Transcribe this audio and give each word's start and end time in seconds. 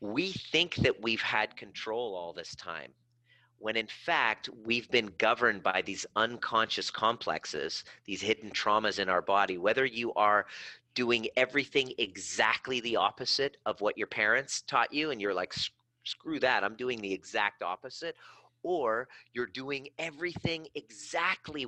we 0.00 0.32
think 0.32 0.76
that 0.76 1.02
we've 1.02 1.20
had 1.20 1.56
control 1.56 2.14
all 2.14 2.32
this 2.32 2.54
time 2.54 2.92
when 3.58 3.76
in 3.76 3.86
fact 3.86 4.48
we've 4.64 4.90
been 4.90 5.12
governed 5.18 5.62
by 5.62 5.82
these 5.82 6.06
unconscious 6.16 6.90
complexes, 6.90 7.84
these 8.06 8.22
hidden 8.22 8.50
traumas 8.50 8.98
in 8.98 9.10
our 9.10 9.20
body, 9.20 9.58
whether 9.58 9.84
you 9.84 10.14
are 10.14 10.46
doing 10.94 11.28
everything 11.36 11.92
exactly 11.98 12.80
the 12.80 12.96
opposite 12.96 13.56
of 13.66 13.80
what 13.80 13.96
your 13.96 14.06
parents 14.06 14.62
taught 14.62 14.92
you 14.92 15.10
and 15.10 15.20
you're 15.20 15.34
like 15.34 15.54
screw 16.04 16.40
that 16.40 16.64
i'm 16.64 16.74
doing 16.74 17.00
the 17.00 17.12
exact 17.12 17.62
opposite 17.62 18.16
or 18.62 19.08
you're 19.32 19.46
doing 19.46 19.88
everything 19.98 20.66
exactly 20.74 21.66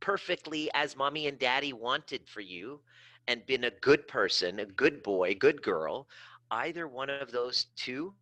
perfectly 0.00 0.70
as 0.74 0.96
mommy 0.96 1.26
and 1.26 1.38
daddy 1.38 1.72
wanted 1.72 2.26
for 2.26 2.40
you 2.40 2.80
and 3.28 3.44
been 3.46 3.64
a 3.64 3.70
good 3.82 4.06
person 4.08 4.60
a 4.60 4.66
good 4.66 5.02
boy 5.02 5.34
good 5.34 5.60
girl 5.60 6.06
either 6.50 6.86
one 6.86 7.10
of 7.10 7.30
those 7.30 7.66
two 7.76 8.14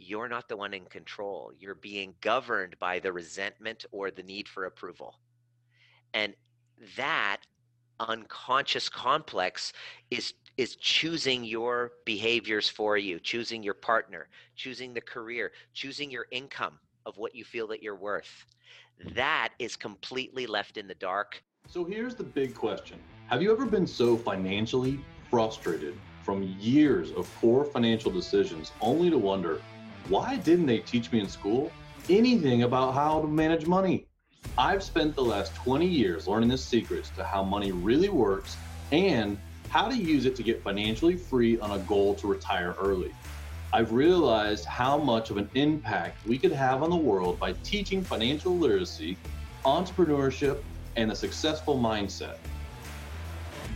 you're 0.00 0.28
not 0.28 0.48
the 0.48 0.56
one 0.56 0.72
in 0.72 0.86
control. 0.86 1.52
You're 1.58 1.74
being 1.74 2.14
governed 2.20 2.78
by 2.78 2.98
the 2.98 3.12
resentment 3.12 3.84
or 3.92 4.10
the 4.10 4.22
need 4.22 4.48
for 4.48 4.64
approval. 4.64 5.18
And 6.14 6.34
that 6.96 7.42
unconscious 8.00 8.88
complex 8.88 9.72
is 10.10 10.32
is 10.56 10.76
choosing 10.76 11.44
your 11.44 11.92
behaviors 12.04 12.68
for 12.68 12.98
you, 12.98 13.18
choosing 13.18 13.62
your 13.62 13.74
partner, 13.74 14.28
choosing 14.56 14.92
the 14.92 15.00
career, 15.00 15.52
choosing 15.72 16.10
your 16.10 16.26
income 16.30 16.78
of 17.06 17.16
what 17.16 17.34
you 17.34 17.44
feel 17.44 17.66
that 17.66 17.82
you're 17.82 17.96
worth. 17.96 18.44
That 19.14 19.50
is 19.58 19.76
completely 19.76 20.46
left 20.46 20.76
in 20.76 20.86
the 20.86 20.96
dark. 20.96 21.42
So 21.66 21.84
here's 21.84 22.14
the 22.14 22.24
big 22.24 22.54
question. 22.54 22.98
Have 23.28 23.42
you 23.42 23.52
ever 23.52 23.64
been 23.64 23.86
so 23.86 24.16
financially 24.16 24.98
frustrated 25.30 25.94
from 26.24 26.42
years 26.58 27.12
of 27.12 27.28
poor 27.40 27.64
financial 27.64 28.10
decisions 28.10 28.72
only 28.80 29.10
to 29.10 29.18
wonder 29.18 29.60
why 30.08 30.36
didn't 30.36 30.66
they 30.66 30.78
teach 30.78 31.12
me 31.12 31.20
in 31.20 31.28
school 31.28 31.70
anything 32.08 32.62
about 32.62 32.94
how 32.94 33.20
to 33.20 33.28
manage 33.28 33.66
money? 33.66 34.06
I've 34.58 34.82
spent 34.82 35.14
the 35.14 35.22
last 35.22 35.54
20 35.56 35.86
years 35.86 36.26
learning 36.26 36.48
the 36.48 36.58
secrets 36.58 37.10
to 37.10 37.24
how 37.24 37.42
money 37.42 37.72
really 37.72 38.08
works 38.08 38.56
and 38.92 39.38
how 39.68 39.88
to 39.88 39.96
use 39.96 40.26
it 40.26 40.34
to 40.36 40.42
get 40.42 40.62
financially 40.62 41.16
free 41.16 41.58
on 41.60 41.72
a 41.72 41.78
goal 41.80 42.14
to 42.16 42.26
retire 42.26 42.74
early. 42.80 43.14
I've 43.72 43.92
realized 43.92 44.64
how 44.64 44.98
much 44.98 45.30
of 45.30 45.36
an 45.36 45.48
impact 45.54 46.26
we 46.26 46.38
could 46.38 46.50
have 46.50 46.82
on 46.82 46.90
the 46.90 46.96
world 46.96 47.38
by 47.38 47.52
teaching 47.62 48.02
financial 48.02 48.56
literacy, 48.56 49.16
entrepreneurship, 49.64 50.58
and 50.96 51.12
a 51.12 51.14
successful 51.14 51.78
mindset. 51.78 52.38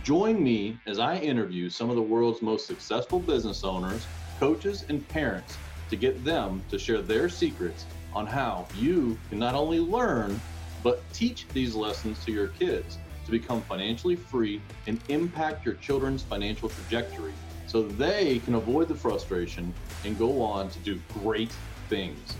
Join 0.05 0.43
me 0.43 0.77
as 0.85 0.99
I 0.99 1.17
interview 1.17 1.67
some 1.67 1.89
of 1.89 1.95
the 1.95 2.01
world's 2.03 2.43
most 2.43 2.67
successful 2.67 3.19
business 3.19 3.63
owners, 3.63 4.05
coaches, 4.39 4.85
and 4.87 5.07
parents 5.07 5.57
to 5.89 5.95
get 5.95 6.23
them 6.23 6.63
to 6.69 6.77
share 6.77 7.01
their 7.01 7.27
secrets 7.27 7.87
on 8.13 8.27
how 8.27 8.67
you 8.75 9.17
can 9.29 9.39
not 9.39 9.55
only 9.55 9.79
learn, 9.79 10.39
but 10.83 11.01
teach 11.11 11.47
these 11.53 11.73
lessons 11.73 12.23
to 12.23 12.31
your 12.31 12.49
kids 12.49 12.99
to 13.25 13.31
become 13.31 13.63
financially 13.63 14.15
free 14.15 14.61
and 14.85 14.99
impact 15.09 15.65
your 15.65 15.73
children's 15.73 16.21
financial 16.21 16.69
trajectory 16.69 17.33
so 17.65 17.81
they 17.81 18.37
can 18.45 18.53
avoid 18.53 18.87
the 18.87 18.93
frustration 18.93 19.73
and 20.03 20.19
go 20.19 20.39
on 20.39 20.69
to 20.69 20.77
do 20.81 21.01
great 21.23 21.51
things. 21.89 22.35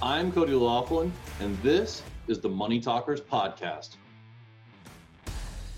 I'm 0.00 0.30
Cody 0.30 0.52
Laughlin, 0.52 1.12
and 1.40 1.58
this 1.58 2.04
is 2.28 2.38
the 2.38 2.48
Money 2.48 2.78
Talkers 2.78 3.20
Podcast. 3.20 3.96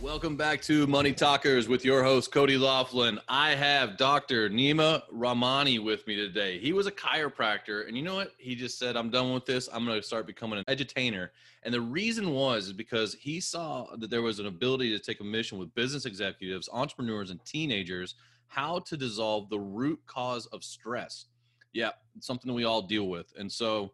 Welcome 0.04 0.36
back 0.36 0.60
to 0.64 0.86
Money 0.86 1.14
Talkers 1.14 1.66
with 1.66 1.82
your 1.82 2.04
host, 2.04 2.30
Cody 2.30 2.58
Laughlin. 2.58 3.18
I 3.26 3.54
have 3.54 3.96
Dr. 3.96 4.50
Nima 4.50 5.00
Rahmani 5.10 5.82
with 5.82 6.06
me 6.06 6.14
today. 6.14 6.58
He 6.58 6.74
was 6.74 6.86
a 6.86 6.92
chiropractor, 6.92 7.88
and 7.88 7.96
you 7.96 8.02
know 8.02 8.16
what? 8.16 8.32
He 8.36 8.54
just 8.54 8.78
said, 8.78 8.98
I'm 8.98 9.08
done 9.08 9.32
with 9.32 9.46
this. 9.46 9.66
I'm 9.72 9.86
going 9.86 9.98
to 9.98 10.06
start 10.06 10.26
becoming 10.26 10.58
an 10.58 10.64
edutainer. 10.66 11.30
And 11.62 11.72
the 11.72 11.80
reason 11.80 12.32
was 12.32 12.70
because 12.70 13.14
he 13.14 13.40
saw 13.40 13.96
that 13.96 14.10
there 14.10 14.20
was 14.20 14.40
an 14.40 14.46
ability 14.46 14.90
to 14.90 15.02
take 15.02 15.20
a 15.20 15.24
mission 15.24 15.56
with 15.56 15.74
business 15.74 16.04
executives, 16.04 16.68
entrepreneurs, 16.70 17.30
and 17.30 17.42
teenagers 17.46 18.14
how 18.46 18.80
to 18.80 18.98
dissolve 18.98 19.48
the 19.48 19.58
root 19.58 19.98
cause 20.06 20.44
of 20.48 20.62
stress. 20.62 21.28
Yeah, 21.72 21.92
something 22.20 22.48
that 22.48 22.54
we 22.54 22.64
all 22.64 22.82
deal 22.82 23.08
with. 23.08 23.32
And 23.38 23.50
so 23.50 23.92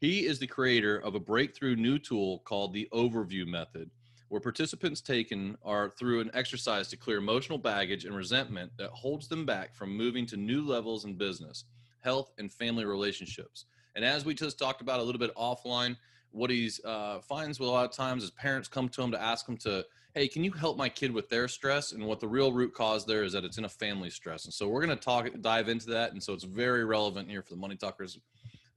he 0.00 0.26
is 0.26 0.40
the 0.40 0.46
creator 0.48 0.98
of 0.98 1.14
a 1.14 1.20
breakthrough 1.20 1.76
new 1.76 2.00
tool 2.00 2.40
called 2.40 2.74
the 2.74 2.88
Overview 2.92 3.46
Method 3.46 3.92
where 4.32 4.40
participants 4.40 5.02
taken 5.02 5.58
are 5.62 5.90
through 5.90 6.18
an 6.18 6.30
exercise 6.32 6.88
to 6.88 6.96
clear 6.96 7.18
emotional 7.18 7.58
baggage 7.58 8.06
and 8.06 8.16
resentment 8.16 8.72
that 8.78 8.88
holds 8.88 9.28
them 9.28 9.44
back 9.44 9.74
from 9.74 9.94
moving 9.94 10.24
to 10.24 10.38
new 10.38 10.66
levels 10.66 11.04
in 11.04 11.12
business, 11.12 11.64
health, 12.00 12.32
and 12.38 12.50
family 12.50 12.86
relationships. 12.86 13.66
And 13.94 14.02
as 14.02 14.24
we 14.24 14.32
just 14.32 14.58
talked 14.58 14.80
about 14.80 15.00
a 15.00 15.02
little 15.02 15.18
bit 15.18 15.36
offline, 15.36 15.98
what 16.30 16.48
he 16.48 16.70
uh, 16.82 17.18
finds 17.18 17.60
with 17.60 17.68
a 17.68 17.72
lot 17.72 17.84
of 17.84 17.94
times 17.94 18.24
is 18.24 18.30
parents 18.30 18.68
come 18.68 18.88
to 18.88 19.02
him 19.02 19.10
to 19.10 19.20
ask 19.20 19.46
him 19.46 19.58
to, 19.58 19.84
hey, 20.14 20.26
can 20.28 20.42
you 20.42 20.50
help 20.50 20.78
my 20.78 20.88
kid 20.88 21.12
with 21.12 21.28
their 21.28 21.46
stress? 21.46 21.92
And 21.92 22.02
what 22.02 22.18
the 22.18 22.26
real 22.26 22.54
root 22.54 22.72
cause 22.72 23.04
there 23.04 23.24
is 23.24 23.34
that 23.34 23.44
it's 23.44 23.58
in 23.58 23.66
a 23.66 23.68
family 23.68 24.08
stress. 24.08 24.46
And 24.46 24.54
so 24.54 24.66
we're 24.66 24.82
going 24.82 24.96
to 24.96 25.04
talk, 25.04 25.28
dive 25.42 25.68
into 25.68 25.90
that. 25.90 26.12
And 26.12 26.22
so 26.22 26.32
it's 26.32 26.44
very 26.44 26.86
relevant 26.86 27.28
here 27.28 27.42
for 27.42 27.50
the 27.50 27.60
Money 27.60 27.76
Talkers 27.76 28.18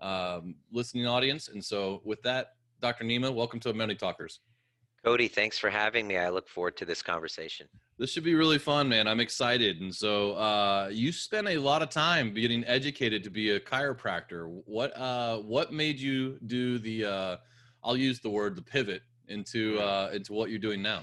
um, 0.02 0.56
listening 0.74 1.08
audience. 1.08 1.48
And 1.48 1.64
so 1.64 2.02
with 2.04 2.22
that, 2.24 2.56
Dr. 2.82 3.06
Nima, 3.06 3.34
welcome 3.34 3.62
to 3.62 3.74
Money 3.74 3.96
Talkers. 3.96 4.42
Cody, 5.06 5.28
thanks 5.28 5.60
for 5.60 5.70
having 5.70 6.08
me. 6.08 6.18
I 6.18 6.30
look 6.30 6.50
forward 6.50 6.76
to 6.78 6.86
this 6.86 7.04
conversation. 7.04 7.68
This 8.00 8.10
should 8.10 8.24
be 8.24 8.34
really 8.34 8.58
fun, 8.58 8.90
man. 8.90 9.08
I'm 9.08 9.20
excited. 9.20 9.80
And 9.80 9.94
so, 9.94 10.32
uh, 10.32 10.90
you 10.92 11.12
spent 11.12 11.48
a 11.48 11.60
lot 11.60 11.84
of 11.84 11.92
time 11.92 12.34
getting 12.34 12.66
educated 12.66 13.24
to 13.24 13.30
be 13.30 13.52
a 13.52 13.60
chiropractor. 13.60 14.64
What 14.66 14.98
uh, 14.98 15.38
what 15.38 15.72
made 15.72 16.00
you 16.00 16.40
do 16.48 16.80
the? 16.80 17.06
Uh, 17.06 17.38
I'll 17.84 17.96
use 17.96 18.20
the 18.20 18.32
word 18.32 18.56
the 18.56 18.64
pivot 18.64 19.04
into 19.28 19.78
uh, 19.78 20.10
into 20.12 20.34
what 20.34 20.50
you're 20.50 20.58
doing 20.58 20.82
now. 20.82 21.02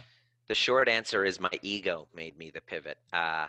The 0.48 0.56
short 0.56 0.88
answer 0.88 1.24
is 1.24 1.38
my 1.38 1.52
ego 1.62 2.08
made 2.12 2.36
me 2.36 2.50
the 2.50 2.60
pivot. 2.60 2.98
Uh, 3.12 3.46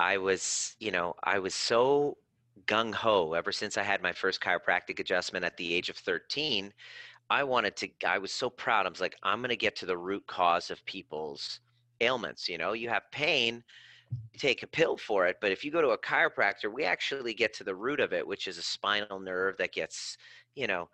I 0.00 0.18
was, 0.18 0.74
you 0.80 0.90
know, 0.90 1.14
I 1.22 1.38
was 1.38 1.54
so 1.54 2.18
gung 2.66 2.92
ho 2.92 3.32
ever 3.34 3.52
since 3.52 3.78
I 3.78 3.84
had 3.84 4.02
my 4.02 4.12
first 4.12 4.40
chiropractic 4.40 4.98
adjustment 4.98 5.44
at 5.44 5.56
the 5.56 5.72
age 5.72 5.88
of 5.88 5.96
13 5.96 6.72
I 7.30 7.44
wanted 7.44 7.76
to, 7.76 7.88
I 8.06 8.18
was 8.18 8.32
so 8.32 8.48
proud. 8.48 8.86
I 8.86 8.88
was 8.88 9.00
like, 9.00 9.16
I'm 9.22 9.40
going 9.40 9.50
to 9.50 9.56
get 9.56 9.76
to 9.76 9.86
the 9.86 9.96
root 9.96 10.26
cause 10.26 10.70
of 10.70 10.84
people's 10.86 11.60
ailments. 12.00 12.48
You 12.48 12.58
know, 12.58 12.72
you 12.72 12.88
have 12.88 13.02
pain, 13.12 13.62
take 14.38 14.62
a 14.62 14.66
pill 14.66 14.96
for 14.96 15.26
it. 15.26 15.36
But 15.40 15.52
if 15.52 15.64
you 15.64 15.70
go 15.70 15.82
to 15.82 15.90
a 15.90 15.98
chiropractor, 15.98 16.72
we 16.72 16.84
actually 16.84 17.34
get 17.34 17.52
to 17.54 17.64
the 17.64 17.74
root 17.74 18.00
of 18.00 18.12
it, 18.12 18.26
which 18.26 18.48
is 18.48 18.56
a 18.56 18.62
spinal 18.62 19.20
nerve 19.20 19.56
that 19.58 19.72
gets, 19.72 20.16
you 20.54 20.66
know, 20.66 20.88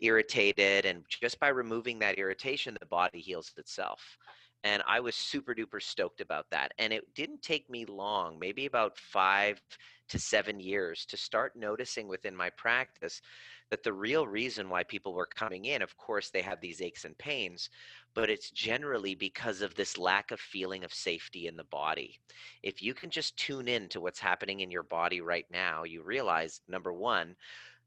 irritated. 0.00 0.86
And 0.86 1.04
just 1.08 1.38
by 1.38 1.48
removing 1.48 1.98
that 2.00 2.18
irritation, 2.18 2.76
the 2.80 2.86
body 2.86 3.20
heals 3.20 3.52
itself. 3.56 4.18
And 4.64 4.82
I 4.88 4.98
was 4.98 5.14
super 5.14 5.54
duper 5.54 5.80
stoked 5.80 6.20
about 6.20 6.46
that. 6.50 6.72
And 6.78 6.92
it 6.92 7.04
didn't 7.14 7.42
take 7.42 7.70
me 7.70 7.84
long, 7.84 8.38
maybe 8.40 8.66
about 8.66 8.98
five 8.98 9.60
to 10.08 10.18
seven 10.18 10.58
years, 10.58 11.06
to 11.06 11.16
start 11.16 11.54
noticing 11.54 12.08
within 12.08 12.34
my 12.34 12.50
practice 12.50 13.22
that 13.70 13.82
the 13.82 13.92
real 13.92 14.26
reason 14.26 14.68
why 14.68 14.84
people 14.84 15.12
were 15.12 15.26
coming 15.26 15.64
in, 15.64 15.82
of 15.82 15.96
course, 15.96 16.30
they 16.30 16.42
have 16.42 16.60
these 16.60 16.80
aches 16.80 17.04
and 17.04 17.16
pains, 17.18 17.68
but 18.14 18.30
it's 18.30 18.50
generally 18.50 19.14
because 19.14 19.60
of 19.60 19.74
this 19.74 19.98
lack 19.98 20.30
of 20.30 20.40
feeling 20.40 20.84
of 20.84 20.94
safety 20.94 21.46
in 21.46 21.56
the 21.56 21.64
body. 21.64 22.18
If 22.62 22.82
you 22.82 22.94
can 22.94 23.10
just 23.10 23.36
tune 23.36 23.68
in 23.68 23.88
to 23.88 24.00
what's 24.00 24.20
happening 24.20 24.60
in 24.60 24.70
your 24.70 24.84
body 24.84 25.20
right 25.20 25.46
now, 25.50 25.84
you 25.84 26.02
realize 26.02 26.60
number 26.68 26.92
one, 26.92 27.34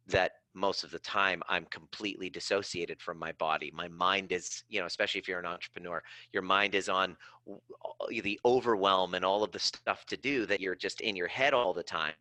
that 0.07 0.33
most 0.55 0.83
of 0.83 0.91
the 0.91 0.99
time 0.99 1.41
I'm 1.47 1.65
completely 1.65 2.29
dissociated 2.29 2.99
from 2.99 3.19
my 3.19 3.31
body. 3.33 3.71
My 3.73 3.87
mind 3.87 4.31
is, 4.31 4.63
you 4.67 4.79
know, 4.79 4.87
especially 4.87 5.19
if 5.19 5.27
you're 5.27 5.39
an 5.39 5.45
entrepreneur, 5.45 6.01
your 6.33 6.41
mind 6.41 6.73
is 6.73 6.89
on 6.89 7.15
the 8.09 8.39
overwhelm 8.43 9.13
and 9.13 9.23
all 9.23 9.43
of 9.43 9.51
the 9.51 9.59
stuff 9.59 10.05
to 10.07 10.17
do 10.17 10.45
that 10.47 10.59
you're 10.59 10.75
just 10.75 11.01
in 11.01 11.15
your 11.15 11.27
head 11.27 11.53
all 11.53 11.73
the 11.73 11.83
time. 11.83 12.13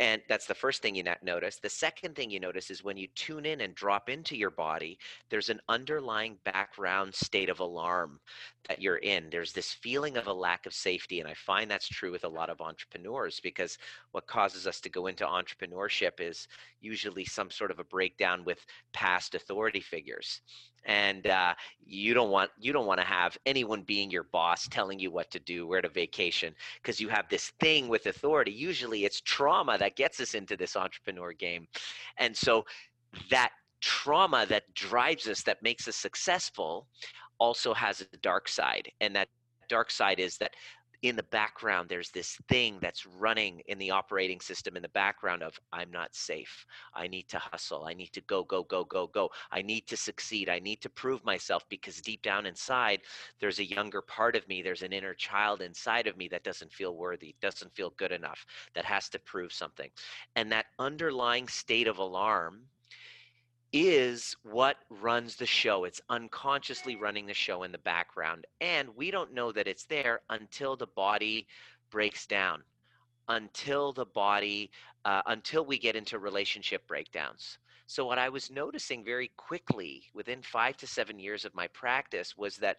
And 0.00 0.22
that's 0.30 0.46
the 0.46 0.54
first 0.54 0.80
thing 0.80 0.94
you 0.94 1.04
notice. 1.22 1.56
The 1.56 1.68
second 1.68 2.16
thing 2.16 2.30
you 2.30 2.40
notice 2.40 2.70
is 2.70 2.82
when 2.82 2.96
you 2.96 3.06
tune 3.14 3.44
in 3.44 3.60
and 3.60 3.74
drop 3.74 4.08
into 4.08 4.34
your 4.34 4.50
body, 4.50 4.98
there's 5.28 5.50
an 5.50 5.60
underlying 5.68 6.38
background 6.42 7.14
state 7.14 7.50
of 7.50 7.60
alarm 7.60 8.18
that 8.66 8.80
you're 8.80 8.96
in. 8.96 9.28
There's 9.30 9.52
this 9.52 9.74
feeling 9.74 10.16
of 10.16 10.26
a 10.26 10.32
lack 10.32 10.64
of 10.64 10.72
safety. 10.72 11.20
And 11.20 11.28
I 11.28 11.34
find 11.34 11.70
that's 11.70 11.86
true 11.86 12.10
with 12.10 12.24
a 12.24 12.28
lot 12.28 12.48
of 12.48 12.62
entrepreneurs 12.62 13.40
because 13.40 13.76
what 14.12 14.26
causes 14.26 14.66
us 14.66 14.80
to 14.80 14.88
go 14.88 15.06
into 15.06 15.26
entrepreneurship 15.26 16.18
is 16.18 16.48
usually 16.80 17.26
some 17.26 17.50
sort 17.50 17.70
of 17.70 17.78
a 17.78 17.84
breakdown 17.84 18.42
with 18.42 18.64
past 18.94 19.34
authority 19.34 19.80
figures 19.80 20.40
and 20.84 21.26
uh, 21.26 21.54
you 21.84 22.14
don't 22.14 22.30
want 22.30 22.50
you 22.58 22.72
don't 22.72 22.86
want 22.86 23.00
to 23.00 23.06
have 23.06 23.36
anyone 23.46 23.82
being 23.82 24.10
your 24.10 24.24
boss 24.24 24.66
telling 24.68 24.98
you 24.98 25.10
what 25.10 25.30
to 25.30 25.38
do 25.40 25.66
where 25.66 25.82
to 25.82 25.88
vacation 25.88 26.54
because 26.82 27.00
you 27.00 27.08
have 27.08 27.28
this 27.28 27.52
thing 27.60 27.88
with 27.88 28.06
authority. 28.06 28.52
Usually 28.52 29.04
it's 29.04 29.20
trauma 29.20 29.76
that 29.78 29.96
gets 29.96 30.20
us 30.20 30.34
into 30.34 30.56
this 30.56 30.76
entrepreneur 30.76 31.32
game 31.32 31.66
and 32.16 32.36
so 32.36 32.64
that 33.30 33.50
trauma 33.80 34.46
that 34.46 34.72
drives 34.74 35.26
us 35.26 35.42
that 35.42 35.62
makes 35.62 35.88
us 35.88 35.96
successful 35.96 36.86
also 37.38 37.72
has 37.72 38.00
a 38.00 38.16
dark 38.18 38.48
side 38.48 38.90
and 39.00 39.16
that 39.16 39.28
dark 39.68 39.90
side 39.90 40.20
is 40.20 40.36
that 40.36 40.52
in 41.02 41.16
the 41.16 41.22
background 41.24 41.88
there's 41.88 42.10
this 42.10 42.36
thing 42.48 42.78
that's 42.80 43.06
running 43.06 43.62
in 43.66 43.78
the 43.78 43.90
operating 43.90 44.40
system 44.40 44.76
in 44.76 44.82
the 44.82 44.88
background 44.90 45.42
of 45.42 45.58
i'm 45.72 45.90
not 45.90 46.14
safe. 46.14 46.66
I 46.94 47.06
need 47.06 47.28
to 47.28 47.38
hustle. 47.38 47.84
I 47.86 47.94
need 47.94 48.12
to 48.12 48.20
go 48.22 48.44
go 48.44 48.62
go 48.64 48.84
go 48.84 49.06
go. 49.06 49.30
I 49.50 49.62
need 49.62 49.86
to 49.88 49.96
succeed. 49.96 50.48
I 50.48 50.58
need 50.58 50.80
to 50.82 50.90
prove 50.90 51.24
myself 51.24 51.64
because 51.68 52.00
deep 52.00 52.22
down 52.22 52.46
inside 52.46 53.00
there's 53.40 53.58
a 53.58 53.64
younger 53.64 54.02
part 54.02 54.36
of 54.36 54.46
me 54.48 54.62
there's 54.62 54.82
an 54.82 54.92
inner 54.92 55.14
child 55.14 55.62
inside 55.62 56.06
of 56.06 56.16
me 56.16 56.28
that 56.28 56.44
doesn't 56.44 56.72
feel 56.72 56.96
worthy 56.96 57.34
doesn't 57.40 57.74
feel 57.74 57.90
good 57.96 58.12
enough 58.12 58.44
that 58.74 58.84
has 58.84 59.08
to 59.10 59.18
prove 59.20 59.52
something. 59.52 59.90
And 60.36 60.50
that 60.52 60.66
underlying 60.78 61.48
state 61.48 61.88
of 61.88 61.98
alarm 61.98 62.62
is 63.72 64.34
what 64.42 64.76
runs 64.88 65.36
the 65.36 65.46
show. 65.46 65.84
It's 65.84 66.00
unconsciously 66.08 66.96
running 66.96 67.26
the 67.26 67.34
show 67.34 67.62
in 67.62 67.72
the 67.72 67.78
background. 67.78 68.46
And 68.60 68.88
we 68.96 69.10
don't 69.10 69.32
know 69.32 69.52
that 69.52 69.68
it's 69.68 69.84
there 69.84 70.20
until 70.30 70.76
the 70.76 70.88
body 70.88 71.46
breaks 71.90 72.26
down, 72.26 72.62
until 73.28 73.92
the 73.92 74.06
body, 74.06 74.70
uh, 75.04 75.22
until 75.26 75.64
we 75.64 75.78
get 75.78 75.96
into 75.96 76.18
relationship 76.18 76.86
breakdowns. 76.86 77.58
So, 77.86 78.06
what 78.06 78.18
I 78.18 78.28
was 78.28 78.50
noticing 78.50 79.04
very 79.04 79.32
quickly 79.36 80.04
within 80.14 80.42
five 80.42 80.76
to 80.78 80.86
seven 80.86 81.18
years 81.18 81.44
of 81.44 81.54
my 81.54 81.66
practice 81.68 82.36
was 82.36 82.56
that 82.58 82.78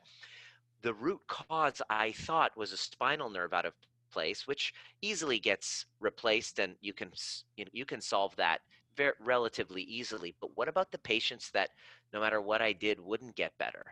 the 0.82 0.94
root 0.94 1.20
cause 1.28 1.82
I 1.90 2.14
thought 2.14 2.56
was 2.58 2.72
a 2.72 2.78
spinal 2.78 3.30
nerve 3.30 3.54
out 3.54 3.66
of 3.66 3.74
place, 4.12 4.48
which 4.48 4.74
easily 5.02 5.40
gets 5.40 5.86
replaced, 6.00 6.60
and 6.60 6.76
you 6.82 6.94
can 6.94 7.12
you, 7.56 7.66
know, 7.66 7.72
you 7.74 7.86
can 7.86 8.02
solve 8.02 8.36
that 8.38 8.62
very, 8.96 9.14
relatively 9.20 9.84
easily. 9.84 10.36
But 10.40 10.56
what 10.56 10.68
about 10.68 10.92
the 10.92 10.98
patients 10.98 11.50
that 11.52 11.70
no 12.14 12.20
matter 12.20 12.42
what 12.42 12.62
I 12.62 12.74
did 12.74 13.00
wouldn't 13.00 13.36
get 13.36 13.58
better? 13.58 13.86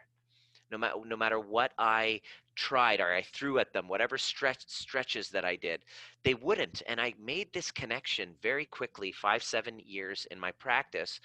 No 0.71 0.77
matter 0.77 0.95
no 1.05 1.17
matter 1.17 1.39
what 1.39 1.71
I 1.77 2.21
tried 2.55 2.99
or 2.99 3.11
I 3.11 3.23
threw 3.23 3.57
at 3.59 3.73
them, 3.73 3.87
whatever 3.87 4.17
stretch 4.17 4.63
stretches 4.67 5.29
that 5.29 5.45
I 5.45 5.55
did, 5.55 5.81
they 6.23 6.35
wouldn't. 6.35 6.83
And 6.87 7.01
I 7.01 7.13
made 7.19 7.51
this 7.53 7.71
connection 7.71 8.35
very 8.41 8.65
quickly, 8.65 9.11
five 9.11 9.41
seven 9.41 9.79
years 9.79 10.27
in 10.29 10.39
my 10.39 10.51
practice, 10.51 11.19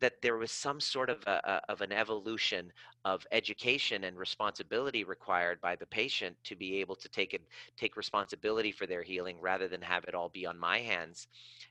that 0.00 0.20
there 0.20 0.36
was 0.36 0.50
some 0.50 0.80
sort 0.80 1.08
of 1.08 1.22
a, 1.26 1.40
a, 1.44 1.72
of 1.72 1.80
an 1.80 1.92
evolution 1.92 2.72
of 3.04 3.26
education 3.32 4.04
and 4.04 4.18
responsibility 4.18 5.04
required 5.04 5.60
by 5.60 5.76
the 5.76 5.86
patient 5.86 6.36
to 6.44 6.56
be 6.56 6.80
able 6.80 6.96
to 6.96 7.08
take 7.08 7.34
it 7.34 7.42
take 7.76 7.96
responsibility 7.96 8.72
for 8.72 8.86
their 8.86 9.02
healing 9.02 9.38
rather 9.40 9.68
than 9.68 9.80
have 9.80 10.04
it 10.04 10.14
all 10.14 10.28
be 10.28 10.44
on 10.44 10.58
my 10.58 10.78
hands. 10.78 11.28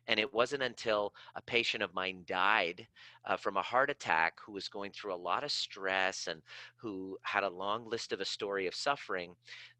And 0.08 0.20
it 0.20 0.34
wasn't 0.34 0.64
until 0.64 1.14
a 1.36 1.42
patient 1.42 1.84
of 1.84 1.94
mine 1.94 2.24
died 2.26 2.88
uh, 3.26 3.38
from 3.38 3.58
a 3.58 3.62
heart 3.62 3.90
attack 3.90 4.36
who 4.46 4.54
was 4.54 4.70
going 4.70 4.92
through 4.92 5.14
a 5.14 5.18
lot 5.18 5.44
of 5.44 5.52
stress 5.52 6.28
and 6.28 6.42
who 6.78 7.18
had 7.24 7.44
a 7.44 7.50
long 7.50 7.90
list 7.90 8.12
of 8.12 8.22
a 8.22 8.26
story 8.26 8.68
of 8.68 8.76
suffering 8.76 9.36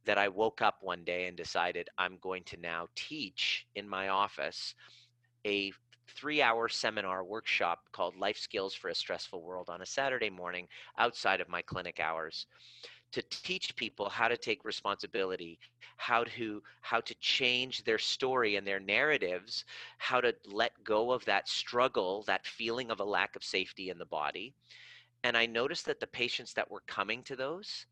that 0.06 0.18
I 0.18 0.28
woke 0.28 0.62
up 0.62 0.78
one 0.82 1.04
day 1.04 1.28
and 1.28 1.38
decided 1.38 1.90
I'm 1.98 2.18
going 2.22 2.44
to 2.46 2.58
now 2.60 2.88
teach 2.96 3.66
in 3.76 3.88
my 3.88 4.10
office 4.10 4.76
a 5.46 5.72
three 6.08 6.42
hour 6.42 6.68
seminar 6.70 7.24
workshop 7.24 7.80
called 7.92 8.16
Life 8.16 8.38
Skills 8.38 8.74
for 8.74 8.90
a 8.90 8.96
Stressful 8.96 9.42
World 9.42 9.70
on 9.70 9.82
a 9.82 9.86
Saturday 9.86 10.30
morning 10.30 10.68
outside 10.98 11.42
of 11.42 11.50
my 11.50 11.62
clinic 11.62 12.00
hours 12.00 12.48
to 13.12 13.22
teach 13.30 13.76
people 13.76 14.10
how 14.10 14.28
to 14.28 14.38
take 14.38 14.66
responsibility 14.66 15.58
how 15.98 16.24
to 16.24 16.62
how 16.82 17.00
to 17.00 17.16
change 17.16 17.84
their 17.84 17.98
story 17.98 18.58
and 18.58 18.68
their 18.68 18.80
narratives 18.80 19.64
how 19.98 20.20
to 20.20 20.36
let 20.46 20.72
go 20.84 21.12
of 21.12 21.24
that 21.26 21.48
struggle 21.48 22.24
that 22.24 22.46
feeling 22.46 22.92
of 22.92 23.00
a 23.00 23.04
lack 23.04 23.36
of 23.36 23.44
safety 23.44 23.90
in 23.90 23.98
the 23.98 24.06
body. 24.06 24.54
And 25.24 25.38
i 25.38 25.46
noticed 25.46 25.86
that 25.86 26.00
the 26.00 26.08
patients 26.08 26.54
that 26.54 26.70
were 26.70 26.84
coming 26.88 27.24
to 27.24 27.36
those 27.36 27.86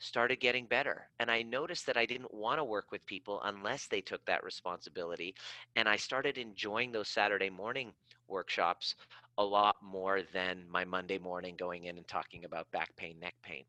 started 0.00 0.40
getting 0.40 0.66
better. 0.66 1.08
And 1.20 1.30
I 1.30 1.42
noticed 1.42 1.86
that 1.86 1.96
I 1.96 2.06
didn't 2.06 2.34
want 2.34 2.58
to 2.58 2.64
work 2.64 2.90
with 2.90 3.06
people 3.06 3.40
unless 3.44 3.86
they 3.86 4.00
took 4.00 4.24
that 4.26 4.42
responsibility. 4.42 5.34
And 5.76 5.88
I 5.88 5.96
started 5.96 6.38
enjoying 6.38 6.90
those 6.90 7.08
Saturday 7.08 7.50
morning 7.50 7.92
workshops 8.26 8.96
a 9.38 9.44
lot 9.44 9.76
more 9.82 10.22
than 10.32 10.64
my 10.68 10.84
Monday 10.84 11.18
morning 11.18 11.54
going 11.56 11.84
in 11.84 11.96
and 11.96 12.08
talking 12.08 12.44
about 12.44 12.70
back 12.72 12.94
pain, 12.96 13.18
neck 13.20 13.34
pain. 13.42 13.64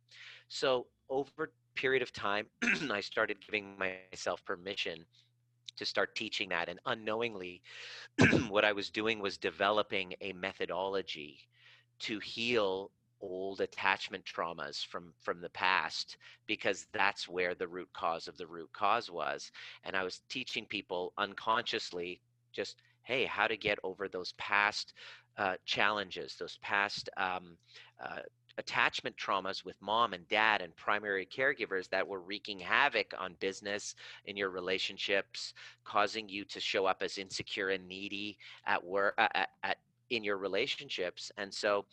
So 0.48 0.88
over 1.10 1.52
period 1.76 2.02
of 2.02 2.12
time, 2.14 2.48
I 2.92 3.02
started 3.02 3.38
giving 3.46 3.78
myself 3.78 4.44
permission 4.46 5.06
to 5.78 5.86
start 5.86 6.16
teaching 6.16 6.50
that. 6.50 6.70
And 6.70 6.80
unknowingly, 6.86 7.62
what 8.50 8.66
I 8.66 8.72
was 8.72 8.90
doing 8.90 9.20
was 9.20 9.38
developing 9.38 10.14
a 10.22 10.34
methodology 10.34 11.40
to 12.00 12.20
heal 12.20 12.92
old 13.22 13.62
attachment 13.62 14.24
traumas 14.26 14.86
from 14.86 15.14
from 15.20 15.42
the 15.42 15.50
past 15.50 16.18
because 16.48 16.88
that's 16.92 17.28
where 17.28 17.54
the 17.56 17.68
root 17.68 17.90
cause 17.94 18.28
of 18.28 18.38
the 18.38 18.48
root 18.48 18.70
cause 18.74 19.10
was 19.10 19.52
and 19.84 19.96
i 19.96 20.04
was 20.04 20.22
teaching 20.30 20.66
people 20.66 21.14
unconsciously 21.18 22.20
just 22.52 22.78
hey 23.04 23.26
how 23.26 23.48
to 23.48 23.58
get 23.58 23.80
over 23.84 24.08
those 24.08 24.34
past 24.34 24.94
uh, 25.38 25.56
challenges 25.66 26.36
those 26.38 26.58
past 26.62 27.10
um, 27.18 27.58
uh, 28.04 28.20
attachment 28.58 29.16
traumas 29.16 29.64
with 29.64 29.76
mom 29.82 30.14
and 30.14 30.28
dad 30.28 30.62
and 30.62 30.76
primary 30.76 31.26
caregivers 31.26 31.90
that 31.90 32.06
were 32.08 32.20
wreaking 32.20 32.60
havoc 32.60 33.14
on 33.18 33.36
business 33.40 33.96
in 34.26 34.36
your 34.36 34.50
relationships 34.50 35.54
causing 35.86 36.28
you 36.28 36.44
to 36.44 36.60
show 36.60 36.86
up 36.86 37.02
as 37.02 37.18
insecure 37.18 37.70
and 37.70 37.88
needy 37.88 38.38
at 38.68 38.84
work 38.84 39.14
uh, 39.18 39.28
at, 39.34 39.50
at 39.64 39.78
in 40.10 40.24
your 40.24 40.38
relationships 40.38 41.32
and 41.38 41.54
so 41.54 41.86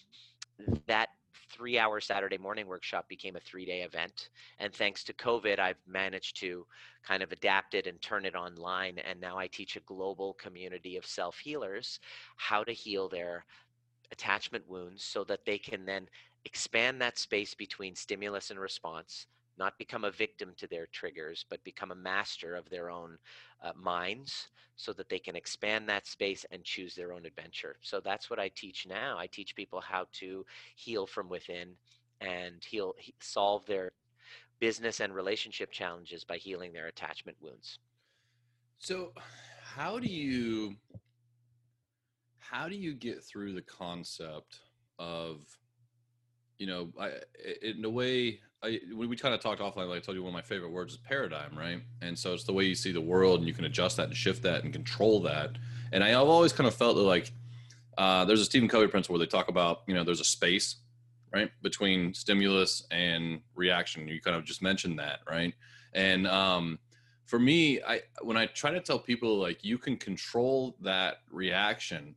that 0.87 1.08
three 1.59 1.79
hour 1.79 2.01
Saturday 2.01 2.39
morning 2.39 2.69
workshop 2.69 3.09
became 3.09 3.35
a 3.35 3.41
three 3.41 3.67
day 3.67 3.83
event. 3.83 4.31
And 4.61 4.73
thanks 4.73 5.03
to 5.05 5.13
COVID, 5.13 5.59
I've 5.59 5.83
managed 5.87 6.39
to 6.41 6.65
kind 7.05 7.23
of 7.23 7.33
adapt 7.33 7.75
it 7.75 7.87
and 7.87 8.01
turn 8.01 8.25
it 8.25 8.37
online. 8.37 8.99
And 8.99 9.21
now 9.21 9.37
I 9.37 9.49
teach 9.49 9.77
a 9.77 9.81
global 9.81 10.35
community 10.35 10.97
of 10.97 11.05
self 11.05 11.39
healers 11.39 11.99
how 12.37 12.63
to 12.63 12.73
heal 12.73 13.09
their 13.09 13.45
attachment 14.13 14.67
wounds 14.69 15.03
so 15.03 15.25
that 15.25 15.45
they 15.45 15.59
can 15.59 15.85
then 15.85 16.09
expand 16.45 17.01
that 17.03 17.19
space 17.19 17.55
between 17.55 17.95
stimulus 17.95 18.51
and 18.51 18.61
response 18.61 19.27
not 19.59 19.79
become 19.79 20.05
a 20.05 20.11
victim 20.11 20.53
to 20.57 20.67
their 20.67 20.87
triggers, 20.87 21.45
but 21.49 21.63
become 21.65 21.91
a 21.91 21.97
master 21.97 22.55
of 22.55 22.69
their 22.71 22.91
own 22.91 23.19
uh, 23.63 23.73
minds 23.77 24.49
so 24.77 24.93
that 24.93 25.09
they 25.09 25.19
can 25.19 25.35
expand 25.35 25.89
that 25.89 26.07
space 26.07 26.47
and 26.53 26.63
choose 26.63 26.95
their 26.95 27.13
own 27.13 27.27
adventure. 27.27 27.77
So 27.83 28.01
that's 28.01 28.31
what 28.31 28.39
I 28.39 28.49
teach 28.49 28.87
now. 28.87 29.19
I 29.19 29.27
teach 29.27 29.57
people 29.57 29.81
how 29.81 30.07
to 30.15 30.47
heal 30.77 31.07
from 31.07 31.29
within 31.29 31.75
and 32.21 32.63
heal, 32.65 32.95
solve 33.21 33.67
their 33.67 33.91
business 34.61 35.01
and 35.01 35.15
relationship 35.15 35.71
challenges 35.73 36.25
by 36.25 36.37
healing 36.37 36.73
their 36.73 36.87
attachment 36.87 37.37
wounds. 37.41 37.79
So, 38.79 39.13
how 39.63 39.99
do 39.99 40.07
you 40.07 40.77
how 42.39 42.69
do 42.69 42.77
you 42.77 42.95
get 42.95 43.23
through 43.23 43.53
the 43.53 43.63
concept 43.63 44.61
of 44.99 45.41
you 46.59 46.67
know, 46.67 46.89
I, 47.01 47.13
in 47.63 47.85
a 47.85 47.91
way, 47.91 48.41
I, 48.63 48.81
we 48.95 49.17
kind 49.17 49.35
of 49.35 49.41
talked 49.41 49.61
offline. 49.61 49.89
Like 49.89 49.99
I 49.99 50.01
told 50.01 50.17
you, 50.17 50.23
one 50.23 50.31
of 50.31 50.35
my 50.35 50.43
favorite 50.43 50.71
words 50.71 50.95
is 50.95 50.99
paradigm, 50.99 51.57
right? 51.57 51.81
And 52.03 52.19
so 52.19 52.35
it's 52.35 52.45
the 52.45 52.53
way 52.53 52.65
you 52.65 52.75
see 52.75 52.93
the 52.93 53.01
world, 53.01 53.39
and 53.39 53.49
you 53.49 53.55
can 53.55 53.65
adjust 53.65 53.97
that 53.99 54.09
and 54.09 54.17
shift 54.17 54.43
that 54.43 54.65
and 54.65 54.73
control 54.73 55.21
that. 55.23 55.53
And 55.93 56.03
I, 56.03 56.09
have 56.09 56.29
always 56.29 56.53
kind 56.53 56.67
of 56.67 56.75
felt 56.75 56.97
that 56.97 57.03
like 57.03 57.33
uh, 57.97 58.25
there's 58.25 58.41
a 58.41 58.45
Stephen 58.45 58.69
Covey 58.69 58.89
principle 58.89 59.15
where 59.15 59.25
they 59.25 59.31
talk 59.31 59.49
about 59.49 59.83
you 59.87 59.95
know 59.95 60.05
there's 60.05 60.21
a 60.21 60.25
space 60.25 60.77
right 61.33 61.51
between 61.63 62.15
stimulus 62.15 62.85
and 62.91 63.41
reaction. 63.55 64.09
You 64.09 64.21
kind 64.21 64.37
of 64.37 64.45
just 64.45 64.63
mentioned 64.63 64.99
that, 64.99 65.21
right? 65.31 65.55
And 65.93 66.27
um, 66.27 66.79
for 67.27 67.39
me, 67.39 67.81
I 67.83 68.03
when 68.23 68.37
I 68.37 68.47
try 68.47 68.73
to 68.73 68.81
tell 68.81 68.99
people 68.99 69.39
like 69.39 69.65
you 69.65 69.79
can 69.79 69.97
control 69.97 70.77
that 70.81 71.19
reaction 71.31 72.17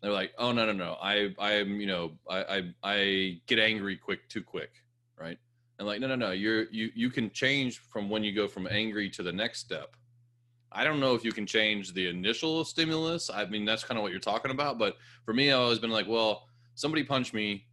they're 0.00 0.12
like, 0.12 0.32
oh 0.38 0.52
no 0.52 0.66
no 0.66 0.72
no, 0.72 0.96
I 1.02 1.34
I'm 1.38 1.80
you 1.80 1.86
know 1.86 2.12
I 2.28 2.38
I, 2.38 2.74
I 2.84 3.40
get 3.46 3.58
angry 3.58 3.96
quick 3.96 4.28
too 4.28 4.42
quick? 4.42 4.70
And 5.78 5.86
like 5.86 6.00
no 6.00 6.08
no 6.08 6.16
no, 6.16 6.30
you're 6.32 6.64
you 6.70 6.90
you 6.94 7.10
can 7.10 7.30
change 7.30 7.78
from 7.78 8.10
when 8.10 8.24
you 8.24 8.34
go 8.34 8.48
from 8.48 8.66
angry 8.68 9.08
to 9.10 9.22
the 9.22 9.32
next 9.32 9.60
step. 9.60 9.96
I 10.70 10.84
don't 10.84 11.00
know 11.00 11.14
if 11.14 11.24
you 11.24 11.32
can 11.32 11.46
change 11.46 11.94
the 11.94 12.08
initial 12.08 12.64
stimulus. 12.64 13.30
I 13.32 13.46
mean 13.46 13.64
that's 13.64 13.84
kind 13.84 13.98
of 13.98 14.02
what 14.02 14.10
you're 14.10 14.20
talking 14.20 14.50
about, 14.50 14.78
but 14.78 14.96
for 15.24 15.32
me, 15.32 15.52
I've 15.52 15.60
always 15.60 15.78
been 15.78 15.90
like, 15.90 16.08
well, 16.08 16.48
somebody 16.74 17.04
punched 17.04 17.32
me, 17.32 17.66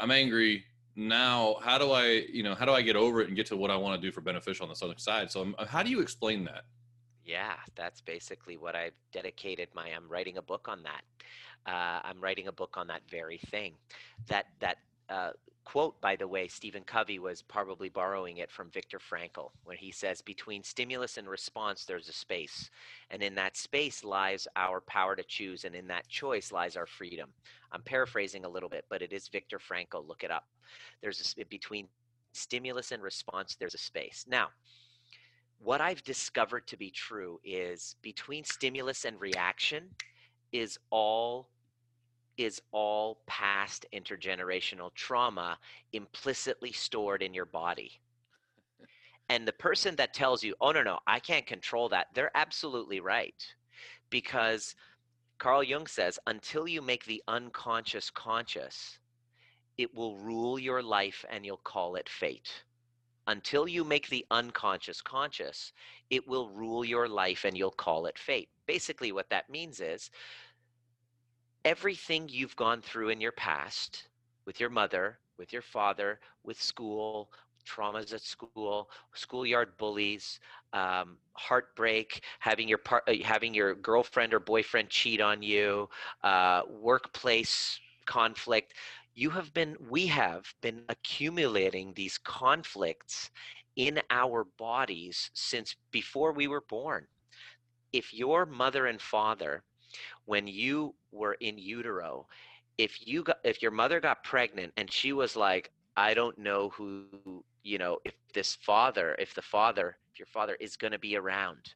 I'm 0.00 0.10
angry. 0.10 0.64
Now, 0.94 1.56
how 1.62 1.78
do 1.78 1.92
I 1.92 2.24
you 2.32 2.42
know 2.42 2.54
how 2.54 2.64
do 2.64 2.72
I 2.72 2.82
get 2.82 2.96
over 2.96 3.20
it 3.20 3.28
and 3.28 3.36
get 3.36 3.46
to 3.46 3.56
what 3.56 3.70
I 3.70 3.76
want 3.76 4.00
to 4.00 4.06
do 4.06 4.12
for 4.12 4.20
beneficial 4.20 4.66
on 4.66 4.74
the 4.76 4.84
other 4.84 4.98
side? 4.98 5.30
So 5.30 5.40
I'm, 5.40 5.54
how 5.66 5.82
do 5.82 5.90
you 5.90 6.00
explain 6.00 6.44
that? 6.44 6.64
Yeah, 7.24 7.54
that's 7.76 8.00
basically 8.00 8.56
what 8.56 8.74
I've 8.74 8.98
dedicated 9.12 9.68
my. 9.74 9.88
I'm 9.88 10.08
writing 10.08 10.38
a 10.38 10.42
book 10.42 10.66
on 10.68 10.82
that. 10.82 11.02
Uh, 11.64 12.00
I'm 12.04 12.20
writing 12.20 12.48
a 12.48 12.52
book 12.52 12.76
on 12.76 12.88
that 12.88 13.02
very 13.08 13.38
thing. 13.38 13.74
That 14.26 14.46
that 14.60 14.78
uh, 15.08 15.30
quote, 15.64 16.00
by 16.00 16.16
the 16.16 16.26
way, 16.26 16.48
Stephen 16.48 16.82
Covey 16.84 17.18
was 17.18 17.42
probably 17.42 17.88
borrowing 17.88 18.38
it 18.38 18.50
from 18.50 18.70
Viktor 18.70 18.98
Frankl, 18.98 19.50
when 19.64 19.76
he 19.76 19.92
says, 19.92 20.22
"Between 20.22 20.62
stimulus 20.62 21.18
and 21.18 21.28
response, 21.28 21.84
there's 21.84 22.08
a 22.08 22.12
space, 22.12 22.70
and 23.10 23.22
in 23.22 23.34
that 23.36 23.56
space 23.56 24.04
lies 24.04 24.48
our 24.56 24.80
power 24.80 25.16
to 25.16 25.24
choose, 25.24 25.64
and 25.64 25.74
in 25.74 25.86
that 25.88 26.08
choice 26.08 26.52
lies 26.52 26.76
our 26.76 26.86
freedom." 26.86 27.32
I'm 27.72 27.82
paraphrasing 27.82 28.44
a 28.44 28.48
little 28.48 28.68
bit, 28.68 28.84
but 28.88 29.02
it 29.02 29.12
is 29.12 29.28
Viktor 29.28 29.58
Frankl. 29.58 30.06
Look 30.06 30.24
it 30.24 30.30
up. 30.30 30.46
There's 31.00 31.34
a, 31.38 31.44
between 31.46 31.88
stimulus 32.32 32.92
and 32.92 33.02
response, 33.02 33.56
there's 33.56 33.74
a 33.74 33.78
space. 33.78 34.24
Now 34.28 34.48
what 35.62 35.80
I've 35.80 36.02
discovered 36.02 36.66
to 36.68 36.76
be 36.76 36.90
true 36.90 37.40
is 37.44 37.94
between 38.02 38.44
stimulus 38.44 39.04
and 39.04 39.20
reaction 39.20 39.88
is 40.50 40.78
all 40.90 41.48
is 42.38 42.62
all 42.72 43.20
past 43.26 43.86
intergenerational 43.92 44.92
trauma 44.94 45.58
implicitly 45.92 46.72
stored 46.72 47.22
in 47.22 47.34
your 47.34 47.44
body. 47.44 48.00
And 49.28 49.46
the 49.46 49.52
person 49.52 49.96
that 49.96 50.14
tells 50.14 50.42
you, 50.42 50.54
oh, 50.60 50.72
no, 50.72 50.82
no, 50.82 50.98
I 51.06 51.18
can't 51.18 51.46
control 51.46 51.88
that, 51.90 52.08
they're 52.14 52.36
absolutely 52.36 53.00
right. 53.00 53.34
Because 54.10 54.74
Carl 55.38 55.62
Jung 55.62 55.86
says, 55.86 56.18
until 56.26 56.68
you 56.68 56.82
make 56.82 57.04
the 57.04 57.22
unconscious 57.28 58.10
conscious, 58.10 58.98
it 59.78 59.94
will 59.94 60.18
rule 60.18 60.58
your 60.58 60.82
life 60.82 61.24
and 61.30 61.46
you'll 61.46 61.56
call 61.56 61.96
it 61.96 62.08
fate. 62.08 62.62
Until 63.26 63.68
you 63.68 63.84
make 63.84 64.08
the 64.08 64.26
unconscious 64.30 65.00
conscious, 65.00 65.72
it 66.10 66.26
will 66.26 66.50
rule 66.50 66.84
your 66.84 67.08
life 67.08 67.44
and 67.44 67.56
you'll 67.56 67.70
call 67.70 68.06
it 68.06 68.18
fate. 68.18 68.48
Basically, 68.66 69.12
what 69.12 69.30
that 69.30 69.48
means 69.48 69.80
is 69.80 70.10
everything 71.64 72.28
you've 72.28 72.56
gone 72.56 72.80
through 72.80 73.08
in 73.10 73.20
your 73.20 73.32
past 73.32 74.08
with 74.46 74.60
your 74.60 74.70
mother, 74.70 75.18
with 75.38 75.52
your 75.52 75.62
father, 75.62 76.20
with 76.44 76.60
school, 76.60 77.30
traumas 77.66 78.12
at 78.12 78.20
school, 78.20 78.90
schoolyard 79.14 79.76
bullies, 79.78 80.40
um, 80.72 81.16
heartbreak, 81.34 82.22
having 82.40 82.68
your 82.68 82.78
part, 82.78 83.04
uh, 83.08 83.14
having 83.24 83.54
your 83.54 83.74
girlfriend 83.74 84.34
or 84.34 84.40
boyfriend 84.40 84.88
cheat 84.90 85.20
on 85.20 85.42
you, 85.42 85.88
uh, 86.24 86.62
workplace 86.68 87.78
conflict. 88.06 88.74
You 89.14 89.30
have 89.30 89.52
been, 89.54 89.76
we 89.88 90.06
have 90.08 90.52
been 90.60 90.82
accumulating 90.88 91.92
these 91.94 92.18
conflicts 92.18 93.30
in 93.76 94.00
our 94.10 94.44
bodies 94.58 95.30
since 95.34 95.76
before 95.90 96.32
we 96.32 96.48
were 96.48 96.62
born. 96.62 97.06
If 97.92 98.12
your 98.12 98.46
mother 98.46 98.86
and 98.86 99.00
father 99.00 99.62
when 100.24 100.46
you 100.46 100.94
were 101.10 101.34
in 101.40 101.58
utero 101.58 102.26
if 102.78 103.06
you 103.06 103.22
got 103.22 103.38
if 103.44 103.62
your 103.62 103.70
mother 103.70 104.00
got 104.00 104.24
pregnant 104.24 104.72
and 104.76 104.90
she 104.90 105.12
was 105.12 105.36
like 105.36 105.70
i 105.96 106.14
don't 106.14 106.38
know 106.38 106.70
who 106.70 107.04
you 107.62 107.78
know 107.78 107.98
if 108.04 108.14
this 108.34 108.54
father 108.56 109.16
if 109.18 109.34
the 109.34 109.42
father 109.42 109.96
if 110.12 110.18
your 110.18 110.26
father 110.26 110.56
is 110.60 110.76
going 110.76 110.92
to 110.92 110.98
be 110.98 111.16
around 111.16 111.74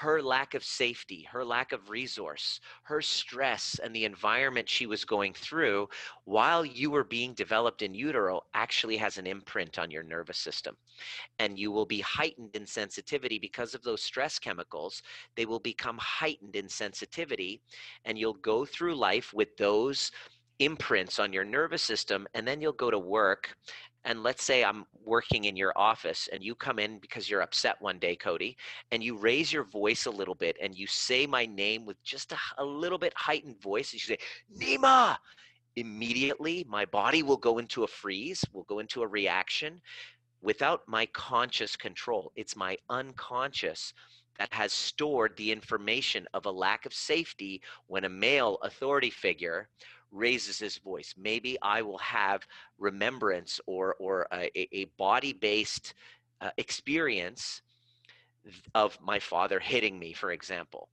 her 0.00 0.22
lack 0.22 0.54
of 0.54 0.64
safety, 0.64 1.28
her 1.30 1.44
lack 1.44 1.72
of 1.72 1.90
resource, 1.90 2.60
her 2.84 3.02
stress, 3.02 3.78
and 3.84 3.94
the 3.94 4.06
environment 4.06 4.66
she 4.66 4.86
was 4.86 5.04
going 5.04 5.34
through 5.34 5.86
while 6.24 6.64
you 6.64 6.90
were 6.90 7.04
being 7.04 7.34
developed 7.34 7.82
in 7.82 7.92
utero 7.92 8.40
actually 8.54 8.96
has 8.96 9.18
an 9.18 9.26
imprint 9.26 9.78
on 9.78 9.90
your 9.90 10.02
nervous 10.02 10.38
system. 10.38 10.74
And 11.38 11.58
you 11.58 11.70
will 11.70 11.84
be 11.84 12.00
heightened 12.00 12.56
in 12.56 12.66
sensitivity 12.66 13.38
because 13.38 13.74
of 13.74 13.82
those 13.82 14.02
stress 14.02 14.38
chemicals. 14.38 15.02
They 15.36 15.44
will 15.44 15.60
become 15.60 15.98
heightened 15.98 16.56
in 16.56 16.70
sensitivity, 16.70 17.60
and 18.06 18.18
you'll 18.18 18.32
go 18.32 18.64
through 18.64 18.94
life 18.94 19.34
with 19.34 19.54
those 19.58 20.10
imprints 20.58 21.18
on 21.18 21.32
your 21.32 21.44
nervous 21.44 21.82
system 21.82 22.26
and 22.34 22.46
then 22.46 22.60
you'll 22.60 22.72
go 22.72 22.90
to 22.90 22.98
work 22.98 23.56
and 24.04 24.22
let's 24.22 24.42
say 24.42 24.64
I'm 24.64 24.84
working 25.04 25.44
in 25.44 25.56
your 25.56 25.72
office 25.76 26.28
and 26.32 26.42
you 26.42 26.54
come 26.54 26.78
in 26.78 26.98
because 26.98 27.30
you're 27.30 27.42
upset 27.42 27.76
one 27.80 27.98
day, 27.98 28.16
Cody, 28.16 28.56
and 28.90 29.02
you 29.02 29.16
raise 29.16 29.52
your 29.52 29.64
voice 29.64 30.06
a 30.06 30.10
little 30.10 30.34
bit 30.34 30.56
and 30.60 30.76
you 30.76 30.86
say 30.86 31.26
my 31.26 31.46
name 31.46 31.86
with 31.86 32.02
just 32.02 32.32
a, 32.32 32.38
a 32.58 32.64
little 32.64 32.98
bit 32.98 33.12
heightened 33.16 33.60
voice. 33.60 33.92
And 33.92 34.02
you 34.02 34.16
say, 34.16 34.18
Nima. 34.58 35.16
Immediately, 35.76 36.66
my 36.68 36.84
body 36.84 37.22
will 37.22 37.38
go 37.38 37.56
into 37.56 37.82
a 37.82 37.86
freeze, 37.86 38.44
will 38.52 38.64
go 38.64 38.78
into 38.78 39.00
a 39.00 39.06
reaction 39.06 39.80
without 40.42 40.82
my 40.86 41.06
conscious 41.06 41.76
control. 41.76 42.30
It's 42.36 42.56
my 42.56 42.76
unconscious 42.90 43.94
that 44.38 44.52
has 44.52 44.72
stored 44.72 45.36
the 45.36 45.50
information 45.50 46.26
of 46.34 46.44
a 46.44 46.50
lack 46.50 46.84
of 46.84 46.92
safety 46.92 47.62
when 47.86 48.04
a 48.04 48.08
male 48.08 48.58
authority 48.62 49.08
figure 49.08 49.68
raises 50.12 50.58
his 50.58 50.78
voice. 50.78 51.14
Maybe 51.16 51.58
I 51.62 51.82
will 51.82 51.98
have 51.98 52.46
remembrance 52.78 53.60
or 53.66 53.96
or 53.98 54.26
a, 54.32 54.50
a 54.76 54.84
body 54.98 55.32
based 55.32 55.94
uh, 56.40 56.50
experience 56.58 57.62
of 58.74 58.98
my 59.00 59.18
father 59.18 59.58
hitting 59.58 59.98
me, 59.98 60.12
for 60.12 60.32
example. 60.32 60.88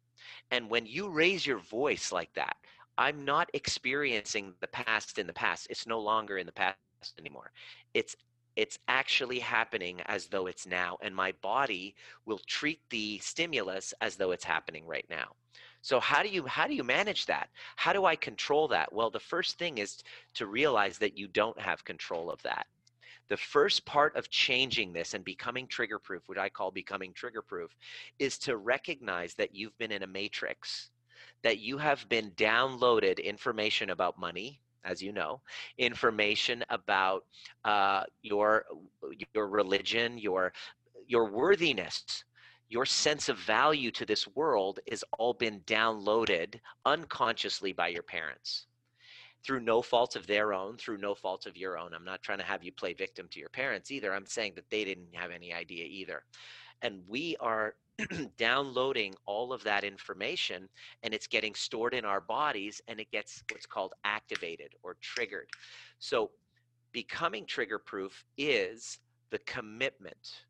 And 0.52 0.70
when 0.70 0.86
you 0.86 1.10
raise 1.10 1.46
your 1.46 1.60
voice 1.60 2.12
like 2.12 2.34
that, 2.34 2.56
I'm 2.98 3.24
not 3.24 3.50
experiencing 3.54 4.54
the 4.60 4.68
past 4.68 5.20
in 5.20 5.28
the 5.28 5.34
past. 5.34 5.68
It's 5.70 5.88
no 5.88 6.00
longer 6.00 6.38
in 6.38 6.46
the 6.46 6.52
past 6.52 6.78
anymore. 7.18 7.52
It's 7.94 8.16
it's 8.56 8.78
actually 8.90 9.40
happening 9.40 10.02
as 10.08 10.28
though 10.28 10.48
it's 10.48 10.68
now 10.68 10.98
and 11.02 11.16
my 11.16 11.32
body 11.42 11.96
will 12.26 12.40
treat 12.46 12.82
the 12.90 13.18
stimulus 13.20 13.94
as 14.02 14.18
though 14.18 14.32
it's 14.32 14.44
happening 14.44 14.86
right 14.86 15.06
now 15.10 15.30
so 15.82 16.00
how 16.00 16.24
do 16.24 16.30
you 16.30 16.46
how 16.46 16.68
do 16.68 16.74
you 16.74 16.84
manage 16.84 17.26
that? 17.28 17.50
How 17.76 17.94
do 17.94 18.06
I 18.06 18.16
control 18.16 18.68
that? 18.70 18.92
Well, 18.92 19.10
the 19.10 19.20
first 19.20 19.58
thing 19.58 19.78
is 19.78 20.04
to 20.36 20.46
realize 20.46 20.98
that 20.98 21.18
you 21.18 21.28
don't 21.28 21.60
have 21.60 21.86
control 21.86 22.30
of 22.30 22.42
that. 22.44 22.68
The 23.30 23.38
first 23.38 23.86
part 23.86 24.16
of 24.16 24.30
changing 24.30 24.92
this 24.92 25.14
and 25.14 25.24
becoming 25.24 25.68
trigger 25.68 26.00
proof, 26.00 26.24
what 26.26 26.40
I 26.40 26.50
call 26.50 26.72
becoming 26.72 27.14
trigger 27.14 27.44
proof, 27.44 27.72
is 28.18 28.38
to 28.40 28.58
recognize 28.58 29.36
that 29.36 29.56
you've 29.56 29.78
been 29.78 29.92
in 29.92 30.04
a 30.04 30.08
matrix, 30.08 30.90
that 31.44 31.60
you 31.60 31.78
have 31.78 32.10
been 32.10 32.32
downloaded 32.32 33.24
information 33.24 33.92
about 33.92 34.20
money, 34.20 34.60
as 34.84 35.02
you 35.02 35.14
know, 35.14 35.42
information 35.78 36.66
about 36.70 37.24
uh, 37.66 38.04
your 38.24 38.66
your 39.34 39.48
religion, 39.48 40.18
your 40.18 40.52
your 41.08 41.30
worthiness, 41.30 42.24
your 42.70 42.86
sense 42.86 43.30
of 43.30 43.38
value 43.38 43.92
to 43.92 44.06
this 44.06 44.28
world 44.28 44.80
is 44.86 45.04
all 45.18 45.34
been 45.34 45.60
downloaded 45.62 46.60
unconsciously 46.86 47.74
by 47.74 47.88
your 47.88 48.04
parents 48.04 48.68
through 49.44 49.62
no 49.62 49.82
fault 49.82 50.16
of 50.16 50.28
their 50.28 50.54
own, 50.54 50.78
through 50.78 50.98
no 50.98 51.16
fault 51.16 51.46
of 51.46 51.58
your 51.58 51.78
own. 51.78 51.94
I'm 51.94 52.06
not 52.06 52.22
trying 52.22 52.38
to 52.40 52.44
have 52.44 52.64
you 52.64 52.72
play 52.72 52.94
victim 52.94 53.28
to 53.32 53.40
your 53.40 53.50
parents 53.50 53.90
either. 53.90 54.14
I'm 54.14 54.26
saying 54.26 54.54
that 54.56 54.70
they 54.70 54.84
didn't 54.84 55.14
have 55.14 55.32
any 55.32 55.54
idea 55.54 55.86
either. 55.86 56.24
And 56.82 57.02
we 57.08 57.36
are 57.40 57.76
downloading 58.38 59.16
all 59.26 59.52
of 59.52 59.64
that 59.64 59.84
information 59.84 60.70
and 61.04 61.14
it's 61.14 61.28
getting 61.28 61.56
stored 61.56 61.94
in 61.94 62.06
our 62.06 62.22
bodies 62.22 62.82
and 62.88 63.00
it 63.00 63.10
gets 63.12 63.44
what's 63.52 63.66
called 63.66 63.94
activated 64.04 64.76
or 64.84 64.96
triggered. 65.02 65.50
So 66.00 66.32
becoming 66.92 67.46
trigger 67.46 67.80
proof 67.80 68.24
is 68.38 69.00
the 69.32 69.40
commitment 69.40 70.44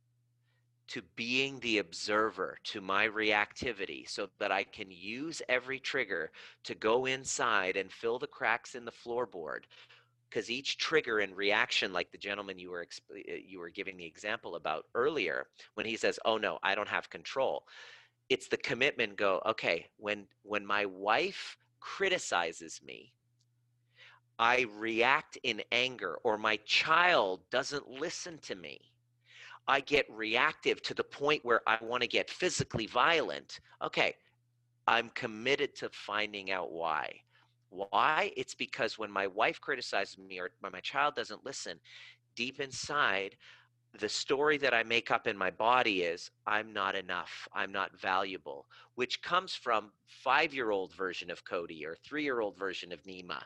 to 0.89 1.03
being 1.15 1.59
the 1.59 1.77
observer 1.77 2.57
to 2.63 2.81
my 2.81 3.07
reactivity 3.07 4.09
so 4.09 4.27
that 4.39 4.51
I 4.51 4.63
can 4.63 4.87
use 4.89 5.41
every 5.47 5.79
trigger 5.79 6.31
to 6.63 6.75
go 6.75 7.05
inside 7.05 7.77
and 7.77 7.91
fill 7.91 8.17
the 8.17 8.27
cracks 8.27 8.73
in 8.73 8.85
the 8.85 8.91
floorboard. 8.91 9.61
Because 10.29 10.49
each 10.49 10.77
trigger 10.77 11.19
and 11.19 11.35
reaction 11.35 11.93
like 11.93 12.11
the 12.11 12.17
gentleman 12.17 12.59
you 12.59 12.71
were 12.71 12.87
uh, 13.11 13.33
you 13.45 13.59
were 13.59 13.69
giving 13.69 13.97
the 13.97 14.05
example 14.05 14.55
about 14.55 14.85
earlier 14.93 15.47
when 15.75 15.85
he 15.85 15.97
says 15.97 16.19
oh 16.25 16.37
no 16.37 16.59
I 16.61 16.75
don't 16.75 16.87
have 16.87 17.09
control 17.09 17.63
it's 18.29 18.47
the 18.47 18.57
commitment 18.57 19.17
go 19.17 19.41
okay 19.45 19.87
when 19.97 20.27
when 20.43 20.63
my 20.63 20.85
wife 20.85 21.57
criticizes 21.79 22.79
me 22.85 23.11
I 24.37 24.67
react 24.77 25.39
in 25.41 25.63
anger 25.71 26.19
or 26.23 26.37
my 26.37 26.57
child 26.65 27.41
doesn't 27.49 27.89
listen 27.89 28.37
to 28.43 28.55
me 28.55 28.79
I 29.69 29.81
get 29.81 30.07
reactive 30.09 30.81
to 30.81 30.95
the 30.95 31.03
point 31.03 31.45
where 31.45 31.61
I 31.67 31.77
want 31.79 32.01
to 32.01 32.07
get 32.07 32.27
physically 32.27 32.87
violent, 32.87 33.59
okay, 33.83 34.15
I'm 34.87 35.09
committed 35.09 35.75
to 35.75 35.89
finding 35.89 36.49
out 36.49 36.71
why. 36.71 37.13
Why? 37.69 38.33
It's 38.35 38.55
because 38.55 38.97
when 38.97 39.11
my 39.11 39.27
wife 39.27 39.61
criticizes 39.61 40.17
me 40.17 40.39
or 40.39 40.49
when 40.61 40.71
my 40.71 40.79
child 40.79 41.13
doesn't 41.13 41.45
listen, 41.45 41.79
deep 42.35 42.59
inside, 42.59 43.35
the 43.99 44.09
story 44.09 44.57
that 44.57 44.73
I 44.73 44.81
make 44.81 45.11
up 45.11 45.27
in 45.27 45.37
my 45.37 45.51
body 45.51 46.01
is 46.01 46.31
I'm 46.47 46.73
not 46.73 46.95
enough, 46.95 47.47
I'm 47.53 47.71
not 47.71 47.91
valuable, 47.99 48.65
which 48.95 49.21
comes 49.21 49.53
from 49.53 49.91
five-year-old 50.07 50.95
version 50.95 51.29
of 51.29 51.45
Cody 51.45 51.85
or 51.85 51.95
three-year-old 52.03 52.57
version 52.57 52.91
of 52.91 53.03
Nima 53.03 53.43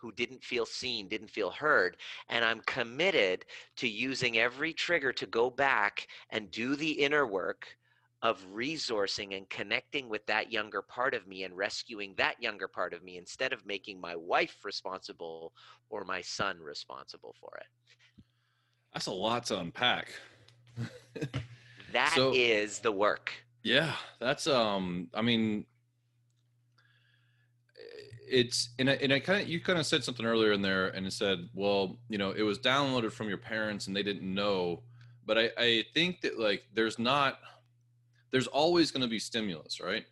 who 0.00 0.12
didn't 0.12 0.42
feel 0.42 0.66
seen, 0.66 1.08
didn't 1.08 1.30
feel 1.30 1.50
heard. 1.50 1.96
And 2.28 2.44
I'm 2.44 2.60
committed 2.66 3.44
to 3.76 3.88
using 3.88 4.38
every 4.38 4.72
trigger 4.72 5.12
to 5.14 5.26
go 5.26 5.50
back 5.50 6.06
and 6.30 6.50
do 6.50 6.76
the 6.76 6.90
inner 6.90 7.26
work 7.26 7.76
of 8.22 8.44
resourcing 8.52 9.36
and 9.36 9.48
connecting 9.48 10.08
with 10.08 10.26
that 10.26 10.52
younger 10.52 10.82
part 10.82 11.14
of 11.14 11.26
me 11.26 11.44
and 11.44 11.56
rescuing 11.56 12.14
that 12.16 12.42
younger 12.42 12.68
part 12.68 12.92
of 12.92 13.02
me 13.02 13.16
instead 13.16 13.52
of 13.52 13.64
making 13.64 14.00
my 14.00 14.14
wife 14.14 14.56
responsible 14.64 15.52
or 15.88 16.04
my 16.04 16.20
son 16.20 16.58
responsible 16.60 17.34
for 17.40 17.50
it. 17.58 17.66
That's 18.92 19.06
a 19.06 19.12
lot 19.12 19.46
to 19.46 19.58
unpack. 19.58 20.08
That 21.92 22.12
so, 22.14 22.32
is 22.34 22.80
the 22.80 22.92
work. 22.92 23.32
Yeah, 23.62 23.92
that's 24.18 24.46
um 24.46 25.08
I 25.14 25.22
mean 25.22 25.66
it's 28.30 28.70
and 28.78 28.88
I, 28.88 28.94
and 28.94 29.12
I 29.12 29.20
kind 29.20 29.42
of 29.42 29.48
you 29.48 29.60
kind 29.60 29.78
of 29.78 29.86
said 29.86 30.04
something 30.04 30.24
earlier 30.24 30.52
in 30.52 30.62
there 30.62 30.88
and 30.88 31.06
it 31.06 31.12
said 31.12 31.48
well 31.54 31.98
you 32.08 32.18
know 32.18 32.30
it 32.30 32.42
was 32.42 32.58
downloaded 32.58 33.12
from 33.12 33.28
your 33.28 33.38
parents 33.38 33.86
and 33.86 33.96
they 33.96 34.02
didn't 34.02 34.22
know 34.22 34.82
but 35.26 35.38
I, 35.38 35.50
I 35.58 35.84
think 35.94 36.22
that 36.22 36.38
like 36.40 36.64
there's 36.74 36.98
not 36.98 37.38
there's 38.30 38.46
always 38.46 38.90
going 38.90 39.02
to 39.02 39.08
be 39.08 39.18
stimulus, 39.18 39.80
right? 39.80 40.04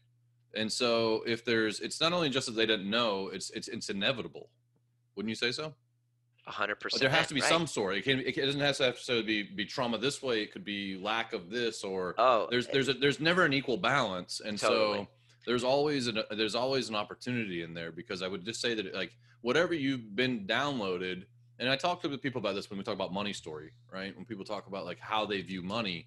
And 0.54 0.70
so 0.70 1.22
if 1.26 1.44
there's, 1.44 1.80
it's 1.80 2.00
not 2.00 2.12
only 2.12 2.30
just 2.30 2.46
that 2.46 2.52
they 2.52 2.66
didn't 2.66 2.88
know, 2.88 3.28
it's 3.32 3.50
it's 3.50 3.68
it's 3.68 3.90
inevitable. 3.90 4.50
Wouldn't 5.16 5.28
you 5.28 5.34
say 5.34 5.52
so? 5.52 5.74
hundred 6.46 6.76
percent. 6.76 7.02
There 7.02 7.10
has 7.10 7.26
to 7.26 7.34
be 7.34 7.42
right? 7.42 7.50
some 7.50 7.66
sort. 7.66 7.96
It 7.96 8.04
can. 8.04 8.20
It 8.20 8.34
doesn't 8.34 8.60
have 8.60 8.76
to 8.78 8.86
necessarily 8.86 9.24
be 9.24 9.42
be 9.42 9.64
trauma 9.66 9.98
this 9.98 10.22
way. 10.22 10.40
It 10.40 10.52
could 10.52 10.64
be 10.64 10.96
lack 10.96 11.34
of 11.34 11.50
this, 11.50 11.84
or 11.84 12.14
Oh, 12.16 12.46
there's 12.50 12.66
there's 12.68 12.88
a, 12.88 12.94
there's 12.94 13.20
never 13.20 13.44
an 13.44 13.52
equal 13.52 13.76
balance, 13.76 14.40
and 14.40 14.58
Totally. 14.58 15.00
so 15.00 15.08
there's 15.48 15.64
always 15.64 16.08
an 16.08 16.20
there's 16.30 16.54
always 16.54 16.90
an 16.90 16.94
opportunity 16.94 17.62
in 17.62 17.72
there 17.72 17.90
because 17.90 18.22
I 18.22 18.28
would 18.28 18.44
just 18.44 18.60
say 18.60 18.74
that 18.74 18.94
like 18.94 19.12
whatever 19.40 19.72
you've 19.72 20.14
been 20.14 20.46
downloaded, 20.46 21.24
and 21.58 21.70
I 21.70 21.76
talk 21.76 22.02
to 22.02 22.08
the 22.08 22.18
people 22.18 22.38
about 22.38 22.54
this 22.54 22.68
when 22.68 22.76
we 22.76 22.84
talk 22.84 22.94
about 22.94 23.14
money 23.14 23.32
story, 23.32 23.70
right? 23.90 24.14
When 24.14 24.26
people 24.26 24.44
talk 24.44 24.66
about 24.66 24.84
like 24.84 25.00
how 25.00 25.24
they 25.24 25.40
view 25.40 25.62
money, 25.62 26.06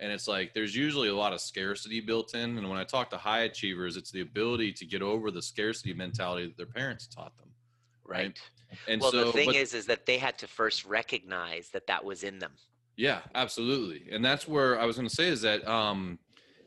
and 0.00 0.10
it's 0.10 0.26
like 0.26 0.54
there's 0.54 0.74
usually 0.74 1.08
a 1.08 1.14
lot 1.14 1.32
of 1.32 1.40
scarcity 1.40 2.00
built 2.00 2.34
in, 2.34 2.58
and 2.58 2.68
when 2.68 2.80
I 2.80 2.84
talk 2.84 3.10
to 3.10 3.16
high 3.16 3.42
achievers, 3.42 3.96
it's 3.96 4.10
the 4.10 4.22
ability 4.22 4.72
to 4.72 4.84
get 4.84 5.02
over 5.02 5.30
the 5.30 5.40
scarcity 5.40 5.94
mentality 5.94 6.46
that 6.46 6.56
their 6.56 6.66
parents 6.66 7.06
taught 7.06 7.36
them, 7.38 7.48
right? 8.04 8.16
right. 8.16 8.40
And 8.88 9.00
well, 9.00 9.12
so, 9.12 9.24
the 9.26 9.32
thing 9.32 9.46
but- 9.46 9.54
is, 9.54 9.72
is 9.72 9.86
that 9.86 10.04
they 10.04 10.18
had 10.18 10.36
to 10.38 10.48
first 10.48 10.84
recognize 10.84 11.68
that 11.68 11.86
that 11.86 12.04
was 12.04 12.24
in 12.24 12.40
them. 12.40 12.54
Yeah, 12.96 13.20
absolutely. 13.36 14.12
And 14.12 14.22
that's 14.24 14.46
where 14.46 14.78
I 14.78 14.84
was 14.84 14.96
going 14.96 15.08
to 15.08 15.14
say 15.14 15.28
is 15.28 15.40
that 15.42 15.66
um, 15.66 16.18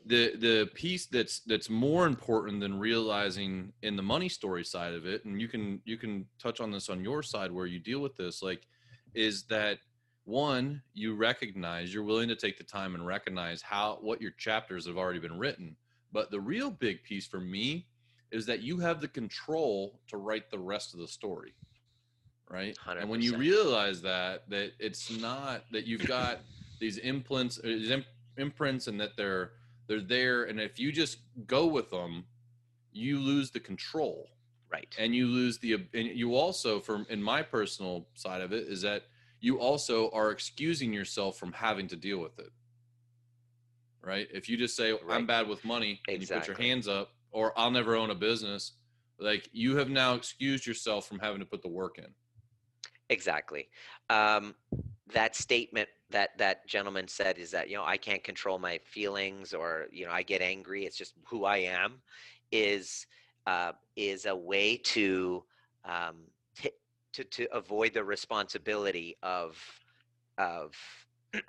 the 0.06 0.36
the 0.36 0.70
piece 0.74 1.06
that's 1.06 1.40
that's 1.40 1.70
more 1.70 2.06
important 2.06 2.60
than 2.60 2.78
realizing 2.78 3.72
in 3.82 3.96
the 3.96 4.02
money 4.02 4.28
story 4.28 4.64
side 4.64 4.94
of 4.94 5.06
it, 5.06 5.24
and 5.24 5.40
you 5.40 5.48
can 5.48 5.80
you 5.84 5.96
can 5.96 6.26
touch 6.38 6.60
on 6.60 6.70
this 6.70 6.88
on 6.88 7.02
your 7.02 7.22
side 7.22 7.50
where 7.50 7.66
you 7.66 7.78
deal 7.78 8.00
with 8.00 8.16
this, 8.16 8.42
like, 8.42 8.66
is 9.14 9.44
that 9.44 9.78
one 10.24 10.82
you 10.92 11.14
recognize 11.14 11.92
you're 11.92 12.02
willing 12.02 12.28
to 12.28 12.36
take 12.36 12.58
the 12.58 12.64
time 12.64 12.94
and 12.94 13.06
recognize 13.06 13.62
how 13.62 13.98
what 14.00 14.20
your 14.20 14.32
chapters 14.32 14.86
have 14.86 14.98
already 14.98 15.18
been 15.18 15.38
written. 15.38 15.76
But 16.12 16.30
the 16.30 16.40
real 16.40 16.70
big 16.70 17.02
piece 17.02 17.26
for 17.26 17.40
me 17.40 17.86
is 18.30 18.46
that 18.46 18.60
you 18.60 18.78
have 18.78 19.00
the 19.00 19.08
control 19.08 20.00
to 20.08 20.16
write 20.16 20.50
the 20.50 20.58
rest 20.58 20.92
of 20.92 21.00
the 21.00 21.08
story 21.08 21.54
right 22.50 22.76
and 23.00 23.08
when 23.08 23.22
you 23.22 23.36
realize 23.36 24.02
that 24.02 24.48
that 24.50 24.72
it's 24.78 25.10
not 25.18 25.64
that 25.70 25.86
you've 25.86 26.06
got 26.06 26.40
these 26.78 26.98
imprints 26.98 27.58
uh, 27.58 27.62
these 27.62 27.92
imprints 28.36 28.86
and 28.86 29.00
that 29.00 29.16
they're 29.16 29.52
they're 29.86 30.00
there 30.00 30.44
and 30.44 30.60
if 30.60 30.78
you 30.78 30.92
just 30.92 31.18
go 31.46 31.66
with 31.66 31.90
them 31.90 32.24
you 32.92 33.18
lose 33.18 33.50
the 33.50 33.60
control. 33.60 34.28
Right. 34.70 34.92
and 34.98 35.14
you 35.14 35.28
lose 35.28 35.58
the 35.58 35.74
and 35.74 36.08
you 36.08 36.34
also 36.34 36.80
from 36.80 37.06
in 37.08 37.22
my 37.22 37.42
personal 37.42 38.08
side 38.14 38.40
of 38.40 38.52
it 38.52 38.66
is 38.66 38.82
that 38.82 39.04
you 39.38 39.60
also 39.60 40.10
are 40.10 40.32
excusing 40.32 40.92
yourself 40.92 41.38
from 41.38 41.52
having 41.52 41.86
to 41.88 41.96
deal 41.96 42.18
with 42.18 42.40
it. 42.40 42.50
Right? 44.02 44.26
If 44.32 44.48
you 44.48 44.56
just 44.56 44.76
say 44.76 44.98
i'm 45.08 45.26
bad 45.26 45.46
with 45.46 45.64
money 45.64 46.00
and 46.08 46.20
you 46.20 46.26
put 46.26 46.48
your 46.48 46.56
hands 46.56 46.88
up 46.88 47.10
or 47.30 47.56
i'll 47.56 47.70
never 47.70 47.94
own 47.94 48.10
a 48.10 48.16
business 48.16 48.72
like 49.18 49.48
you 49.52 49.76
have 49.76 49.88
now 49.88 50.14
excused 50.14 50.66
yourself 50.66 51.06
from 51.06 51.18
having 51.18 51.40
to 51.40 51.46
put 51.46 51.62
the 51.62 51.68
work 51.68 51.98
in. 51.98 52.06
Exactly. 53.10 53.68
Um, 54.10 54.54
that 55.14 55.34
statement 55.34 55.88
that 56.10 56.36
that 56.38 56.66
gentleman 56.66 57.08
said 57.08 57.38
is 57.38 57.50
that 57.52 57.68
you 57.70 57.76
know 57.76 57.84
I 57.84 57.96
can't 57.96 58.22
control 58.22 58.58
my 58.58 58.78
feelings 58.84 59.54
or 59.54 59.86
you 59.90 60.04
know 60.06 60.12
I 60.12 60.22
get 60.22 60.42
angry. 60.42 60.84
It's 60.84 60.96
just 60.96 61.14
who 61.26 61.44
I 61.44 61.58
am. 61.58 62.02
Is 62.52 63.06
uh, 63.46 63.72
is 63.96 64.26
a 64.26 64.36
way 64.36 64.76
to 64.76 65.42
um, 65.84 66.16
t- 66.56 66.70
to 67.14 67.24
to 67.24 67.48
avoid 67.56 67.94
the 67.94 68.04
responsibility 68.04 69.16
of 69.22 69.56
of 70.38 70.74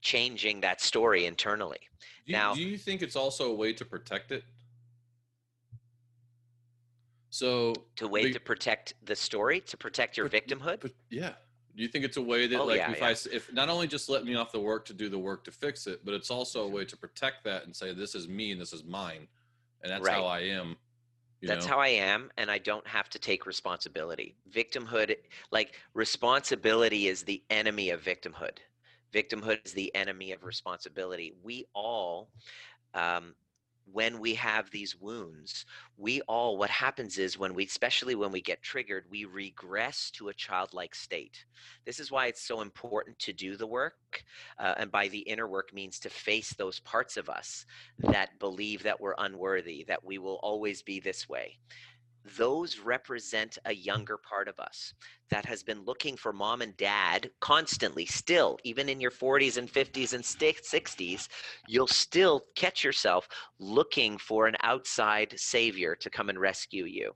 changing 0.00 0.60
that 0.60 0.80
story 0.80 1.26
internally. 1.26 1.78
do 2.26 2.32
you, 2.32 2.32
Now- 2.32 2.54
do 2.54 2.62
you 2.62 2.78
think 2.78 3.02
it's 3.02 3.16
also 3.16 3.50
a 3.50 3.54
way 3.54 3.72
to 3.72 3.84
protect 3.84 4.30
it 4.32 4.44
so 7.30 7.74
To 7.96 8.08
way 8.08 8.32
to 8.32 8.40
protect 8.40 8.94
the 9.04 9.14
story, 9.16 9.60
to 9.62 9.76
protect 9.76 10.16
your 10.16 10.28
But- 10.28 10.46
victimhood. 10.46 10.80
But 10.80 10.92
yeah. 11.10 11.34
Do 11.76 11.82
you 11.82 11.88
think 11.88 12.04
it's 12.04 12.16
a 12.16 12.22
way 12.22 12.46
that 12.46 12.58
Oh, 12.58 12.64
like 12.64 12.78
yeah, 12.78 12.90
if 12.90 13.00
yeah. 13.00 13.08
I 13.08 13.10
if 13.10 13.52
not 13.52 13.68
only 13.68 13.86
just 13.86 14.08
let 14.08 14.24
me 14.24 14.34
off 14.34 14.50
the 14.50 14.60
work 14.60 14.86
to 14.86 14.94
do 14.94 15.08
the 15.10 15.18
work 15.18 15.44
to 15.44 15.50
fix 15.52 15.86
it, 15.86 16.04
but 16.04 16.14
it's 16.14 16.30
also 16.30 16.64
a 16.64 16.68
way 16.68 16.84
to 16.86 16.96
protect 16.96 17.44
that 17.44 17.64
and 17.64 17.76
say 17.76 17.92
this 17.92 18.14
is 18.14 18.28
me 18.28 18.52
and 18.52 18.60
this 18.60 18.72
is 18.72 18.82
mine, 18.84 19.28
and 19.82 19.92
that's 19.92 20.08
how 20.08 20.24
I 20.24 20.40
am. 20.40 20.76
That's 21.42 21.66
know? 21.66 21.74
how 21.74 21.80
I 21.80 21.88
am, 21.88 22.30
and 22.38 22.50
I 22.50 22.56
don't 22.58 22.86
have 22.86 23.10
to 23.10 23.18
take 23.18 23.44
responsibility. 23.44 24.36
Victimhood, 24.50 25.16
like 25.50 25.74
responsibility, 25.92 27.08
is 27.08 27.22
the 27.22 27.42
enemy 27.50 27.90
of 27.90 28.02
victimhood. 28.02 28.58
Victimhood 29.12 29.60
is 29.64 29.72
the 29.72 29.94
enemy 29.94 30.32
of 30.32 30.44
responsibility. 30.44 31.34
We 31.42 31.66
all, 31.74 32.30
um, 32.94 33.34
when 33.92 34.18
we 34.18 34.34
have 34.34 34.70
these 34.70 35.00
wounds, 35.00 35.64
we 35.96 36.20
all, 36.22 36.58
what 36.58 36.70
happens 36.70 37.18
is 37.18 37.38
when 37.38 37.54
we, 37.54 37.64
especially 37.64 38.14
when 38.14 38.32
we 38.32 38.40
get 38.40 38.62
triggered, 38.62 39.04
we 39.10 39.24
regress 39.24 40.10
to 40.12 40.28
a 40.28 40.34
childlike 40.34 40.94
state. 40.94 41.44
This 41.84 42.00
is 42.00 42.10
why 42.10 42.26
it's 42.26 42.42
so 42.42 42.60
important 42.60 43.18
to 43.20 43.32
do 43.32 43.56
the 43.56 43.66
work. 43.66 44.24
Uh, 44.58 44.74
and 44.76 44.90
by 44.90 45.08
the 45.08 45.20
inner 45.20 45.48
work 45.48 45.72
means 45.72 45.98
to 46.00 46.10
face 46.10 46.52
those 46.54 46.80
parts 46.80 47.16
of 47.16 47.28
us 47.28 47.64
that 48.00 48.38
believe 48.38 48.82
that 48.82 49.00
we're 49.00 49.14
unworthy, 49.18 49.84
that 49.88 50.04
we 50.04 50.18
will 50.18 50.40
always 50.42 50.82
be 50.82 51.00
this 51.00 51.28
way. 51.28 51.58
Those 52.36 52.80
represent 52.80 53.58
a 53.64 53.74
younger 53.74 54.16
part 54.16 54.48
of 54.48 54.58
us 54.58 54.94
that 55.30 55.44
has 55.46 55.62
been 55.62 55.84
looking 55.84 56.16
for 56.16 56.32
mom 56.32 56.62
and 56.62 56.76
dad 56.76 57.30
constantly, 57.40 58.06
still, 58.06 58.58
even 58.64 58.88
in 58.88 59.00
your 59.00 59.10
40s 59.10 59.58
and 59.58 59.70
50s 59.72 60.12
and 60.12 60.24
60s, 60.24 61.28
you'll 61.68 61.86
still 61.86 62.42
catch 62.56 62.82
yourself 62.82 63.28
looking 63.60 64.18
for 64.18 64.46
an 64.46 64.56
outside 64.62 65.34
savior 65.38 65.94
to 65.96 66.10
come 66.10 66.28
and 66.28 66.40
rescue 66.40 66.84
you. 66.84 67.12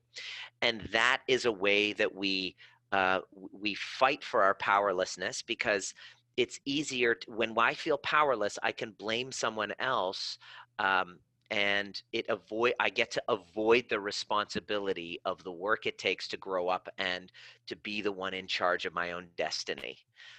And 0.62 0.82
that 0.92 1.22
is 1.26 1.44
a 1.44 1.52
way 1.52 1.92
that 1.94 2.14
we 2.14 2.56
uh, 2.92 3.20
we 3.52 3.74
fight 3.74 4.24
for 4.24 4.42
our 4.42 4.54
powerlessness 4.54 5.42
because 5.42 5.94
it's 6.36 6.58
easier 6.64 7.14
to, 7.14 7.30
when 7.30 7.54
I 7.56 7.74
feel 7.74 7.98
powerless, 7.98 8.58
I 8.62 8.72
can 8.72 8.92
blame 8.98 9.30
someone 9.30 9.72
else. 9.78 10.38
Um, 10.78 11.18
and 11.50 12.02
it 12.12 12.26
avoid 12.28 12.72
i 12.78 12.88
get 12.88 13.10
to 13.10 13.22
avoid 13.28 13.84
the 13.88 13.98
responsibility 13.98 15.18
of 15.24 15.42
the 15.44 15.52
work 15.52 15.86
it 15.86 15.98
takes 15.98 16.28
to 16.28 16.36
grow 16.36 16.68
up 16.68 16.88
and 16.98 17.32
to 17.66 17.76
be 17.76 18.00
the 18.00 18.12
one 18.12 18.34
in 18.34 18.46
charge 18.46 18.84
of 18.84 18.94
my 18.94 19.12
own 19.12 19.28
destiny. 19.36 19.96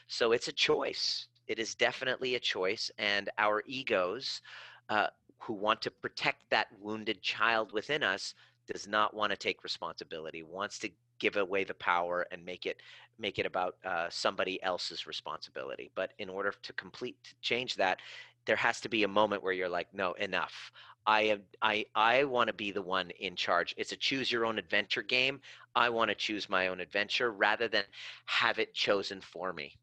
So 0.07 0.33
it's 0.33 0.49
a 0.49 0.53
choice. 0.53 1.27
It 1.47 1.59
is 1.59 1.75
definitely 1.75 2.35
a 2.35 2.39
choice 2.39 2.91
and 2.97 3.29
our 3.37 3.63
egos 3.65 4.41
uh, 4.89 5.07
who 5.39 5.53
want 5.53 5.81
to 5.83 5.91
protect 5.91 6.43
that 6.49 6.67
wounded 6.79 7.21
child 7.21 7.71
within 7.71 8.03
us 8.03 8.33
does 8.67 8.87
not 8.87 9.13
want 9.13 9.31
to 9.31 9.37
take 9.37 9.63
responsibility 9.63 10.43
wants 10.43 10.77
to 10.79 10.89
give 11.19 11.37
away 11.37 11.63
the 11.63 11.73
power 11.75 12.25
and 12.31 12.43
make 12.43 12.65
it 12.65 12.81
make 13.19 13.37
it 13.37 13.45
about 13.45 13.75
uh, 13.85 14.07
somebody 14.09 14.61
else's 14.63 15.05
responsibility. 15.05 15.91
But 15.95 16.11
in 16.17 16.29
order 16.29 16.53
to 16.63 16.73
complete 16.73 17.15
to 17.23 17.35
change 17.41 17.75
that 17.75 17.99
there 18.45 18.55
has 18.55 18.81
to 18.81 18.89
be 18.89 19.03
a 19.03 19.07
moment 19.07 19.43
where 19.43 19.53
you're 19.53 19.69
like 19.69 19.93
no 19.93 20.13
enough 20.13 20.71
I 21.05 21.21
am 21.21 21.41
I 21.61 21.85
I 21.95 22.23
want 22.25 22.47
to 22.47 22.53
be 22.53 22.71
the 22.71 22.81
one 22.81 23.09
in 23.19 23.35
charge. 23.35 23.73
It's 23.77 23.91
a 23.91 23.95
choose 23.95 24.31
your 24.31 24.45
own 24.45 24.59
adventure 24.59 25.01
game. 25.01 25.41
I 25.75 25.89
want 25.89 26.09
to 26.09 26.15
choose 26.15 26.49
my 26.49 26.67
own 26.67 26.79
adventure 26.79 27.31
rather 27.31 27.67
than 27.67 27.83
have 28.25 28.59
it 28.59 28.73
chosen 28.73 29.21
for 29.21 29.53
me. 29.53 29.73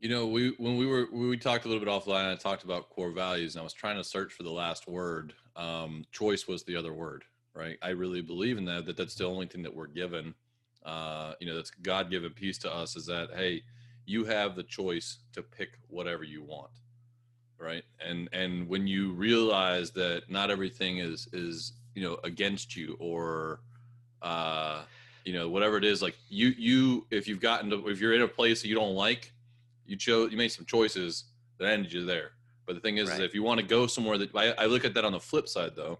You 0.00 0.08
know, 0.08 0.26
we 0.26 0.54
when 0.58 0.76
we 0.76 0.86
were 0.86 1.08
we 1.12 1.36
talked 1.36 1.64
a 1.64 1.68
little 1.68 1.84
bit 1.84 1.88
offline, 1.88 2.30
I 2.30 2.34
talked 2.36 2.64
about 2.64 2.90
core 2.90 3.12
values, 3.12 3.54
and 3.54 3.60
I 3.60 3.64
was 3.64 3.72
trying 3.72 3.96
to 3.96 4.04
search 4.04 4.32
for 4.32 4.42
the 4.42 4.50
last 4.50 4.88
word. 4.88 5.32
Um, 5.56 6.04
choice 6.12 6.48
was 6.48 6.64
the 6.64 6.76
other 6.76 6.92
word, 6.92 7.24
right? 7.54 7.78
I 7.82 7.90
really 7.90 8.20
believe 8.20 8.58
in 8.58 8.64
that. 8.66 8.84
That 8.84 8.96
that's 8.96 9.14
the 9.14 9.26
only 9.26 9.46
thing 9.46 9.62
that 9.62 9.74
we're 9.74 9.86
given. 9.86 10.34
Uh, 10.84 11.34
you 11.40 11.46
know, 11.46 11.54
that's 11.54 11.70
God 11.70 12.10
given 12.10 12.32
piece 12.32 12.58
to 12.58 12.74
us 12.74 12.96
is 12.96 13.06
that 13.06 13.30
hey, 13.34 13.62
you 14.04 14.24
have 14.24 14.56
the 14.56 14.64
choice 14.64 15.18
to 15.32 15.42
pick 15.42 15.78
whatever 15.88 16.24
you 16.24 16.42
want, 16.42 16.72
right? 17.62 17.84
And 18.04 18.28
and 18.32 18.68
when 18.68 18.86
you 18.86 19.12
realize 19.12 19.90
that 19.92 20.28
not 20.28 20.50
everything 20.50 20.98
is 20.98 21.28
is 21.32 21.72
you 21.94 22.02
know 22.02 22.18
against 22.24 22.76
you 22.76 22.96
or 22.98 23.60
uh, 24.22 24.82
you 25.24 25.32
know 25.32 25.48
whatever 25.48 25.76
it 25.76 25.84
is, 25.84 26.02
like 26.02 26.16
you 26.28 26.48
you 26.58 27.06
if 27.10 27.28
you've 27.28 27.40
gotten 27.40 27.70
to 27.70 27.88
if 27.88 28.00
you're 28.00 28.14
in 28.14 28.22
a 28.22 28.28
place 28.28 28.62
that 28.62 28.68
you 28.68 28.74
don't 28.74 28.94
like 28.94 29.32
you 29.86 29.96
chose 29.96 30.30
you 30.30 30.38
made 30.38 30.52
some 30.52 30.64
choices 30.64 31.24
that 31.58 31.68
ended 31.68 31.92
you 31.92 32.04
there 32.04 32.32
but 32.66 32.74
the 32.74 32.80
thing 32.80 32.98
is, 32.98 33.10
is 33.10 33.18
if 33.18 33.34
you 33.34 33.42
want 33.42 33.60
to 33.60 33.66
go 33.66 33.86
somewhere 33.86 34.16
that 34.16 34.34
I, 34.34 34.52
I 34.52 34.66
look 34.66 34.84
at 34.84 34.94
that 34.94 35.04
on 35.04 35.12
the 35.12 35.20
flip 35.20 35.48
side 35.48 35.72
though 35.74 35.98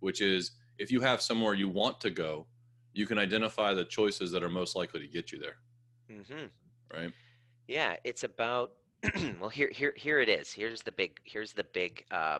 which 0.00 0.20
is 0.20 0.52
if 0.78 0.90
you 0.90 1.00
have 1.00 1.20
somewhere 1.20 1.54
you 1.54 1.68
want 1.68 2.00
to 2.02 2.10
go 2.10 2.46
you 2.92 3.06
can 3.06 3.18
identify 3.18 3.74
the 3.74 3.84
choices 3.84 4.30
that 4.30 4.42
are 4.42 4.48
most 4.48 4.76
likely 4.76 5.00
to 5.00 5.06
get 5.08 5.32
you 5.32 5.38
there 5.38 5.56
mm-hmm. 6.10 6.46
right 6.96 7.12
Yeah, 7.66 7.96
it's 8.04 8.24
about 8.24 8.72
well 9.40 9.50
here 9.50 9.70
here 9.72 9.92
here 9.96 10.20
it 10.20 10.28
is. 10.28 10.52
Here's 10.52 10.82
the 10.82 10.92
big 10.92 11.18
here's 11.24 11.52
the 11.52 11.64
big 11.72 12.04
uh, 12.10 12.38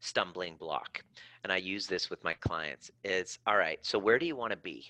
stumbling 0.00 0.56
block, 0.56 1.02
and 1.44 1.52
I 1.52 1.56
use 1.56 1.86
this 1.86 2.10
with 2.10 2.22
my 2.22 2.34
clients. 2.34 2.90
Is 3.04 3.38
all 3.46 3.56
right. 3.56 3.78
So 3.82 3.98
where 3.98 4.18
do 4.18 4.26
you 4.26 4.36
want 4.36 4.52
to 4.52 4.58
be 4.58 4.86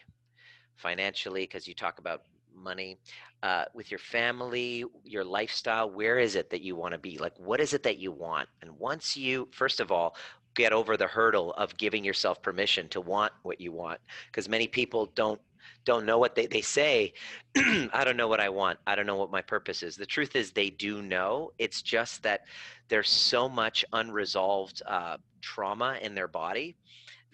financially? 0.77 1.43
Because 1.43 1.67
you 1.67 1.75
talk 1.75 1.99
about 1.99 2.23
money, 2.55 2.99
uh, 3.43 3.65
with 3.75 3.91
your 3.91 3.99
family, 3.99 4.85
your 5.05 5.25
lifestyle. 5.25 5.91
Where 5.91 6.19
is 6.19 6.37
it 6.37 6.51
that 6.51 6.63
you 6.63 6.77
want 6.77 6.93
to 6.93 6.99
be? 6.99 7.19
Like, 7.19 7.39
what 7.39 7.61
is 7.61 7.75
it 7.75 7.83
that 7.85 7.99
you 7.99 8.13
want? 8.13 8.49
And 8.63 8.71
once 8.79 9.17
you, 9.17 9.49
first 9.53 9.81
of 9.81 9.93
all, 9.93 10.17
get 10.55 10.73
over 10.73 10.97
the 10.97 11.07
hurdle 11.07 11.53
of 11.55 11.77
giving 11.77 12.03
yourself 12.03 12.43
permission 12.43 12.89
to 12.89 13.01
want 13.01 13.33
what 13.43 13.61
you 13.61 13.73
want, 13.73 14.01
because 14.27 14.49
many 14.49 14.67
people 14.67 15.07
don't 15.15 15.41
don't 15.85 16.07
know 16.07 16.19
what 16.19 16.35
they, 16.35 16.47
they 16.47 16.61
say 16.61 17.13
i 17.57 18.03
don't 18.05 18.17
know 18.17 18.29
what 18.29 18.41
i 18.41 18.49
want. 18.49 18.79
I 18.87 18.95
don't 18.95 19.07
know 19.07 19.17
what 19.17 19.31
my 19.31 19.43
purpose 19.43 19.83
is. 19.83 19.97
The 19.97 20.07
truth 20.07 20.35
is 20.37 20.51
they 20.51 20.71
do 20.71 21.03
know. 21.03 21.53
It's 21.59 21.83
just 21.83 22.23
that 22.23 22.43
there's 22.89 23.09
so 23.09 23.49
much 23.49 23.85
unresolved 23.93 24.83
uh, 24.87 25.17
trauma 25.41 25.99
in 26.03 26.15
their 26.15 26.29
body 26.29 26.77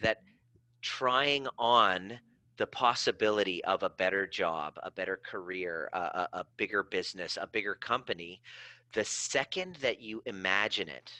that 0.01 0.18
trying 0.81 1.47
on 1.59 2.18
the 2.57 2.66
possibility 2.66 3.64
of 3.64 3.83
a 3.83 3.90
better 3.90 4.27
job, 4.27 4.79
a 4.83 4.90
better 4.90 5.18
career, 5.25 5.88
a, 5.92 5.99
a, 5.99 6.29
a, 6.33 6.45
bigger 6.57 6.83
business, 6.83 7.38
a 7.40 7.47
bigger 7.47 7.75
company, 7.75 8.40
the 8.92 9.05
second 9.05 9.77
that 9.77 10.01
you 10.01 10.23
imagine 10.27 10.88
it 10.88 11.11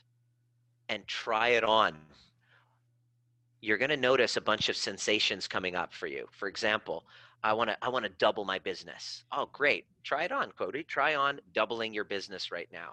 and 0.89 1.07
try 1.07 1.49
it 1.49 1.65
on, 1.65 1.97
you're 3.63 3.79
going 3.79 3.91
to 3.91 3.97
notice 3.97 4.37
a 4.37 4.41
bunch 4.41 4.69
of 4.69 4.77
sensations 4.77 5.49
coming 5.49 5.77
up 5.77 5.95
for 5.95 6.09
you. 6.09 6.27
For 6.33 6.49
example, 6.49 7.05
I 7.45 7.53
want 7.55 7.71
to 7.71 7.77
I 7.81 7.89
want 7.89 8.05
to 8.05 8.11
double 8.19 8.45
my 8.45 8.59
business. 8.59 9.25
Oh, 9.33 9.49
great. 9.53 9.87
Try 10.05 10.25
it 10.25 10.33
on, 10.33 10.51
Cody. 10.53 10.83
Try 10.83 11.15
on 11.15 11.41
doubling 11.55 11.95
your 11.95 12.05
business 12.05 12.51
right 12.51 12.69
now. 12.73 12.91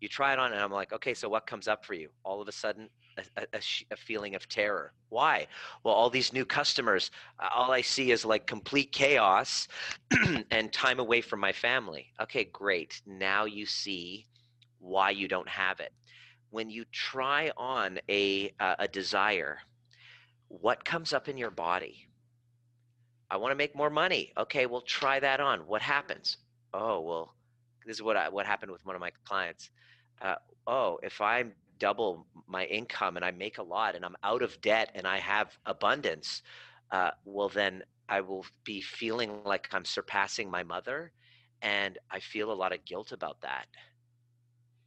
You 0.00 0.08
try 0.08 0.32
it 0.32 0.38
on 0.38 0.52
and 0.52 0.60
I'm 0.60 0.70
like, 0.70 0.92
"Okay, 0.92 1.14
so 1.14 1.28
what 1.28 1.46
comes 1.46 1.66
up 1.66 1.84
for 1.84 1.94
you?" 1.94 2.08
All 2.24 2.40
of 2.40 2.48
a 2.48 2.52
sudden, 2.52 2.88
a, 3.36 3.42
a, 3.52 3.60
a, 3.90 3.96
feeling 3.96 4.34
of 4.34 4.48
terror. 4.48 4.92
Why? 5.08 5.46
Well, 5.82 5.94
all 5.94 6.10
these 6.10 6.32
new 6.32 6.44
customers, 6.44 7.10
all 7.54 7.72
I 7.72 7.80
see 7.80 8.12
is 8.12 8.24
like 8.24 8.46
complete 8.46 8.92
chaos 8.92 9.68
and 10.50 10.72
time 10.72 11.00
away 11.00 11.20
from 11.20 11.40
my 11.40 11.52
family. 11.52 12.12
Okay, 12.20 12.44
great. 12.44 13.02
Now 13.06 13.44
you 13.44 13.66
see 13.66 14.26
why 14.78 15.10
you 15.10 15.26
don't 15.28 15.48
have 15.48 15.80
it. 15.80 15.92
When 16.50 16.70
you 16.70 16.84
try 16.92 17.50
on 17.56 17.98
a, 18.08 18.52
uh, 18.60 18.76
a 18.78 18.88
desire, 18.88 19.58
what 20.48 20.84
comes 20.84 21.12
up 21.12 21.28
in 21.28 21.36
your 21.36 21.50
body? 21.50 22.08
I 23.30 23.36
want 23.36 23.52
to 23.52 23.56
make 23.56 23.76
more 23.76 23.90
money. 23.90 24.32
Okay, 24.36 24.66
well, 24.66 24.80
try 24.80 25.20
that 25.20 25.40
on. 25.40 25.60
What 25.60 25.82
happens? 25.82 26.38
Oh, 26.72 27.00
well, 27.00 27.34
this 27.86 27.96
is 27.96 28.02
what 28.02 28.16
I, 28.16 28.28
what 28.28 28.46
happened 28.46 28.72
with 28.72 28.84
one 28.84 28.94
of 28.94 29.00
my 29.00 29.10
clients. 29.24 29.70
Uh, 30.20 30.36
oh, 30.66 30.98
if 31.02 31.20
I'm 31.20 31.52
double 31.78 32.26
my 32.46 32.64
income 32.64 33.16
and 33.16 33.24
I 33.24 33.30
make 33.30 33.58
a 33.58 33.62
lot 33.62 33.94
and 33.94 34.04
I'm 34.04 34.16
out 34.24 34.42
of 34.42 34.60
debt 34.60 34.90
and 34.94 35.06
I 35.06 35.18
have 35.18 35.56
abundance, 35.66 36.42
uh, 36.90 37.10
well, 37.24 37.48
then 37.48 37.82
I 38.08 38.20
will 38.22 38.46
be 38.64 38.80
feeling 38.80 39.42
like 39.44 39.68
I'm 39.72 39.84
surpassing 39.84 40.50
my 40.50 40.62
mother. 40.62 41.12
And 41.60 41.98
I 42.10 42.20
feel 42.20 42.52
a 42.52 42.54
lot 42.54 42.72
of 42.72 42.84
guilt 42.84 43.12
about 43.12 43.40
that. 43.42 43.66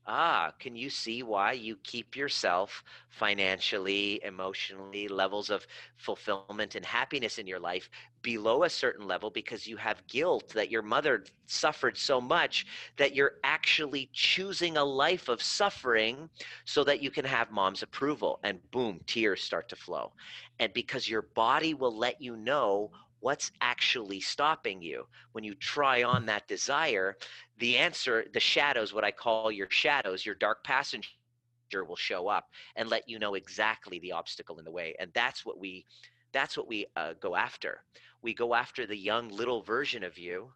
Ah, 0.07 0.51
can 0.59 0.75
you 0.75 0.89
see 0.89 1.21
why 1.21 1.51
you 1.51 1.75
keep 1.77 2.15
yourself 2.15 2.83
financially, 3.09 4.19
emotionally, 4.23 5.07
levels 5.07 5.51
of 5.51 5.67
fulfillment 5.95 6.73
and 6.73 6.83
happiness 6.85 7.37
in 7.37 7.45
your 7.45 7.59
life 7.59 7.87
below 8.23 8.63
a 8.63 8.69
certain 8.69 9.05
level 9.07 9.29
because 9.29 9.67
you 9.67 9.77
have 9.77 10.07
guilt 10.07 10.49
that 10.55 10.71
your 10.71 10.81
mother 10.81 11.23
suffered 11.45 11.97
so 11.97 12.19
much 12.19 12.65
that 12.97 13.13
you're 13.13 13.33
actually 13.43 14.09
choosing 14.11 14.75
a 14.75 14.83
life 14.83 15.27
of 15.29 15.41
suffering 15.41 16.29
so 16.65 16.83
that 16.83 17.01
you 17.03 17.11
can 17.11 17.25
have 17.25 17.51
mom's 17.51 17.83
approval? 17.83 18.39
And 18.43 18.59
boom, 18.71 19.01
tears 19.05 19.43
start 19.43 19.69
to 19.69 19.75
flow. 19.75 20.13
And 20.59 20.73
because 20.73 21.07
your 21.07 21.21
body 21.35 21.73
will 21.75 21.95
let 21.95 22.19
you 22.21 22.35
know 22.35 22.91
what's 23.21 23.51
actually 23.61 24.19
stopping 24.19 24.81
you? 24.81 25.05
When 25.31 25.43
you 25.43 25.55
try 25.55 26.03
on 26.03 26.25
that 26.25 26.47
desire 26.47 27.15
the 27.59 27.77
answer 27.77 28.25
the 28.33 28.39
shadows 28.39 28.91
what 28.93 29.03
i 29.03 29.11
call 29.11 29.51
your 29.51 29.67
shadows 29.69 30.25
your 30.25 30.33
dark 30.35 30.63
passenger 30.63 31.05
will 31.87 31.95
show 31.95 32.27
up 32.27 32.45
and 32.75 32.89
let 32.89 33.07
you 33.07 33.19
know 33.19 33.35
exactly 33.35 33.99
the 33.99 34.11
obstacle 34.11 34.57
in 34.57 34.65
the 34.65 34.71
way 34.71 34.95
and 34.99 35.11
that's 35.13 35.45
what 35.45 35.59
we 35.59 35.85
that's 36.31 36.57
what 36.57 36.67
we 36.67 36.85
uh, 36.95 37.13
go 37.19 37.35
after. 37.35 37.83
We 38.21 38.33
go 38.33 38.53
after 38.53 38.85
the 38.85 38.97
young 38.97 39.29
little 39.29 39.61
version 39.61 40.03
of 40.03 40.17
you 40.17 40.51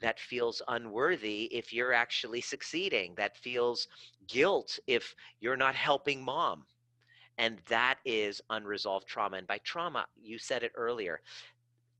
that 0.00 0.18
feels 0.18 0.60
unworthy 0.68 1.44
if 1.44 1.72
you're 1.72 1.92
actually 1.92 2.40
succeeding 2.40 3.14
that 3.16 3.36
feels 3.36 3.86
guilt 4.26 4.78
if 4.88 5.14
you're 5.40 5.56
not 5.56 5.76
helping 5.76 6.24
mom 6.24 6.64
and 7.38 7.58
that 7.68 7.98
is 8.04 8.40
unresolved 8.50 9.06
trauma 9.06 9.36
and 9.36 9.46
by 9.46 9.58
trauma 9.58 10.04
you 10.20 10.38
said 10.38 10.64
it 10.64 10.72
earlier 10.74 11.20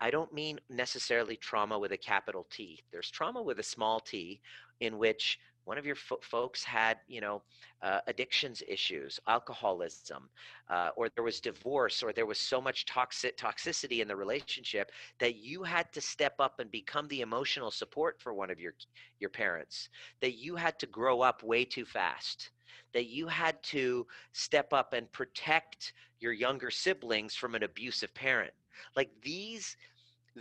I 0.02 0.10
don't 0.10 0.32
mean 0.32 0.58
necessarily 0.68 1.36
trauma 1.36 1.78
with 1.78 1.92
a 1.92 1.96
capital 1.96 2.46
T. 2.50 2.82
There's 2.90 3.08
trauma 3.10 3.40
with 3.40 3.60
a 3.60 3.62
small 3.62 4.00
t, 4.00 4.40
in 4.80 4.98
which 4.98 5.38
one 5.64 5.78
of 5.78 5.86
your 5.86 5.94
fo- 5.94 6.18
folks 6.22 6.64
had, 6.64 6.98
you 7.06 7.20
know, 7.20 7.40
uh, 7.82 8.00
addictions 8.08 8.64
issues, 8.66 9.20
alcoholism, 9.28 10.28
uh, 10.68 10.90
or 10.96 11.08
there 11.14 11.22
was 11.22 11.40
divorce, 11.40 12.02
or 12.02 12.12
there 12.12 12.26
was 12.26 12.40
so 12.40 12.60
much 12.60 12.84
toxic 12.84 13.36
toxicity 13.38 14.00
in 14.02 14.08
the 14.08 14.16
relationship 14.16 14.90
that 15.20 15.36
you 15.36 15.62
had 15.62 15.92
to 15.92 16.00
step 16.00 16.34
up 16.40 16.58
and 16.58 16.72
become 16.72 17.06
the 17.06 17.20
emotional 17.20 17.70
support 17.70 18.20
for 18.20 18.34
one 18.34 18.50
of 18.50 18.58
your 18.58 18.74
your 19.20 19.30
parents. 19.30 19.88
That 20.20 20.34
you 20.34 20.56
had 20.56 20.80
to 20.80 20.86
grow 20.86 21.20
up 21.20 21.44
way 21.44 21.64
too 21.64 21.84
fast. 21.84 22.50
That 22.92 23.06
you 23.06 23.28
had 23.28 23.62
to 23.64 24.08
step 24.32 24.72
up 24.72 24.94
and 24.94 25.10
protect 25.12 25.92
your 26.18 26.32
younger 26.32 26.70
siblings 26.72 27.36
from 27.36 27.54
an 27.54 27.62
abusive 27.62 28.12
parent. 28.14 28.52
Like 28.96 29.10
these 29.22 29.76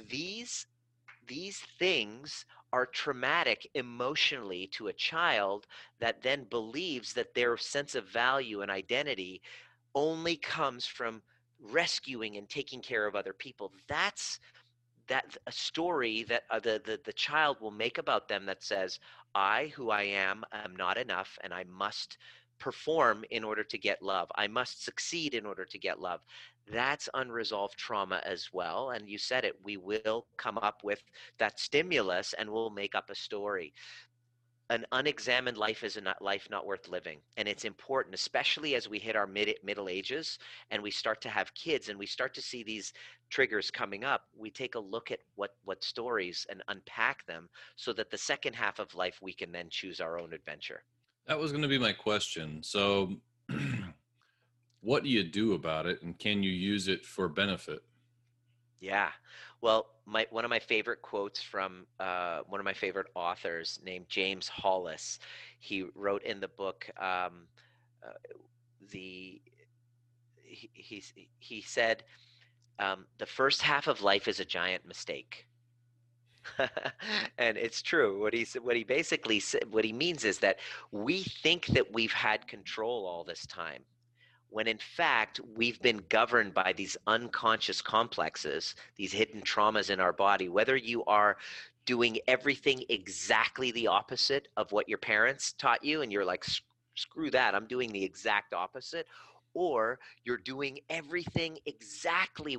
these 0.09 0.67
these 1.27 1.59
things 1.79 2.45
are 2.73 2.85
traumatic 2.85 3.69
emotionally 3.75 4.67
to 4.67 4.87
a 4.87 4.93
child 4.93 5.67
that 5.99 6.21
then 6.21 6.45
believes 6.45 7.13
that 7.13 7.33
their 7.33 7.57
sense 7.57 7.95
of 7.95 8.07
value 8.07 8.61
and 8.61 8.71
identity 8.71 9.41
only 9.93 10.35
comes 10.35 10.85
from 10.85 11.21
rescuing 11.59 12.37
and 12.37 12.49
taking 12.49 12.81
care 12.81 13.05
of 13.05 13.15
other 13.15 13.33
people. 13.33 13.71
That's 13.87 14.39
that 15.07 15.37
a 15.47 15.51
story 15.51 16.23
that 16.23 16.43
uh, 16.49 16.59
the, 16.59 16.81
the 16.85 16.99
the 17.03 17.13
child 17.13 17.57
will 17.59 17.71
make 17.71 17.97
about 17.97 18.27
them 18.27 18.45
that 18.45 18.63
says 18.63 18.99
i 19.35 19.71
who 19.75 19.89
i 19.89 20.03
am 20.03 20.43
am 20.53 20.75
not 20.75 20.97
enough 20.97 21.37
and 21.43 21.53
i 21.53 21.63
must 21.65 22.17
perform 22.61 23.25
in 23.31 23.43
order 23.43 23.63
to 23.63 23.77
get 23.77 24.01
love 24.01 24.31
i 24.35 24.47
must 24.47 24.85
succeed 24.85 25.33
in 25.33 25.45
order 25.45 25.65
to 25.65 25.77
get 25.77 25.99
love 25.99 26.21
that's 26.71 27.09
unresolved 27.13 27.77
trauma 27.77 28.21
as 28.25 28.49
well. 28.53 28.91
And 28.91 29.09
you 29.09 29.17
said 29.17 29.45
it, 29.45 29.55
we 29.63 29.77
will 29.77 30.27
come 30.37 30.57
up 30.57 30.83
with 30.83 31.01
that 31.37 31.59
stimulus 31.59 32.33
and 32.33 32.49
we'll 32.49 32.69
make 32.69 32.95
up 32.95 33.09
a 33.09 33.15
story. 33.15 33.73
An 34.69 34.85
unexamined 34.93 35.57
life 35.57 35.83
is 35.83 35.97
a 35.97 36.15
life 36.21 36.47
not 36.49 36.65
worth 36.65 36.87
living. 36.87 37.19
And 37.35 37.45
it's 37.45 37.65
important, 37.65 38.15
especially 38.15 38.75
as 38.75 38.87
we 38.87 38.99
hit 38.99 39.17
our 39.17 39.27
mid, 39.27 39.53
middle 39.63 39.89
ages 39.89 40.39
and 40.69 40.81
we 40.81 40.91
start 40.91 41.19
to 41.21 41.29
have 41.29 41.53
kids 41.55 41.89
and 41.89 41.99
we 41.99 42.05
start 42.05 42.33
to 42.35 42.41
see 42.41 42.63
these 42.63 42.93
triggers 43.29 43.69
coming 43.69 44.05
up. 44.05 44.27
We 44.37 44.49
take 44.49 44.75
a 44.75 44.79
look 44.79 45.11
at 45.11 45.19
what, 45.35 45.51
what 45.65 45.83
stories 45.83 46.45
and 46.49 46.63
unpack 46.69 47.25
them 47.25 47.49
so 47.75 47.91
that 47.93 48.11
the 48.11 48.17
second 48.17 48.53
half 48.53 48.79
of 48.79 48.95
life 48.95 49.19
we 49.21 49.33
can 49.33 49.51
then 49.51 49.67
choose 49.69 49.99
our 49.99 50.17
own 50.17 50.31
adventure. 50.31 50.83
That 51.27 51.39
was 51.39 51.51
going 51.51 51.61
to 51.61 51.67
be 51.67 51.77
my 51.77 51.93
question. 51.93 52.63
So, 52.63 53.15
what 54.81 55.03
do 55.03 55.09
you 55.09 55.23
do 55.23 55.53
about 55.53 55.85
it 55.85 56.01
and 56.01 56.17
can 56.17 56.43
you 56.43 56.51
use 56.51 56.87
it 56.87 57.05
for 57.05 57.27
benefit? 57.27 57.83
Yeah. 58.79 59.09
Well 59.61 59.91
my 60.05 60.27
one 60.29 60.43
of 60.43 60.49
my 60.49 60.59
favorite 60.59 61.01
quotes 61.01 61.41
from 61.41 61.85
uh, 61.99 62.41
one 62.47 62.59
of 62.59 62.65
my 62.65 62.73
favorite 62.73 63.07
authors 63.15 63.79
named 63.83 64.05
james 64.09 64.47
hollis 64.47 65.19
he 65.59 65.85
wrote 65.95 66.23
in 66.23 66.39
the 66.39 66.47
book 66.47 66.89
um, 66.97 67.47
uh, 68.05 68.11
the 68.91 69.41
he, 70.43 70.69
he, 70.73 71.03
he 71.39 71.61
said 71.61 72.03
um, 72.79 73.05
the 73.19 73.25
first 73.25 73.61
half 73.61 73.87
of 73.87 74.01
life 74.01 74.27
is 74.27 74.39
a 74.39 74.45
giant 74.45 74.85
mistake 74.85 75.47
and 77.37 77.57
it's 77.57 77.81
true 77.81 78.19
what 78.19 78.33
he 78.33 78.45
what 78.61 78.75
he 78.75 78.83
basically 78.83 79.41
what 79.69 79.85
he 79.85 79.93
means 79.93 80.25
is 80.25 80.39
that 80.39 80.57
we 80.91 81.23
think 81.23 81.67
that 81.67 81.93
we've 81.93 82.11
had 82.11 82.47
control 82.47 83.05
all 83.05 83.23
this 83.23 83.45
time 83.45 83.83
when 84.49 84.67
in 84.67 84.77
fact 84.77 85.39
we've 85.55 85.81
been 85.81 86.03
governed 86.09 86.53
by 86.53 86.73
these 86.73 86.97
unconscious 87.07 87.81
complexes, 87.81 88.75
these 88.97 89.13
hidden 89.13 89.41
traumas 89.41 89.89
in 89.89 90.01
our 90.01 90.11
body, 90.11 90.49
whether 90.49 90.75
you 90.75 91.05
are 91.05 91.37
doing 91.85 92.19
everything 92.27 92.83
exactly 92.89 93.71
the 93.71 93.87
opposite 93.87 94.47
of 94.57 94.71
what 94.71 94.87
your 94.87 94.97
parents 94.97 95.53
taught 95.53 95.83
you 95.83 96.01
and 96.01 96.11
you're 96.11 96.25
like 96.25 96.45
screw 96.95 97.31
that 97.31 97.55
i'm 97.55 97.65
doing 97.65 97.91
the 97.91 98.03
exact 98.03 98.53
opposite 98.53 99.07
or 99.53 99.97
you're 100.23 100.37
doing 100.37 100.79
everything 100.89 101.57
exactly 101.65 102.57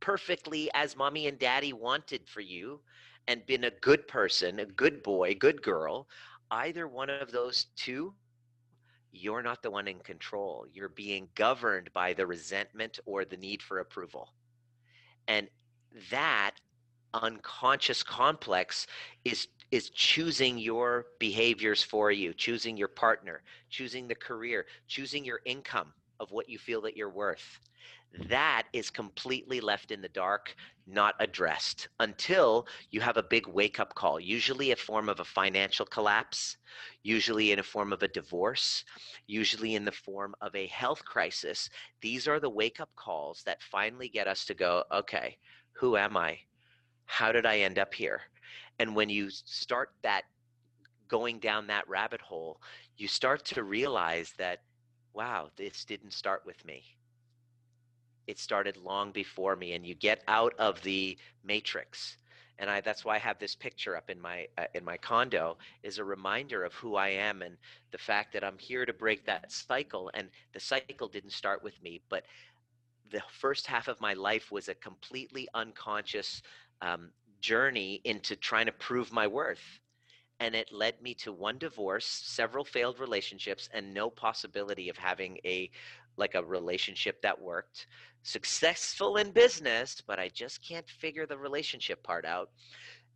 perfectly 0.00 0.70
as 0.74 0.96
mommy 0.96 1.26
and 1.26 1.38
daddy 1.38 1.72
wanted 1.72 2.26
for 2.26 2.40
you 2.40 2.80
and 3.28 3.44
been 3.46 3.64
a 3.64 3.70
good 3.70 4.06
person 4.08 4.60
a 4.60 4.66
good 4.66 5.02
boy 5.02 5.34
good 5.34 5.62
girl 5.62 6.06
either 6.50 6.86
one 6.86 7.10
of 7.10 7.32
those 7.32 7.66
two 7.76 8.14
you're 9.14 9.42
not 9.42 9.62
the 9.62 9.70
one 9.70 9.86
in 9.86 10.00
control. 10.00 10.66
You're 10.72 10.88
being 10.88 11.28
governed 11.34 11.92
by 11.92 12.12
the 12.12 12.26
resentment 12.26 12.98
or 13.06 13.24
the 13.24 13.36
need 13.36 13.62
for 13.62 13.78
approval. 13.78 14.32
And 15.28 15.48
that 16.10 16.56
unconscious 17.14 18.02
complex 18.02 18.86
is 19.24 19.46
is 19.70 19.90
choosing 19.90 20.58
your 20.58 21.06
behaviors 21.18 21.82
for 21.82 22.10
you, 22.12 22.32
choosing 22.34 22.76
your 22.76 22.88
partner, 22.88 23.42
choosing 23.70 24.06
the 24.06 24.14
career, 24.14 24.66
choosing 24.86 25.24
your 25.24 25.40
income 25.44 25.92
of 26.20 26.30
what 26.30 26.48
you 26.48 26.58
feel 26.58 26.80
that 26.82 26.96
you're 26.96 27.10
worth. 27.10 27.58
That 28.28 28.68
is 28.72 28.90
completely 28.90 29.60
left 29.60 29.90
in 29.90 30.00
the 30.00 30.08
dark, 30.08 30.54
not 30.86 31.16
addressed 31.18 31.88
until 31.98 32.68
you 32.90 33.00
have 33.00 33.16
a 33.16 33.22
big 33.24 33.48
wake 33.48 33.80
up 33.80 33.94
call, 33.96 34.20
usually 34.20 34.70
a 34.70 34.76
form 34.76 35.08
of 35.08 35.18
a 35.18 35.24
financial 35.24 35.84
collapse, 35.84 36.56
usually 37.02 37.50
in 37.50 37.58
a 37.58 37.64
form 37.64 37.92
of 37.92 38.04
a 38.04 38.08
divorce, 38.08 38.84
usually 39.26 39.74
in 39.74 39.84
the 39.84 39.90
form 39.90 40.32
of 40.40 40.54
a 40.54 40.68
health 40.68 41.04
crisis. 41.04 41.68
These 42.02 42.28
are 42.28 42.38
the 42.38 42.50
wake 42.50 42.78
up 42.78 42.90
calls 42.94 43.42
that 43.46 43.62
finally 43.62 44.08
get 44.08 44.28
us 44.28 44.44
to 44.44 44.54
go, 44.54 44.84
okay, 44.92 45.36
who 45.72 45.96
am 45.96 46.16
I? 46.16 46.38
How 47.06 47.32
did 47.32 47.46
I 47.46 47.58
end 47.58 47.80
up 47.80 47.92
here? 47.92 48.20
And 48.78 48.94
when 48.94 49.08
you 49.08 49.28
start 49.28 49.90
that 50.02 50.22
going 51.08 51.40
down 51.40 51.66
that 51.66 51.88
rabbit 51.88 52.20
hole, 52.20 52.60
you 52.96 53.08
start 53.08 53.44
to 53.46 53.64
realize 53.64 54.32
that, 54.38 54.60
wow, 55.14 55.50
this 55.56 55.84
didn't 55.84 56.12
start 56.12 56.42
with 56.46 56.64
me. 56.64 56.84
It 58.26 58.38
started 58.38 58.76
long 58.76 59.12
before 59.12 59.56
me, 59.56 59.72
and 59.72 59.86
you 59.86 59.94
get 59.94 60.22
out 60.28 60.54
of 60.58 60.82
the 60.82 61.18
matrix. 61.44 62.16
And 62.58 62.70
I, 62.70 62.80
that's 62.80 63.04
why 63.04 63.16
I 63.16 63.18
have 63.18 63.38
this 63.38 63.56
picture 63.56 63.96
up 63.96 64.10
in 64.10 64.20
my 64.20 64.46
uh, 64.56 64.66
in 64.74 64.84
my 64.84 64.96
condo 64.96 65.56
is 65.82 65.98
a 65.98 66.04
reminder 66.04 66.62
of 66.62 66.72
who 66.74 66.94
I 66.94 67.08
am 67.08 67.42
and 67.42 67.56
the 67.90 67.98
fact 67.98 68.32
that 68.32 68.44
I'm 68.44 68.58
here 68.58 68.86
to 68.86 68.92
break 68.92 69.26
that 69.26 69.50
cycle. 69.50 70.10
And 70.14 70.28
the 70.52 70.60
cycle 70.60 71.08
didn't 71.08 71.32
start 71.32 71.64
with 71.64 71.82
me, 71.82 72.00
but 72.08 72.24
the 73.10 73.22
first 73.28 73.66
half 73.66 73.88
of 73.88 74.00
my 74.00 74.14
life 74.14 74.52
was 74.52 74.68
a 74.68 74.74
completely 74.74 75.48
unconscious 75.54 76.42
um, 76.80 77.10
journey 77.40 78.00
into 78.04 78.36
trying 78.36 78.66
to 78.66 78.72
prove 78.72 79.12
my 79.12 79.26
worth. 79.26 79.80
And 80.40 80.54
it 80.54 80.72
led 80.72 81.00
me 81.00 81.14
to 81.14 81.32
one 81.32 81.58
divorce, 81.58 82.06
several 82.06 82.64
failed 82.64 82.98
relationships, 82.98 83.68
and 83.72 83.94
no 83.94 84.10
possibility 84.10 84.88
of 84.88 84.96
having 84.96 85.38
a 85.44 85.70
like 86.16 86.34
a 86.34 86.44
relationship 86.44 87.20
that 87.22 87.40
worked. 87.40 87.86
Successful 88.22 89.16
in 89.16 89.30
business, 89.30 90.02
but 90.06 90.18
I 90.18 90.28
just 90.28 90.66
can't 90.66 90.88
figure 90.88 91.26
the 91.26 91.38
relationship 91.38 92.02
part 92.02 92.24
out. 92.24 92.50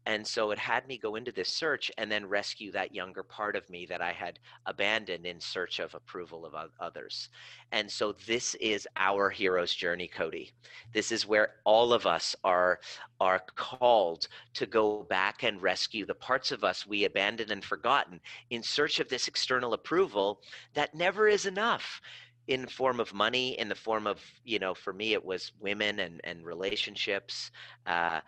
And 0.08 0.26
so 0.26 0.52
it 0.52 0.58
had 0.58 0.88
me 0.88 0.96
go 0.96 1.16
into 1.16 1.32
this 1.32 1.52
search 1.52 1.90
and 1.98 2.10
then 2.10 2.26
rescue 2.26 2.72
that 2.72 2.94
younger 2.94 3.22
part 3.22 3.54
of 3.56 3.68
me 3.68 3.84
that 3.90 4.00
I 4.00 4.12
had 4.12 4.38
abandoned 4.64 5.26
in 5.26 5.38
search 5.38 5.80
of 5.80 5.94
approval 5.94 6.46
of 6.46 6.54
others. 6.80 7.28
And 7.72 7.90
so 7.90 8.12
this 8.26 8.54
is 8.54 8.88
our 8.96 9.28
hero's 9.28 9.74
journey, 9.74 10.08
Cody. 10.08 10.52
This 10.94 11.12
is 11.12 11.26
where 11.26 11.56
all 11.64 11.92
of 11.92 12.06
us 12.06 12.34
are 12.42 12.80
are 13.20 13.42
called 13.54 14.28
to 14.54 14.64
go 14.64 15.02
back 15.10 15.42
and 15.42 15.60
rescue 15.60 16.06
the 16.06 16.14
parts 16.14 16.52
of 16.52 16.64
us 16.64 16.86
we 16.86 17.04
abandoned 17.04 17.50
and 17.50 17.62
forgotten 17.62 18.18
in 18.48 18.62
search 18.62 19.00
of 19.00 19.10
this 19.10 19.28
external 19.28 19.74
approval 19.74 20.40
that 20.72 20.94
never 20.94 21.28
is 21.28 21.44
enough 21.44 22.00
in 22.48 22.66
form 22.66 22.98
of 22.98 23.14
money 23.14 23.58
in 23.58 23.68
the 23.68 23.74
form 23.74 24.06
of 24.06 24.20
you 24.44 24.58
know 24.58 24.74
for 24.74 24.92
me 24.92 25.12
it 25.12 25.24
was 25.24 25.52
women 25.60 26.00
and 26.00 26.20
and 26.24 26.44
relationships 26.44 27.50
uh, 27.86 28.20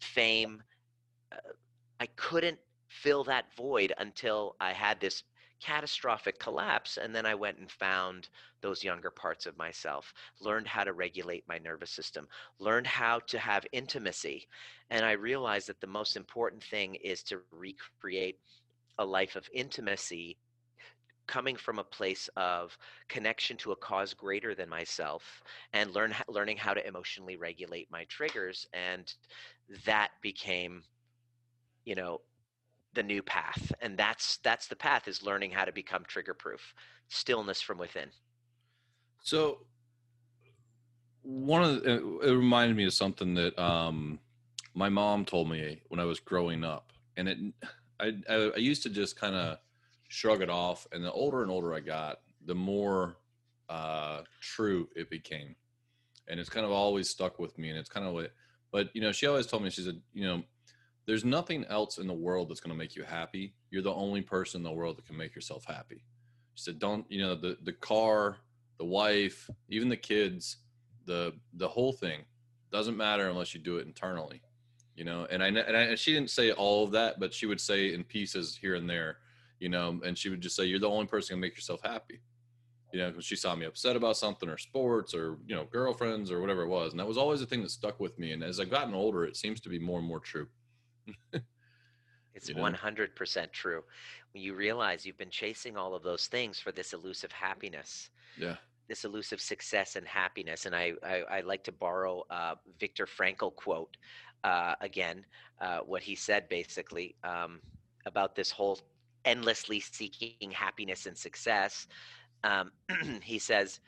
fame 0.00 0.62
I 2.00 2.06
couldn't 2.16 2.58
fill 2.88 3.24
that 3.24 3.52
void 3.56 3.92
until 3.98 4.56
I 4.60 4.72
had 4.72 5.00
this 5.00 5.24
catastrophic 5.60 6.38
collapse. 6.38 6.96
And 6.96 7.14
then 7.14 7.26
I 7.26 7.34
went 7.34 7.58
and 7.58 7.70
found 7.70 8.28
those 8.60 8.84
younger 8.84 9.10
parts 9.10 9.46
of 9.46 9.56
myself, 9.58 10.12
learned 10.40 10.68
how 10.68 10.84
to 10.84 10.92
regulate 10.92 11.44
my 11.48 11.58
nervous 11.58 11.90
system, 11.90 12.28
learned 12.58 12.86
how 12.86 13.18
to 13.20 13.38
have 13.38 13.66
intimacy. 13.72 14.46
And 14.90 15.04
I 15.04 15.12
realized 15.12 15.68
that 15.68 15.80
the 15.80 15.86
most 15.86 16.16
important 16.16 16.62
thing 16.62 16.94
is 16.96 17.22
to 17.24 17.40
recreate 17.50 18.38
a 18.98 19.04
life 19.04 19.36
of 19.36 19.48
intimacy 19.52 20.38
coming 21.28 21.54
from 21.54 21.78
a 21.78 21.84
place 21.84 22.28
of 22.36 22.76
connection 23.08 23.56
to 23.58 23.70
a 23.70 23.76
cause 23.76 24.12
greater 24.14 24.54
than 24.54 24.68
myself 24.68 25.42
and 25.72 25.94
learn 25.94 26.12
learning 26.28 26.56
how 26.56 26.74
to 26.74 26.84
emotionally 26.86 27.36
regulate 27.36 27.88
my 27.90 28.04
triggers 28.04 28.66
and 28.72 29.14
that 29.84 30.10
became 30.22 30.82
you 31.84 31.94
know 31.94 32.20
the 32.94 33.02
new 33.02 33.22
path 33.22 33.72
and 33.80 33.96
that's 33.96 34.38
that's 34.38 34.66
the 34.66 34.74
path 34.74 35.06
is 35.06 35.22
learning 35.22 35.50
how 35.50 35.64
to 35.64 35.72
become 35.72 36.02
trigger 36.08 36.34
proof 36.34 36.74
stillness 37.08 37.60
from 37.60 37.78
within. 37.78 38.08
So 39.22 39.60
one 41.22 41.62
of 41.62 41.82
the, 41.82 42.20
it 42.20 42.30
reminded 42.30 42.76
me 42.76 42.86
of 42.86 42.94
something 42.94 43.34
that 43.34 43.58
um 43.58 44.18
my 44.74 44.88
mom 44.88 45.24
told 45.24 45.50
me 45.50 45.80
when 45.88 46.00
i 46.00 46.04
was 46.04 46.20
growing 46.20 46.64
up 46.64 46.92
and 47.16 47.28
it 47.28 47.38
i 48.00 48.12
i, 48.30 48.34
I 48.34 48.58
used 48.58 48.82
to 48.84 48.88
just 48.88 49.16
kind 49.16 49.34
of 49.34 49.58
shrug 50.08 50.42
it 50.42 50.50
off 50.50 50.86
and 50.92 51.04
the 51.04 51.12
older 51.12 51.42
and 51.42 51.50
older 51.50 51.74
i 51.74 51.80
got 51.80 52.18
the 52.46 52.54
more 52.54 53.16
uh 53.68 54.20
true 54.40 54.88
it 54.96 55.10
became 55.10 55.54
and 56.28 56.40
it's 56.40 56.48
kind 56.48 56.66
of 56.66 56.72
always 56.72 57.08
stuck 57.08 57.38
with 57.38 57.56
me 57.58 57.68
and 57.68 57.78
it's 57.78 57.88
kind 57.88 58.06
of 58.06 58.12
what 58.12 58.32
but 58.72 58.88
you 58.94 59.00
know 59.00 59.12
she 59.12 59.26
always 59.26 59.46
told 59.46 59.62
me 59.62 59.70
she 59.70 59.82
said 59.82 60.00
you 60.12 60.24
know 60.24 60.42
there's 61.08 61.24
nothing 61.24 61.64
else 61.70 61.96
in 61.96 62.06
the 62.06 62.12
world 62.12 62.50
that's 62.50 62.60
going 62.60 62.70
to 62.70 62.76
make 62.76 62.94
you 62.94 63.02
happy. 63.02 63.54
You're 63.70 63.80
the 63.80 63.94
only 63.94 64.20
person 64.20 64.58
in 64.58 64.62
the 64.62 64.70
world 64.70 64.98
that 64.98 65.06
can 65.06 65.16
make 65.16 65.34
yourself 65.34 65.64
happy. 65.64 66.04
She 66.54 66.64
said, 66.64 66.78
don't, 66.78 67.06
you 67.08 67.22
know, 67.22 67.34
the, 67.34 67.56
the 67.62 67.72
car, 67.72 68.36
the 68.76 68.84
wife, 68.84 69.48
even 69.70 69.88
the 69.88 69.96
kids, 69.96 70.58
the, 71.06 71.32
the 71.54 71.66
whole 71.66 71.94
thing 71.94 72.26
doesn't 72.70 72.94
matter 72.94 73.26
unless 73.30 73.54
you 73.54 73.60
do 73.60 73.78
it 73.78 73.86
internally, 73.86 74.42
you 74.96 75.04
know? 75.04 75.26
And 75.30 75.42
I, 75.42 75.46
and 75.46 75.58
I, 75.58 75.80
and 75.84 75.98
she 75.98 76.12
didn't 76.12 76.28
say 76.28 76.52
all 76.52 76.84
of 76.84 76.90
that, 76.90 77.18
but 77.18 77.32
she 77.32 77.46
would 77.46 77.60
say 77.60 77.94
in 77.94 78.04
pieces 78.04 78.58
here 78.60 78.74
and 78.74 78.88
there, 78.88 79.16
you 79.60 79.68
know, 79.68 80.00
and 80.04 80.16
she 80.16 80.28
would 80.28 80.40
just 80.40 80.56
say, 80.56 80.64
you're 80.64 80.78
the 80.78 80.88
only 80.88 81.06
person 81.06 81.34
can 81.34 81.40
make 81.40 81.54
yourself 81.54 81.80
happy. 81.82 82.20
You 82.92 83.00
know, 83.00 83.10
because 83.10 83.26
she 83.26 83.36
saw 83.36 83.54
me 83.54 83.66
upset 83.66 83.96
about 83.96 84.16
something 84.16 84.48
or 84.48 84.56
sports 84.56 85.14
or, 85.14 85.36
you 85.46 85.54
know, 85.54 85.66
girlfriends 85.70 86.30
or 86.30 86.40
whatever 86.40 86.62
it 86.62 86.68
was. 86.68 86.92
And 86.92 87.00
that 87.00 87.06
was 87.06 87.18
always 87.18 87.40
the 87.40 87.46
thing 87.46 87.62
that 87.62 87.70
stuck 87.70 88.00
with 88.00 88.18
me. 88.18 88.32
And 88.32 88.42
as 88.42 88.60
I've 88.60 88.70
gotten 88.70 88.94
older, 88.94 89.26
it 89.26 89.36
seems 89.36 89.60
to 89.60 89.68
be 89.68 89.78
more 89.78 89.98
and 89.98 90.08
more 90.08 90.20
true. 90.20 90.46
it's 92.34 92.48
100% 92.48 93.52
true. 93.52 93.82
When 94.32 94.42
you 94.42 94.54
realize 94.54 95.04
you've 95.04 95.18
been 95.18 95.28
chasing 95.28 95.76
all 95.76 95.94
of 95.94 96.02
those 96.02 96.28
things 96.28 96.58
for 96.60 96.72
this 96.72 96.94
elusive 96.94 97.30
happiness. 97.30 98.08
Yeah. 98.38 98.56
This 98.88 99.04
elusive 99.04 99.42
success 99.42 99.96
and 99.96 100.06
happiness. 100.06 100.64
And 100.64 100.74
I, 100.74 100.94
I, 101.04 101.22
I 101.30 101.40
like 101.42 101.64
to 101.64 101.72
borrow 101.72 102.24
uh, 102.30 102.54
Viktor 102.80 103.06
Frankl 103.06 103.54
quote 103.54 103.98
uh, 104.44 104.74
again, 104.80 105.24
uh, 105.60 105.80
what 105.80 106.02
he 106.02 106.14
said 106.14 106.48
basically 106.48 107.16
um, 107.24 107.60
about 108.06 108.34
this 108.34 108.50
whole 108.50 108.78
endlessly 109.28 109.78
seeking 109.78 110.50
happiness 110.50 111.06
and 111.06 111.16
success. 111.16 111.86
Um, 112.44 112.72
he 113.22 113.38
says, 113.38 113.80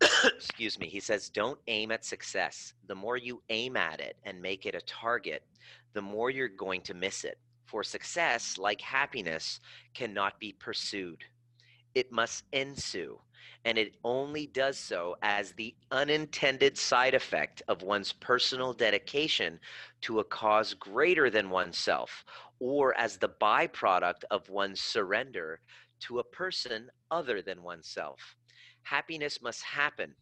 excuse 0.24 0.78
me, 0.78 0.86
he 0.86 1.00
says, 1.00 1.28
don't 1.28 1.58
aim 1.66 1.90
at 1.90 2.04
success. 2.04 2.74
The 2.86 2.94
more 2.94 3.16
you 3.16 3.42
aim 3.48 3.76
at 3.76 4.00
it 4.00 4.16
and 4.24 4.40
make 4.40 4.64
it 4.64 4.74
a 4.76 4.80
target, 4.82 5.42
the 5.94 6.02
more 6.02 6.30
you're 6.30 6.48
going 6.48 6.82
to 6.82 6.94
miss 6.94 7.24
it. 7.24 7.38
For 7.64 7.82
success, 7.82 8.56
like 8.56 8.80
happiness, 8.80 9.60
cannot 9.92 10.38
be 10.38 10.52
pursued. 10.52 11.24
It 11.96 12.12
must 12.12 12.44
ensue, 12.52 13.18
and 13.64 13.76
it 13.76 13.96
only 14.04 14.46
does 14.46 14.78
so 14.78 15.16
as 15.22 15.52
the 15.52 15.74
unintended 15.90 16.78
side 16.78 17.14
effect 17.14 17.62
of 17.66 17.82
one's 17.82 18.12
personal 18.12 18.72
dedication 18.72 19.58
to 20.02 20.20
a 20.20 20.24
cause 20.24 20.74
greater 20.74 21.30
than 21.30 21.50
oneself, 21.50 22.24
or 22.60 22.96
as 22.98 23.18
the 23.18 23.28
byproduct 23.40 24.24
of 24.30 24.48
one's 24.48 24.80
surrender 24.80 25.60
to 26.00 26.18
a 26.18 26.24
person 26.24 26.88
other 27.10 27.42
than 27.42 27.62
oneself. 27.62 28.36
Happiness 28.82 29.40
must 29.42 29.62
happen 29.62 30.14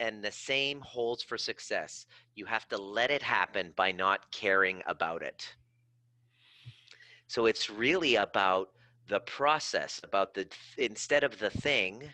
and 0.00 0.24
the 0.24 0.32
same 0.32 0.80
holds 0.80 1.22
for 1.22 1.36
success. 1.36 2.06
You 2.34 2.46
have 2.46 2.68
to 2.68 2.78
let 2.78 3.10
it 3.10 3.22
happen 3.22 3.72
by 3.76 3.92
not 3.92 4.30
caring 4.32 4.82
about 4.86 5.22
it. 5.22 5.54
So 7.26 7.46
it's 7.46 7.68
really 7.68 8.16
about 8.16 8.68
the 9.08 9.20
process, 9.20 10.00
about 10.04 10.34
the 10.34 10.46
instead 10.78 11.22
of 11.22 11.38
the 11.38 11.50
thing. 11.50 12.04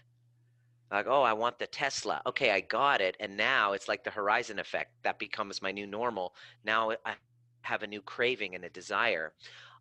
Like, 0.91 1.07
oh, 1.09 1.23
I 1.23 1.33
want 1.33 1.59
the 1.59 1.67
Tesla. 1.67 2.21
Okay, 2.27 2.51
I 2.51 2.61
got 2.61 3.01
it. 3.01 3.17
And 3.19 3.37
now 3.37 3.73
it's 3.73 3.89
like 3.89 4.05
the 4.05 4.11
horizon 4.11 4.59
effect. 4.59 4.91
That 5.05 5.19
becomes 5.19 5.63
my 5.63 5.73
new 5.73 5.87
normal. 5.87 6.35
Now 6.65 6.91
I 7.07 7.15
have 7.63 7.83
a 7.83 7.87
new 7.87 8.03
craving 8.03 8.55
and 8.55 8.65
a 8.65 8.71
desire 8.71 9.33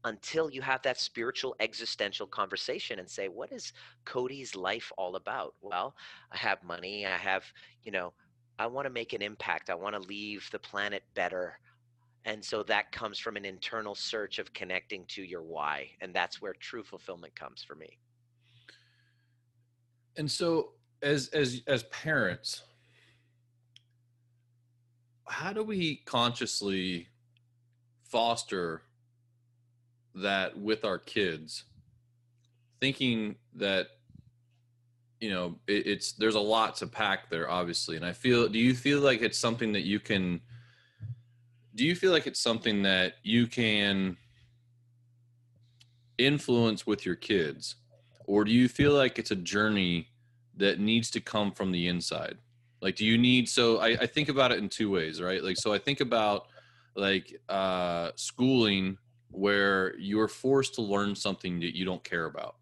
until 0.03 0.49
you 0.49 0.61
have 0.61 0.81
that 0.81 0.99
spiritual 0.99 1.55
existential 1.59 2.25
conversation 2.25 2.99
and 2.99 3.09
say 3.09 3.27
what 3.27 3.51
is 3.51 3.73
cody's 4.05 4.55
life 4.55 4.91
all 4.97 5.15
about? 5.15 5.53
Well 5.61 5.95
i 6.31 6.37
have 6.37 6.63
money 6.63 7.05
i 7.05 7.17
have 7.17 7.43
you 7.83 7.91
know 7.91 8.13
i 8.57 8.65
want 8.65 8.85
to 8.85 8.89
make 8.89 9.13
an 9.13 9.21
impact 9.21 9.69
i 9.69 9.75
want 9.75 9.95
to 9.95 10.01
leave 10.01 10.49
the 10.51 10.59
planet 10.59 11.03
better 11.13 11.59
and 12.25 12.43
so 12.43 12.61
that 12.63 12.91
comes 12.91 13.17
from 13.17 13.35
an 13.35 13.45
internal 13.45 13.95
search 13.95 14.37
of 14.37 14.53
connecting 14.53 15.05
to 15.07 15.23
your 15.23 15.41
why 15.41 15.89
and 16.01 16.13
that's 16.13 16.41
where 16.41 16.53
true 16.53 16.83
fulfillment 16.83 17.35
comes 17.35 17.63
for 17.63 17.75
me. 17.75 17.97
And 20.17 20.29
so 20.29 20.73
as 21.01 21.29
as 21.29 21.61
as 21.65 21.83
parents 21.83 22.63
how 25.27 25.51
do 25.51 25.63
we 25.63 26.03
consciously 26.05 27.07
foster 28.11 28.81
that 30.13 30.57
with 30.59 30.83
our 30.83 30.99
kids 30.99 31.63
thinking 32.81 33.35
that 33.55 33.87
you 35.21 35.29
know 35.29 35.55
it, 35.67 35.87
it's 35.87 36.11
there's 36.13 36.35
a 36.35 36.39
lot 36.39 36.75
to 36.75 36.87
pack 36.87 37.29
there 37.29 37.49
obviously. 37.49 37.95
And 37.95 38.05
i 38.05 38.11
feel 38.11 38.49
do 38.49 38.59
you 38.59 38.73
feel 38.73 38.99
like 38.99 39.21
it's 39.21 39.37
something 39.37 39.71
that 39.71 39.83
you 39.83 39.99
can 39.99 40.41
do 41.75 41.85
you 41.85 41.95
feel 41.95 42.11
like 42.11 42.27
it's 42.27 42.41
something 42.41 42.81
that 42.81 43.13
you 43.23 43.47
can 43.47 44.17
influence 46.17 46.85
with 46.85 47.05
your 47.05 47.15
kids? 47.15 47.75
Or 48.25 48.43
do 48.43 48.51
you 48.51 48.67
feel 48.67 48.91
like 48.91 49.17
it's 49.17 49.31
a 49.31 49.35
journey 49.35 50.09
that 50.57 50.79
needs 50.79 51.09
to 51.11 51.21
come 51.21 51.53
from 51.53 51.71
the 51.71 51.87
inside? 51.87 52.37
Like 52.81 52.95
do 52.95 53.05
you 53.05 53.17
need 53.17 53.47
so 53.47 53.77
i, 53.77 53.89
I 53.89 54.07
think 54.07 54.27
about 54.27 54.51
it 54.51 54.57
in 54.57 54.67
two 54.67 54.89
ways 54.89 55.21
right? 55.21 55.43
Like 55.43 55.57
so 55.57 55.71
i 55.71 55.77
think 55.77 56.01
about 56.01 56.47
like 56.95 57.39
uh 57.49 58.11
schooling 58.15 58.97
where 59.29 59.97
you're 59.97 60.27
forced 60.27 60.75
to 60.75 60.81
learn 60.81 61.15
something 61.15 61.59
that 61.59 61.75
you 61.75 61.85
don't 61.85 62.03
care 62.03 62.25
about 62.25 62.55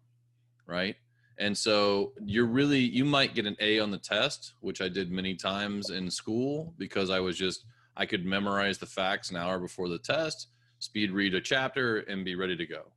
right? 0.70 0.96
And 1.38 1.56
so 1.56 2.12
you're 2.24 2.46
really 2.46 2.78
you 2.78 3.04
might 3.04 3.34
get 3.34 3.46
an 3.46 3.56
a 3.60 3.78
on 3.80 3.90
the 3.90 3.98
test 3.98 4.52
which 4.60 4.82
i 4.82 4.88
did 4.88 5.10
many 5.10 5.34
times 5.34 5.88
in 5.88 6.10
school 6.10 6.74
because 6.76 7.08
i 7.08 7.18
was 7.18 7.36
just 7.38 7.64
i 7.96 8.04
could 8.04 8.26
memorize 8.26 8.76
the 8.76 8.84
facts 8.84 9.30
an 9.30 9.36
hour 9.36 9.58
before 9.58 9.88
the 9.88 9.98
test 9.98 10.48
speed 10.80 11.10
read 11.10 11.34
a 11.34 11.40
chapter 11.40 12.00
and 12.00 12.24
be 12.24 12.34
ready 12.34 12.56
to 12.56 12.66
go. 12.66 12.92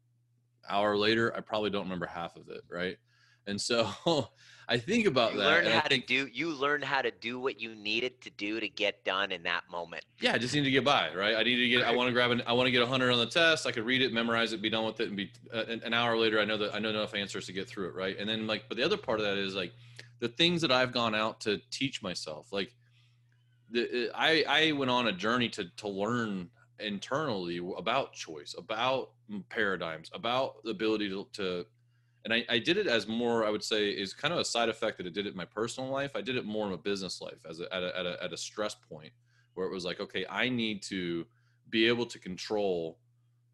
Hour 0.69 0.97
later 0.97 1.33
i 1.37 1.39
probably 1.39 1.69
don't 1.69 1.85
remember 1.85 2.05
half 2.05 2.35
of 2.35 2.49
it 2.49 2.63
right? 2.69 2.97
And 3.47 3.59
so 3.59 3.89
I 4.67 4.77
think 4.77 5.05
about 5.05 5.33
you 5.33 5.39
that. 5.39 5.45
Learn 5.45 5.65
how 5.65 5.79
I 5.79 5.87
think, 5.87 6.07
to 6.07 6.25
do. 6.25 6.31
You 6.31 6.49
learn 6.49 6.81
how 6.81 7.01
to 7.01 7.11
do 7.11 7.39
what 7.39 7.59
you 7.59 7.75
needed 7.75 8.21
to 8.21 8.29
do 8.29 8.59
to 8.59 8.69
get 8.69 9.03
done 9.03 9.31
in 9.31 9.43
that 9.43 9.63
moment. 9.71 10.03
yeah, 10.19 10.33
I 10.33 10.37
just 10.37 10.53
need 10.53 10.63
to 10.63 10.71
get 10.71 10.83
by, 10.83 11.13
right? 11.13 11.35
I 11.35 11.43
need 11.43 11.57
to 11.57 11.69
get. 11.69 11.83
I 11.83 11.91
want 11.91 12.07
to 12.07 12.13
grab 12.13 12.31
an. 12.31 12.41
I 12.47 12.53
want 12.53 12.67
to 12.67 12.71
get 12.71 12.81
a 12.81 12.87
hundred 12.87 13.11
on 13.11 13.19
the 13.19 13.25
test. 13.25 13.65
I 13.67 13.71
could 13.71 13.85
read 13.85 14.01
it, 14.01 14.13
memorize 14.13 14.53
it, 14.53 14.61
be 14.61 14.69
done 14.69 14.85
with 14.85 14.99
it, 14.99 15.07
and 15.07 15.17
be 15.17 15.31
uh, 15.53 15.65
an, 15.67 15.81
an 15.85 15.93
hour 15.93 16.17
later. 16.17 16.39
I 16.39 16.45
know 16.45 16.57
that 16.57 16.73
I 16.73 16.79
know 16.79 16.89
enough 16.89 17.13
answers 17.13 17.45
to 17.47 17.53
get 17.53 17.67
through 17.67 17.89
it, 17.89 17.95
right? 17.95 18.17
And 18.17 18.29
then 18.29 18.47
like, 18.47 18.63
but 18.67 18.77
the 18.77 18.83
other 18.83 18.97
part 18.97 19.19
of 19.19 19.25
that 19.25 19.37
is 19.37 19.55
like 19.55 19.73
the 20.19 20.29
things 20.29 20.61
that 20.61 20.71
I've 20.71 20.91
gone 20.91 21.15
out 21.15 21.41
to 21.41 21.59
teach 21.69 22.01
myself. 22.01 22.47
Like, 22.51 22.73
the 23.71 24.09
I 24.15 24.43
I 24.47 24.71
went 24.71 24.91
on 24.91 25.07
a 25.07 25.11
journey 25.11 25.49
to 25.49 25.65
to 25.77 25.87
learn 25.87 26.49
internally 26.79 27.61
about 27.77 28.13
choice, 28.13 28.55
about 28.57 29.11
paradigms, 29.49 30.09
about 30.13 30.63
the 30.63 30.71
ability 30.71 31.09
to, 31.09 31.27
to 31.33 31.65
and 32.25 32.33
I, 32.33 32.45
I 32.49 32.59
did 32.59 32.77
it 32.77 32.87
as 32.87 33.07
more 33.07 33.45
i 33.45 33.49
would 33.49 33.63
say 33.63 33.89
is 33.89 34.13
kind 34.13 34.33
of 34.33 34.39
a 34.39 34.45
side 34.45 34.69
effect 34.69 34.97
that 34.97 35.07
i 35.07 35.09
did 35.09 35.25
it 35.25 35.31
in 35.31 35.37
my 35.37 35.45
personal 35.45 35.89
life. 35.89 36.11
I 36.15 36.21
did 36.21 36.35
it 36.35 36.45
more 36.45 36.67
in 36.67 36.73
a 36.73 36.77
business 36.77 37.21
life 37.21 37.45
as 37.49 37.59
a, 37.59 37.73
at, 37.73 37.83
a, 37.83 37.97
at, 37.99 38.05
a, 38.05 38.23
at 38.23 38.33
a 38.33 38.37
stress 38.37 38.75
point 38.75 39.13
where 39.53 39.67
it 39.67 39.71
was 39.71 39.85
like 39.85 39.99
okay 39.99 40.25
i 40.29 40.49
need 40.49 40.81
to 40.83 41.25
be 41.69 41.87
able 41.87 42.05
to 42.05 42.19
control 42.19 42.99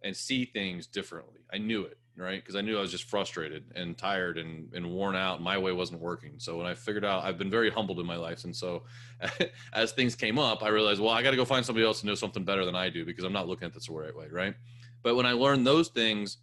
and 0.03 0.15
see 0.15 0.45
things 0.45 0.87
differently. 0.87 1.39
I 1.51 1.57
knew 1.57 1.83
it 1.83 1.97
right? 2.19 2.41
Because 2.41 2.55
i 2.55 2.61
knew 2.61 2.77
i 2.77 2.81
was 2.81 2.91
just 2.91 3.05
frustrated 3.05 3.63
and 3.75 3.97
tired 3.97 4.37
and, 4.37 4.71
and 4.73 4.91
worn 4.91 5.15
out 5.15 5.41
my 5.41 5.57
way 5.57 5.71
wasn't 5.71 6.01
working. 6.01 6.33
So 6.37 6.57
when 6.57 6.67
i 6.67 6.73
figured 6.73 7.05
out 7.05 7.23
i've 7.23 7.37
been 7.37 7.49
very 7.49 7.71
humbled 7.71 7.99
in 7.99 8.05
my 8.05 8.17
life. 8.17 8.43
And 8.43 8.55
so 8.55 8.83
as 9.73 9.93
things 9.93 10.15
came 10.15 10.37
up 10.37 10.61
i 10.61 10.67
realized 10.67 10.99
well 10.99 11.11
i 11.11 11.23
got 11.23 11.31
to 11.31 11.37
go 11.37 11.45
find 11.45 11.65
somebody 11.65 11.85
else 11.85 12.01
to 12.01 12.05
know 12.05 12.15
something 12.15 12.43
better 12.43 12.65
than 12.65 12.75
i 12.75 12.89
do 12.89 13.05
because 13.05 13.23
i'm 13.23 13.33
not 13.33 13.47
looking 13.47 13.65
at 13.65 13.73
this 13.73 13.87
the 13.87 13.93
right 13.93 14.15
way 14.15 14.27
right? 14.29 14.53
But 15.01 15.15
when 15.15 15.25
i 15.25 15.31
learned 15.31 15.65
those 15.65 15.87
things 15.87 16.37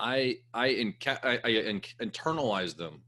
I 0.00 0.38
I, 0.54 0.68
inca- 0.68 1.20
I, 1.22 1.40
I 1.44 1.48
in- 1.48 1.80
internalized 2.00 2.76
them 2.76 3.02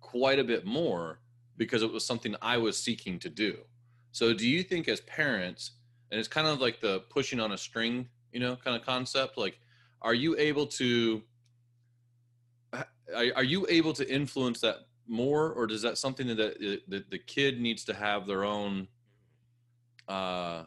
quite 0.00 0.38
a 0.38 0.44
bit 0.44 0.64
more 0.66 1.20
because 1.56 1.82
it 1.82 1.92
was 1.92 2.04
something 2.04 2.34
I 2.42 2.56
was 2.58 2.76
seeking 2.76 3.18
to 3.20 3.30
do. 3.30 3.58
So, 4.12 4.34
do 4.34 4.48
you 4.48 4.62
think 4.62 4.88
as 4.88 5.00
parents, 5.02 5.72
and 6.10 6.18
it's 6.18 6.28
kind 6.28 6.46
of 6.46 6.60
like 6.60 6.80
the 6.80 7.00
pushing 7.10 7.40
on 7.40 7.52
a 7.52 7.58
string, 7.58 8.08
you 8.32 8.40
know, 8.40 8.56
kind 8.56 8.76
of 8.76 8.84
concept, 8.84 9.38
like, 9.38 9.58
are 10.02 10.14
you 10.14 10.36
able 10.38 10.66
to 10.66 11.22
are, 12.72 13.26
are 13.36 13.44
you 13.44 13.66
able 13.68 13.92
to 13.92 14.08
influence 14.12 14.60
that 14.60 14.86
more, 15.06 15.52
or 15.52 15.66
does 15.66 15.82
that 15.82 15.98
something 15.98 16.26
that 16.28 16.36
the, 16.36 16.82
the, 16.88 17.04
the 17.10 17.18
kid 17.18 17.60
needs 17.60 17.84
to 17.84 17.94
have 17.94 18.26
their 18.26 18.44
own 18.44 18.88
uh 20.08 20.64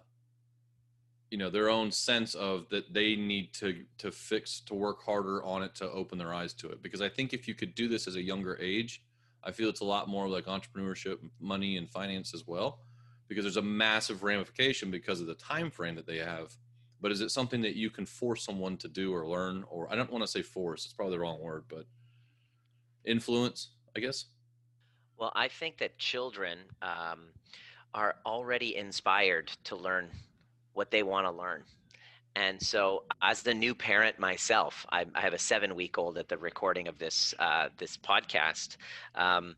you 1.30 1.38
know 1.38 1.50
their 1.50 1.70
own 1.70 1.92
sense 1.92 2.36
of 2.36 2.70
that 2.70 2.94
they 2.94 3.16
need 3.16 3.54
to 3.54 3.84
to 3.98 4.12
fix 4.12 4.60
to 4.62 4.74
work 4.74 5.04
harder 5.04 5.44
on 5.44 5.64
it 5.64 5.76
to 5.76 5.90
open 5.92 6.18
their 6.18 6.34
eyes 6.34 6.54
to 6.54 6.70
it. 6.70 6.82
Because 6.82 7.02
i 7.02 7.10
think 7.10 7.34
if 7.34 7.48
you 7.48 7.54
could 7.54 7.76
do 7.76 7.88
this 7.88 8.08
as 8.08 8.16
a 8.16 8.22
younger 8.22 8.58
age 8.62 9.04
i 9.44 9.52
feel 9.52 9.70
it's 9.70 9.82
a 9.82 9.86
lot 9.86 10.08
more 10.08 10.28
like 10.28 10.46
entrepreneurship 10.46 11.18
money 11.40 11.78
and 11.78 11.90
finance 11.90 12.34
as 12.34 12.46
well. 12.48 12.80
Because 13.28 13.44
there's 13.44 13.58
a 13.58 13.62
massive 13.62 14.24
ramification 14.24 14.90
because 14.90 15.20
of 15.20 15.28
the 15.28 15.36
time 15.36 15.70
frame 15.70 15.96
that 15.96 16.08
they 16.08 16.18
have. 16.18 16.56
But 17.02 17.12
is 17.12 17.20
it 17.20 17.30
something 17.30 17.62
that 17.62 17.76
you 17.76 17.90
can 17.90 18.06
force 18.06 18.46
someone 18.46 18.78
to 18.78 18.88
do 18.88 19.14
or 19.14 19.28
learn? 19.28 19.66
Or 19.70 19.92
i 19.92 19.96
don't 19.96 20.12
want 20.12 20.24
to 20.24 20.28
say 20.28 20.42
force 20.42 20.86
it's 20.86 20.94
probably 20.94 21.16
the 21.16 21.20
wrong 21.20 21.42
word 21.42 21.66
but 21.70 21.86
influence 23.06 23.70
i 23.96 24.00
guess? 24.00 24.26
Well, 25.18 25.32
I 25.36 25.48
think 25.48 25.78
that 25.80 25.98
children 25.98 26.60
um, 26.82 27.30
are 27.94 28.16
already 28.26 28.76
inspired 28.76 29.48
to 29.64 29.76
learn 29.76 30.10
what 30.78 30.92
they 30.92 31.04
want 31.04 31.26
to 31.26 31.32
learn. 31.32 31.64
And 32.36 32.62
so, 32.62 33.04
as 33.22 33.42
the 33.42 33.54
new 33.54 33.74
parent 33.74 34.20
myself, 34.20 34.86
I, 34.92 35.06
I 35.16 35.22
have 35.22 35.34
a 35.34 35.40
seven-week-old 35.40 36.20
at 36.20 36.30
the 36.30 36.38
recording 36.38 36.88
of 36.88 37.00
this 37.00 37.34
uh, 37.40 37.70
this 37.78 37.98
podcast. 37.98 38.78
Um, 39.16 39.56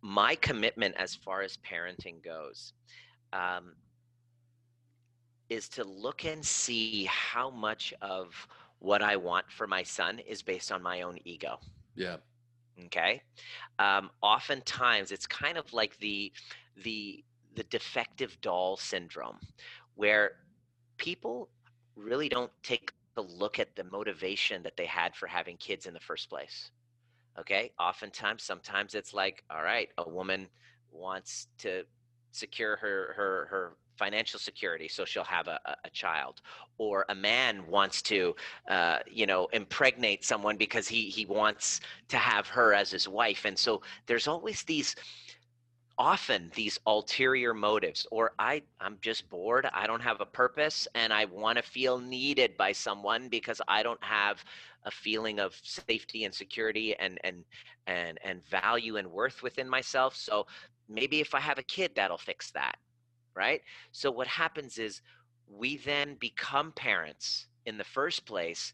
my 0.00 0.34
commitment, 0.36 0.94
as 0.98 1.14
far 1.14 1.42
as 1.42 1.58
parenting 1.58 2.24
goes, 2.24 2.72
um, 3.34 3.74
is 5.50 5.68
to 5.70 5.84
look 5.84 6.24
and 6.24 6.44
see 6.44 7.04
how 7.04 7.50
much 7.50 7.92
of 8.00 8.48
what 8.78 9.02
I 9.02 9.16
want 9.16 9.50
for 9.50 9.66
my 9.66 9.82
son 9.82 10.20
is 10.20 10.42
based 10.42 10.72
on 10.72 10.82
my 10.82 11.02
own 11.02 11.18
ego. 11.24 11.58
yeah 11.94 12.16
Okay. 12.86 13.22
Um, 13.78 14.10
oftentimes, 14.20 15.12
it's 15.12 15.26
kind 15.26 15.58
of 15.58 15.72
like 15.72 15.98
the 15.98 16.32
the 16.82 17.24
the 17.54 17.64
defective 17.64 18.40
doll 18.40 18.76
syndrome, 18.76 19.38
where 19.94 20.32
people 20.96 21.48
really 21.96 22.28
don't 22.28 22.50
take 22.62 22.92
a 23.16 23.22
look 23.22 23.58
at 23.58 23.74
the 23.76 23.84
motivation 23.84 24.62
that 24.62 24.76
they 24.76 24.86
had 24.86 25.14
for 25.14 25.26
having 25.26 25.56
kids 25.56 25.86
in 25.86 25.94
the 25.94 26.00
first 26.00 26.28
place. 26.28 26.70
Okay. 27.38 27.72
Oftentimes, 27.78 28.42
sometimes 28.42 28.94
it's 28.94 29.12
like, 29.14 29.44
all 29.50 29.62
right, 29.62 29.88
a 29.98 30.08
woman 30.08 30.48
wants 30.90 31.48
to 31.58 31.84
secure 32.30 32.76
her 32.76 33.12
her 33.16 33.46
her 33.50 33.76
financial 33.96 34.40
security 34.40 34.88
so 34.88 35.04
she'll 35.04 35.22
have 35.22 35.46
a, 35.46 35.60
a, 35.84 35.90
child 35.90 36.40
or 36.78 37.04
a 37.10 37.14
man 37.14 37.64
wants 37.68 38.02
to 38.02 38.34
uh, 38.68 38.98
you 39.08 39.24
know 39.24 39.46
impregnate 39.52 40.24
someone 40.24 40.56
because 40.56 40.88
he 40.88 41.02
he 41.08 41.24
wants 41.26 41.80
to 42.08 42.16
have 42.16 42.48
her 42.48 42.74
as 42.74 42.90
his 42.90 43.06
wife 43.08 43.44
and 43.44 43.56
so 43.56 43.80
there's 44.06 44.26
always 44.26 44.64
these 44.64 44.96
often 45.98 46.50
these 46.54 46.78
ulterior 46.86 47.54
motives 47.54 48.06
or 48.10 48.32
i 48.38 48.60
i'm 48.80 48.98
just 49.00 49.28
bored 49.30 49.68
i 49.72 49.86
don't 49.86 50.02
have 50.02 50.20
a 50.20 50.26
purpose 50.26 50.88
and 50.96 51.12
i 51.12 51.24
want 51.26 51.56
to 51.56 51.62
feel 51.62 51.98
needed 51.98 52.56
by 52.56 52.72
someone 52.72 53.28
because 53.28 53.60
i 53.68 53.82
don't 53.82 54.02
have 54.02 54.44
a 54.86 54.90
feeling 54.90 55.38
of 55.38 55.54
safety 55.62 56.24
and 56.24 56.34
security 56.34 56.96
and 56.98 57.18
and 57.22 57.44
and 57.86 58.18
and 58.24 58.44
value 58.46 58.96
and 58.96 59.08
worth 59.10 59.42
within 59.42 59.68
myself 59.68 60.16
so 60.16 60.46
maybe 60.88 61.20
if 61.20 61.34
i 61.34 61.40
have 61.40 61.58
a 61.58 61.62
kid 61.62 61.92
that'll 61.94 62.18
fix 62.18 62.50
that 62.50 62.76
right? 63.34 63.60
So 63.92 64.10
what 64.10 64.26
happens 64.26 64.78
is 64.78 65.02
we 65.48 65.76
then 65.78 66.16
become 66.20 66.72
parents 66.72 67.46
in 67.66 67.78
the 67.78 67.84
first 67.84 68.26
place 68.26 68.72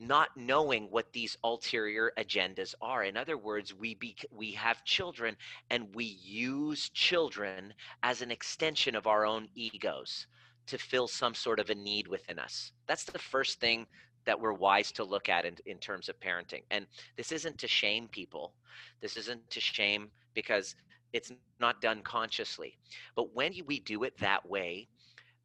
not 0.00 0.30
knowing 0.34 0.84
what 0.90 1.12
these 1.12 1.36
ulterior 1.44 2.12
agendas 2.18 2.74
are. 2.80 3.04
In 3.04 3.16
other 3.16 3.36
words 3.36 3.74
we 3.74 3.94
be, 3.94 4.16
we 4.32 4.52
have 4.52 4.84
children 4.84 5.36
and 5.70 5.94
we 5.94 6.04
use 6.04 6.88
children 6.88 7.74
as 8.02 8.22
an 8.22 8.30
extension 8.30 8.96
of 8.96 9.06
our 9.06 9.26
own 9.26 9.48
egos 9.54 10.26
to 10.66 10.78
fill 10.78 11.06
some 11.06 11.34
sort 11.34 11.60
of 11.60 11.68
a 11.68 11.74
need 11.74 12.08
within 12.08 12.38
us. 12.38 12.72
That's 12.86 13.04
the 13.04 13.18
first 13.18 13.60
thing 13.60 13.86
that 14.24 14.40
we're 14.40 14.52
wise 14.52 14.90
to 14.92 15.04
look 15.04 15.28
at 15.28 15.44
in, 15.44 15.56
in 15.66 15.78
terms 15.78 16.08
of 16.08 16.18
parenting. 16.20 16.62
And 16.70 16.86
this 17.16 17.30
isn't 17.32 17.58
to 17.58 17.68
shame 17.68 18.08
people. 18.08 18.54
This 19.00 19.16
isn't 19.16 19.50
to 19.50 19.60
shame 19.60 20.10
because 20.34 20.76
it's 21.12 21.32
not 21.58 21.80
done 21.80 22.02
consciously. 22.02 22.78
But 23.16 23.34
when 23.34 23.52
we 23.66 23.80
do 23.80 24.04
it 24.04 24.16
that 24.18 24.48
way 24.48 24.88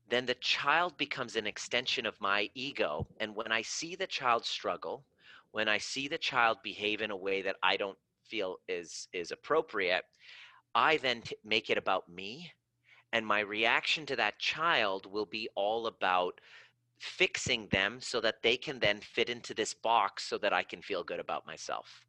then 0.10 0.26
the 0.26 0.36
child 0.36 0.97
becomes 0.97 1.36
an 1.36 1.47
extension 1.47 2.06
of 2.06 2.20
my 2.22 2.49
ego. 2.53 3.08
And 3.20 3.36
when 3.36 3.51
I 3.51 3.62
see 3.62 3.95
the 3.95 4.08
child 4.08 4.45
struggle, 4.45 5.06
when 5.51 5.68
I 5.68 5.78
see 5.78 6.08
the 6.08 6.18
child 6.18 6.58
behave 6.64 7.01
in 7.01 7.12
a 7.12 7.18
way 7.18 7.41
that 7.41 7.56
I 7.64 7.78
don't 7.78 7.97
feel 8.24 8.58
is 8.68 9.08
is 9.14 9.32
appropriate, 9.32 10.03
I 10.74 10.97
then 10.97 11.22
t- 11.22 11.38
make 11.43 11.70
it 11.70 11.78
about 11.78 12.10
me, 12.10 12.51
and 13.14 13.26
my 13.26 13.39
reaction 13.39 14.06
to 14.08 14.16
that 14.18 14.39
child 14.39 15.06
will 15.06 15.26
be 15.26 15.49
all 15.56 15.88
about 15.88 16.39
fixing 16.99 17.68
them 17.68 17.99
so 18.01 18.22
that 18.22 18.41
they 18.41 18.58
can 18.58 18.80
then 18.80 18.99
fit 18.99 19.30
into 19.30 19.53
this 19.53 19.74
box 19.74 20.24
so 20.24 20.38
that 20.38 20.53
I 20.53 20.64
can 20.64 20.82
feel 20.82 21.03
good 21.03 21.20
about 21.20 21.45
myself. 21.45 22.06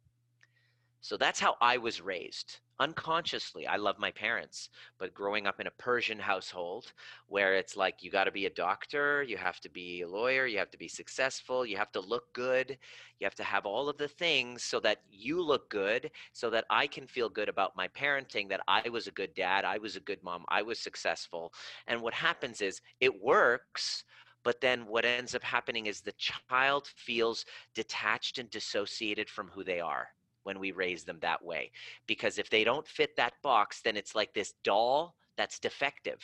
So 1.01 1.17
that's 1.17 1.39
how 1.39 1.55
I 1.61 1.77
was 1.77 2.01
raised. 2.01 2.59
Unconsciously 2.79 3.65
i 3.65 3.75
love 3.75 3.97
my 3.97 4.11
parents 4.11 4.69
but 4.99 5.13
growing 5.13 5.47
up 5.47 5.59
in 5.59 5.67
a 5.67 5.71
persian 5.71 6.19
household 6.19 6.91
where 7.27 7.55
it's 7.55 7.75
like 7.75 8.03
you 8.03 8.11
got 8.11 8.25
to 8.25 8.31
be 8.31 8.45
a 8.45 8.51
doctor 8.51 9.23
you 9.23 9.37
have 9.37 9.59
to 9.59 9.69
be 9.69 10.01
a 10.01 10.07
lawyer 10.07 10.45
you 10.45 10.57
have 10.57 10.69
to 10.69 10.77
be 10.77 10.87
successful 10.87 11.65
you 11.65 11.75
have 11.75 11.91
to 11.91 11.99
look 11.99 12.31
good 12.33 12.77
you 13.19 13.25
have 13.25 13.35
to 13.35 13.43
have 13.43 13.65
all 13.65 13.89
of 13.89 13.97
the 13.97 14.07
things 14.07 14.63
so 14.63 14.79
that 14.79 15.01
you 15.11 15.41
look 15.41 15.69
good 15.69 16.11
so 16.33 16.49
that 16.49 16.65
i 16.69 16.85
can 16.85 17.07
feel 17.07 17.29
good 17.29 17.49
about 17.49 17.75
my 17.75 17.87
parenting 17.87 18.47
that 18.47 18.61
i 18.67 18.87
was 18.89 19.07
a 19.07 19.11
good 19.11 19.33
dad 19.33 19.65
i 19.65 19.77
was 19.77 19.95
a 19.95 20.01
good 20.01 20.23
mom 20.23 20.45
i 20.49 20.61
was 20.61 20.79
successful. 20.79 21.51
And 21.87 22.01
what 22.01 22.13
happens 22.13 22.61
is 22.61 22.81
it 22.99 23.21
works 23.21 24.03
but 24.43 24.61
then 24.61 24.85
what 24.85 25.03
ends 25.03 25.35
up 25.35 25.43
happening 25.43 25.87
is 25.87 25.99
the 25.99 26.13
child 26.13 26.87
feels 26.95 27.43
detached 27.73 28.37
and 28.37 28.49
dissociated 28.49 29.29
from 29.29 29.49
who 29.49 29.63
they 29.63 29.79
are 29.79 30.07
when 30.47 30.59
we 30.59 30.71
raise 30.71 31.03
them 31.03 31.19
that 31.19 31.43
way. 31.43 31.69
Because 32.07 32.39
if 32.39 32.49
they 32.49 32.63
don't 32.63 32.87
fit 32.87 33.17
that 33.17 33.33
box, 33.43 33.81
then 33.81 33.97
it's 33.97 34.15
like 34.15 34.33
this 34.33 34.53
doll 34.63 35.13
that's 35.35 35.59
defective. 35.59 36.23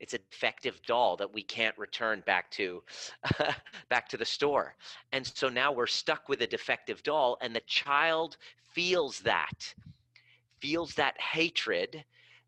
It's 0.00 0.12
a 0.12 0.18
defective 0.18 0.82
doll 0.84 1.16
that 1.18 1.32
we 1.32 1.44
can't 1.44 1.78
return 1.78 2.24
back 2.26 2.50
to 2.50 2.82
back 3.88 4.08
to 4.08 4.16
the 4.16 4.24
store. 4.24 4.74
And 5.12 5.24
so 5.24 5.48
now 5.48 5.70
we're 5.70 5.86
stuck 5.86 6.28
with 6.28 6.42
a 6.42 6.48
defective 6.48 7.00
doll 7.04 7.38
and 7.40 7.54
the 7.54 7.60
child 7.60 8.36
feels 8.72 9.20
that 9.20 9.72
feels 10.58 10.94
that 10.94 11.20
hatred 11.20 12.04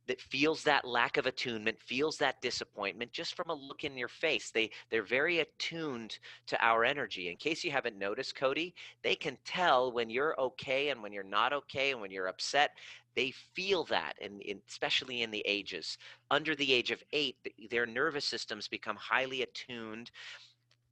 that 0.06 0.20
feels 0.20 0.62
that 0.62 0.84
lack 0.84 1.16
of 1.16 1.26
attunement 1.26 1.78
feels 1.80 2.16
that 2.18 2.40
disappointment 2.40 3.12
just 3.12 3.34
from 3.34 3.50
a 3.50 3.54
look 3.54 3.84
in 3.84 3.96
your 3.96 4.08
face. 4.08 4.50
They 4.50 4.70
they're 4.90 5.02
very 5.02 5.40
attuned 5.40 6.18
to 6.46 6.64
our 6.64 6.84
energy. 6.84 7.28
In 7.28 7.36
case 7.36 7.64
you 7.64 7.70
haven't 7.70 7.98
noticed 7.98 8.34
cody 8.34 8.74
they 9.02 9.14
can 9.14 9.36
tell 9.44 9.92
when 9.92 10.10
you're 10.10 10.38
okay 10.40 10.90
and 10.90 11.02
when 11.02 11.12
you're 11.12 11.22
not 11.22 11.52
okay 11.52 11.92
and 11.92 12.00
when 12.00 12.10
you're 12.10 12.28
upset. 12.28 12.72
They 13.14 13.30
feel 13.54 13.84
that 13.84 14.14
and 14.20 14.42
especially 14.68 15.22
in 15.22 15.30
the 15.30 15.42
ages. 15.46 15.98
Under 16.30 16.54
the 16.54 16.72
age 16.72 16.90
of 16.90 17.02
eight 17.12 17.36
their 17.70 17.86
nervous 17.86 18.24
systems 18.24 18.68
become 18.68 18.96
highly 18.96 19.42
attuned 19.42 20.10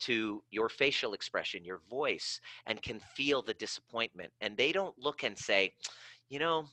to 0.00 0.42
your 0.50 0.68
facial 0.68 1.14
expression 1.14 1.64
your 1.64 1.80
voice 1.88 2.40
and 2.66 2.82
can 2.82 3.00
feel 3.14 3.42
the 3.42 3.54
disappointment. 3.54 4.32
And 4.40 4.56
they 4.56 4.72
don't 4.72 4.98
look 4.98 5.22
and 5.22 5.36
say 5.36 5.72
you 6.30 6.38
know 6.38 6.66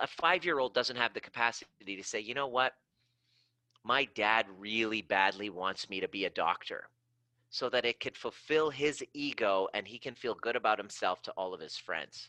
a 0.00 0.06
five 0.06 0.44
year 0.44 0.58
old 0.58 0.74
doesn't 0.74 0.96
have 0.96 1.14
the 1.14 1.20
capacity 1.20 1.96
to 1.96 2.02
say, 2.02 2.20
you 2.20 2.34
know 2.34 2.48
what? 2.48 2.72
My 3.84 4.06
dad 4.14 4.46
really 4.58 5.02
badly 5.02 5.50
wants 5.50 5.90
me 5.90 6.00
to 6.00 6.08
be 6.08 6.24
a 6.24 6.30
doctor 6.30 6.88
so 7.50 7.68
that 7.68 7.84
it 7.84 8.00
could 8.00 8.16
fulfill 8.16 8.70
his 8.70 9.04
ego 9.12 9.68
and 9.74 9.86
he 9.86 9.98
can 9.98 10.14
feel 10.14 10.34
good 10.34 10.56
about 10.56 10.78
himself 10.78 11.22
to 11.22 11.30
all 11.32 11.54
of 11.54 11.60
his 11.60 11.76
friends. 11.76 12.28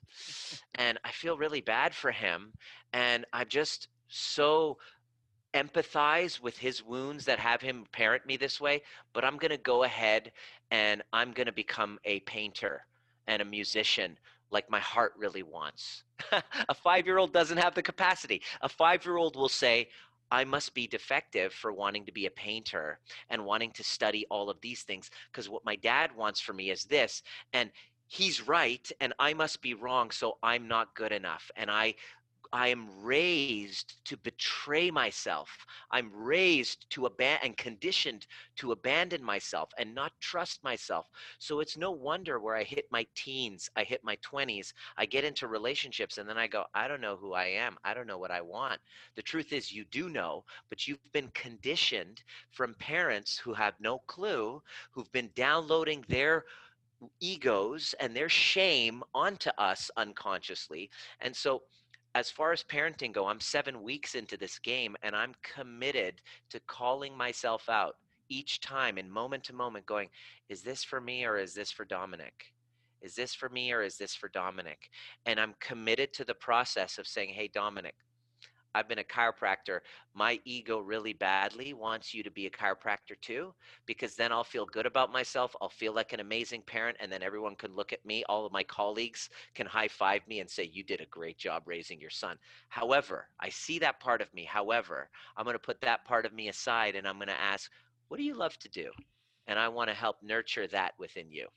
and 0.76 1.00
I 1.04 1.12
feel 1.12 1.38
really 1.38 1.62
bad 1.62 1.96
for 1.96 2.12
him. 2.12 2.54
And 2.94 3.26
I'm 3.34 3.48
just 3.48 3.88
so 4.08 4.78
empathize 5.56 6.40
with 6.42 6.58
his 6.58 6.84
wounds 6.84 7.26
that 7.26 7.40
have 7.40 7.62
him 7.62 7.86
parent 7.92 8.26
me 8.26 8.38
this 8.38 8.62
way, 8.62 8.84
but 9.14 9.24
I'm 9.24 9.38
going 9.38 9.52
to 9.52 9.58
go 9.58 9.84
ahead 9.84 10.32
and 10.70 11.02
I'm 11.14 11.32
going 11.32 11.48
to 11.48 11.54
become 11.54 11.98
a 12.06 12.20
painter 12.22 12.86
and 13.26 13.42
a 13.42 13.46
musician 13.46 14.18
like 14.52 14.70
my 14.70 14.80
heart 14.80 15.14
really 15.18 15.44
wants. 15.44 16.04
a 16.70 16.74
five 16.74 17.06
year 17.06 17.18
old 17.18 17.34
doesn't 17.34 17.58
have 17.58 17.76
the 17.76 17.82
capacity. 17.82 18.42
A 18.62 18.70
five 18.70 19.06
year 19.06 19.18
old 19.18 19.36
will 19.36 19.50
say, 19.50 19.90
I 20.32 20.44
must 20.44 20.74
be 20.74 20.88
defective 20.88 21.54
for 21.54 21.72
wanting 21.72 22.06
to 22.06 22.12
be 22.12 22.26
a 22.26 22.32
painter 22.32 23.00
and 23.30 23.46
wanting 23.46 23.72
to 23.74 23.84
study 23.84 24.26
all 24.30 24.50
of 24.50 24.60
these 24.62 24.84
things 24.84 25.10
because 25.32 25.50
what 25.50 25.66
my 25.66 25.76
dad 25.76 26.16
wants 26.16 26.40
for 26.40 26.54
me 26.54 26.72
is 26.72 26.86
this. 26.86 27.22
And 27.54 27.70
he's 28.08 28.48
right 28.48 28.92
and 29.00 29.14
I 29.20 29.34
must 29.34 29.62
be 29.62 29.74
wrong, 29.74 30.12
so 30.12 30.38
I'm 30.42 30.68
not 30.68 30.96
good 30.96 31.12
enough. 31.12 31.52
And 31.56 31.70
I 31.70 31.96
I 32.52 32.70
am 32.70 32.88
raised 33.02 34.04
to 34.06 34.18
betray 34.18 34.92
myself. 34.92 35.66
I'm 35.92 36.12
raised 36.14 36.90
to 36.92 37.06
abandon 37.06 37.48
and 37.48 37.58
conditioned 37.58 38.28
to 38.58 38.72
abandon 38.72 39.24
myself 39.24 39.70
and 39.78 39.94
not 39.94 40.14
trust 40.20 40.64
myself. 40.64 41.08
So 41.40 41.60
it's 41.60 41.78
no 41.78 41.92
wonder 41.92 42.40
where 42.40 42.56
I 42.56 42.64
hit 42.64 42.86
my 42.92 43.06
teens, 43.16 43.70
I 43.76 43.84
hit 43.84 44.04
my 44.04 44.18
20s, 44.18 44.74
I 44.98 45.06
get 45.06 45.24
into 45.24 45.48
relationships 45.48 46.18
and 46.18 46.28
then 46.28 46.38
I 46.38 46.48
go, 46.48 46.66
I 46.74 46.88
don't 46.88 47.02
know 47.02 47.16
who 47.16 47.34
I 47.34 47.46
am. 47.46 47.78
I 47.84 47.94
don't 47.94 48.08
know 48.08 48.18
what 48.18 48.32
I 48.32 48.42
want. 48.42 48.80
The 49.16 49.22
truth 49.22 49.54
is, 49.54 49.72
you 49.72 49.86
do 49.86 50.10
know, 50.10 50.44
but 50.70 50.88
you've 50.88 51.12
been 51.12 51.30
conditioned 51.34 52.24
from 52.52 52.74
parents 52.76 53.38
who 53.38 53.54
have 53.54 53.74
no 53.80 54.00
clue, 54.08 54.62
who've 54.92 55.12
been 55.12 55.30
downloading 55.36 56.06
their 56.08 56.46
egos 57.20 57.94
and 58.00 58.16
their 58.16 58.30
shame 58.30 59.04
onto 59.14 59.50
us 59.58 59.92
unconsciously. 59.98 60.90
And 61.20 61.36
so 61.36 61.64
as 62.16 62.32
far 62.32 62.54
as 62.54 62.64
parenting 62.64 63.12
go, 63.12 63.28
I'm 63.28 63.42
seven 63.42 63.84
weeks 63.84 64.16
into 64.16 64.38
this 64.38 64.58
game 64.58 64.96
and 65.04 65.14
I'm 65.14 65.34
committed 65.44 66.22
to 66.50 66.62
calling 66.62 67.16
myself 67.16 67.68
out 67.68 67.98
each 68.30 68.62
time 68.62 68.98
in 68.98 69.12
moment 69.12 69.44
to 69.44 69.54
moment 69.54 69.86
going, 69.86 70.10
is 70.48 70.62
this 70.62 70.84
for 70.84 71.02
me 71.02 71.26
or 71.26 71.38
is 71.38 71.54
this 71.54 71.72
for 71.72 71.84
Dominic? 71.84 72.54
Is 73.02 73.16
this 73.16 73.36
for 73.36 73.50
me 73.50 73.74
or 73.74 73.84
is 73.84 73.98
this 73.98 74.16
for 74.16 74.30
Dominic? 74.30 74.90
And 75.26 75.40
I'm 75.40 75.56
committed 75.60 76.14
to 76.14 76.24
the 76.24 76.34
process 76.34 76.98
of 76.98 77.06
saying, 77.06 77.34
hey, 77.34 77.50
Dominic, 77.54 77.96
I've 78.76 78.90
been 78.90 79.00
a 79.00 79.04
chiropractor. 79.04 79.80
My 80.14 80.40
ego 80.44 80.80
really 80.80 81.14
badly 81.14 81.74
wants 81.74 82.14
you 82.14 82.24
to 82.24 82.30
be 82.30 82.46
a 82.46 82.50
chiropractor 82.50 83.20
too, 83.22 83.54
because 83.86 84.16
then 84.16 84.34
I'll 84.34 84.44
feel 84.44 84.66
good 84.66 84.86
about 84.86 85.14
myself. 85.14 85.56
I'll 85.62 85.70
feel 85.70 85.94
like 85.94 86.12
an 86.12 86.20
amazing 86.20 86.62
parent. 86.64 86.98
And 87.00 87.10
then 87.10 87.24
everyone 87.24 87.56
can 87.56 87.74
look 87.74 87.94
at 87.94 88.06
me. 88.06 88.26
All 88.28 88.46
of 88.46 88.52
my 88.52 88.64
colleagues 88.64 89.30
can 89.54 89.66
high 89.66 89.88
five 89.88 90.28
me 90.28 90.42
and 90.42 90.50
say, 90.50 90.70
You 90.74 90.84
did 90.84 91.00
a 91.00 91.06
great 91.06 91.38
job 91.38 91.64
raising 91.66 92.02
your 92.02 92.10
son. 92.10 92.38
However, 92.68 93.30
I 93.40 93.48
see 93.48 93.80
that 93.80 94.02
part 94.02 94.22
of 94.22 94.34
me. 94.34 94.44
However, 94.44 95.10
I'm 95.38 95.46
going 95.46 95.56
to 95.56 95.60
put 95.60 95.80
that 95.82 96.04
part 96.04 96.26
of 96.26 96.34
me 96.34 96.50
aside 96.50 96.96
and 96.96 97.08
I'm 97.08 97.16
going 97.16 97.30
to 97.30 97.42
ask, 97.42 97.72
What 98.10 98.18
do 98.18 98.24
you 98.24 98.36
love 98.36 98.60
to 98.60 98.70
do? 98.70 98.92
And 99.48 99.58
I 99.58 99.70
want 99.70 99.90
to 99.90 99.96
help 99.96 100.18
nurture 100.22 100.68
that 100.68 100.96
within 101.00 101.32
you. 101.32 101.48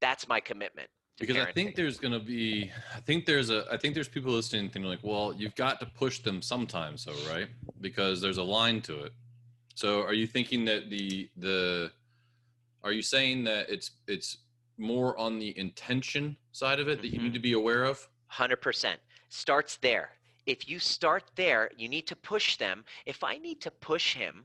That's 0.00 0.28
my 0.28 0.40
commitment 0.40 0.90
because 1.18 1.36
parenting. 1.36 1.48
I 1.48 1.52
think 1.52 1.74
there's 1.76 1.98
going 1.98 2.12
to 2.12 2.20
be, 2.20 2.70
I 2.94 3.00
think 3.00 3.26
there's 3.26 3.50
a, 3.50 3.64
I 3.70 3.76
think 3.76 3.94
there's 3.94 4.08
people 4.08 4.32
listening 4.32 4.70
thinking 4.70 4.90
like, 4.90 5.00
well, 5.02 5.32
you've 5.36 5.54
got 5.54 5.80
to 5.80 5.86
push 5.86 6.20
them 6.20 6.42
sometimes, 6.42 7.02
so 7.02 7.12
right? 7.30 7.48
Because 7.80 8.20
there's 8.20 8.38
a 8.38 8.42
line 8.42 8.80
to 8.82 9.04
it. 9.04 9.12
So 9.74 10.02
are 10.02 10.14
you 10.14 10.26
thinking 10.26 10.64
that 10.66 10.90
the 10.90 11.28
the, 11.36 11.90
are 12.84 12.92
you 12.92 13.02
saying 13.02 13.44
that 13.44 13.70
it's 13.70 13.92
it's 14.06 14.38
more 14.78 15.16
on 15.18 15.38
the 15.38 15.56
intention 15.58 16.36
side 16.52 16.80
of 16.80 16.88
it 16.88 17.00
that 17.00 17.06
mm-hmm. 17.06 17.16
you 17.16 17.22
need 17.22 17.28
mm-hmm. 17.28 17.34
to 17.34 17.40
be 17.40 17.52
aware 17.52 17.84
of? 17.84 18.08
Hundred 18.26 18.60
percent 18.60 19.00
starts 19.28 19.76
there. 19.76 20.10
If 20.44 20.68
you 20.68 20.78
start 20.78 21.24
there, 21.36 21.70
you 21.76 21.88
need 21.88 22.06
to 22.08 22.16
push 22.16 22.56
them. 22.56 22.84
If 23.06 23.22
I 23.22 23.38
need 23.38 23.60
to 23.60 23.70
push 23.70 24.14
him 24.14 24.44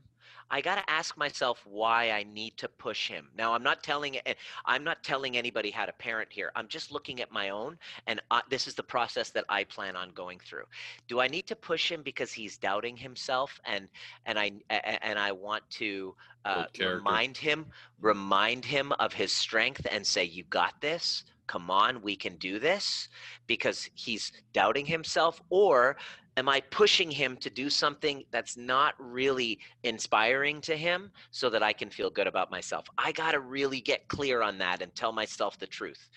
I 0.50 0.60
got 0.60 0.76
to 0.76 0.90
ask 0.90 1.16
myself 1.16 1.64
why 1.66 2.10
I 2.10 2.22
need 2.24 2.56
to 2.58 2.68
push 2.68 3.08
him. 3.08 3.28
Now, 3.36 3.54
I'm 3.54 3.62
not 3.62 3.82
telling 3.82 4.18
I'm 4.64 4.84
not 4.84 5.02
telling 5.02 5.36
anybody 5.36 5.70
how 5.70 5.86
to 5.86 5.92
parent 5.92 6.28
here. 6.32 6.50
I'm 6.56 6.68
just 6.68 6.90
looking 6.90 7.20
at 7.20 7.30
my 7.30 7.50
own, 7.50 7.78
and 8.06 8.20
I, 8.30 8.42
this 8.50 8.66
is 8.66 8.74
the 8.74 8.82
process 8.82 9.30
that 9.30 9.44
I 9.48 9.64
plan 9.64 9.96
on 9.96 10.10
going 10.10 10.38
through. 10.38 10.64
Do 11.06 11.20
I 11.20 11.28
need 11.28 11.46
to 11.48 11.56
push 11.56 11.90
him 11.90 12.02
because 12.02 12.32
he's 12.32 12.56
doubting 12.56 12.96
himself, 12.96 13.60
and 13.64 13.88
and 14.26 14.38
I 14.38 14.52
and 14.70 15.18
I 15.18 15.32
want 15.32 15.68
to 15.70 16.14
uh, 16.44 16.64
remind 16.78 17.36
him 17.36 17.66
remind 18.00 18.64
him 18.64 18.92
of 18.98 19.12
his 19.12 19.32
strength 19.32 19.86
and 19.90 20.06
say, 20.06 20.24
"You 20.24 20.44
got 20.44 20.80
this." 20.80 21.24
Come 21.46 21.70
on, 21.70 22.02
we 22.02 22.14
can 22.14 22.36
do 22.36 22.58
this 22.58 23.08
because 23.46 23.88
he's 23.94 24.32
doubting 24.52 24.84
himself, 24.84 25.40
or 25.48 25.96
am 26.38 26.48
I 26.48 26.60
pushing 26.60 27.10
him 27.10 27.36
to 27.38 27.50
do 27.50 27.68
something 27.68 28.22
that's 28.30 28.56
not 28.56 28.94
really 28.98 29.58
inspiring 29.82 30.60
to 30.62 30.76
him 30.76 31.10
so 31.32 31.50
that 31.50 31.64
I 31.64 31.72
can 31.72 31.90
feel 31.90 32.10
good 32.10 32.28
about 32.28 32.50
myself? 32.50 32.86
I 32.96 33.10
got 33.12 33.32
to 33.32 33.40
really 33.40 33.80
get 33.80 34.06
clear 34.08 34.40
on 34.40 34.56
that 34.58 34.80
and 34.80 34.94
tell 34.94 35.12
myself 35.12 35.58
the 35.58 35.66
truth 35.66 36.08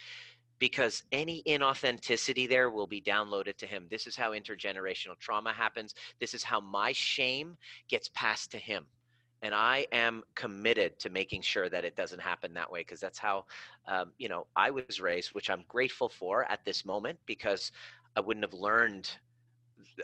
because 0.60 1.02
any 1.12 1.42
inauthenticity 1.48 2.48
there 2.48 2.70
will 2.70 2.86
be 2.86 3.02
downloaded 3.02 3.58
to 3.58 3.66
him. 3.66 3.88
This 3.90 4.06
is 4.06 4.16
how 4.16 4.32
intergenerational 4.32 5.18
trauma 5.20 5.52
happens. 5.52 5.96
This 6.20 6.36
is 6.36 6.44
how 6.44 6.60
my 6.60 6.92
shame 6.92 7.58
gets 7.90 8.12
passed 8.14 8.52
to 8.52 8.60
him. 8.60 8.86
And 9.42 9.56
I 9.56 9.88
am 9.92 10.22
committed 10.36 11.00
to 11.00 11.10
making 11.10 11.42
sure 11.42 11.68
that 11.68 11.84
it 11.84 11.96
doesn't 11.96 12.22
happen 12.22 12.54
that 12.54 12.72
way 12.72 12.82
because 12.82 13.00
that's 13.00 13.18
how, 13.18 13.46
um, 13.88 14.12
you 14.20 14.30
know, 14.30 14.46
I 14.56 14.70
was 14.70 15.00
raised, 15.02 15.30
which 15.30 15.50
I'm 15.50 15.64
grateful 15.68 16.10
for 16.10 16.46
at 16.46 16.64
this 16.64 16.86
moment 16.86 17.18
because 17.26 17.72
I 18.16 18.20
wouldn't 18.20 18.46
have 18.46 18.54
learned 18.54 19.10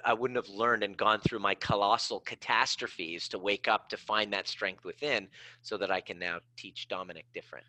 I 0.03 0.13
wouldn't 0.13 0.35
have 0.35 0.53
learned 0.53 0.83
and 0.83 0.95
gone 0.95 1.19
through 1.19 1.39
my 1.39 1.55
colossal 1.55 2.19
catastrophes 2.21 3.27
to 3.29 3.39
wake 3.39 3.67
up 3.67 3.89
to 3.89 3.97
find 3.97 4.31
that 4.33 4.47
strength 4.47 4.83
within 4.83 5.27
so 5.61 5.77
that 5.77 5.91
I 5.91 6.01
can 6.01 6.19
now 6.19 6.39
teach 6.55 6.87
Dominic 6.87 7.25
different. 7.33 7.65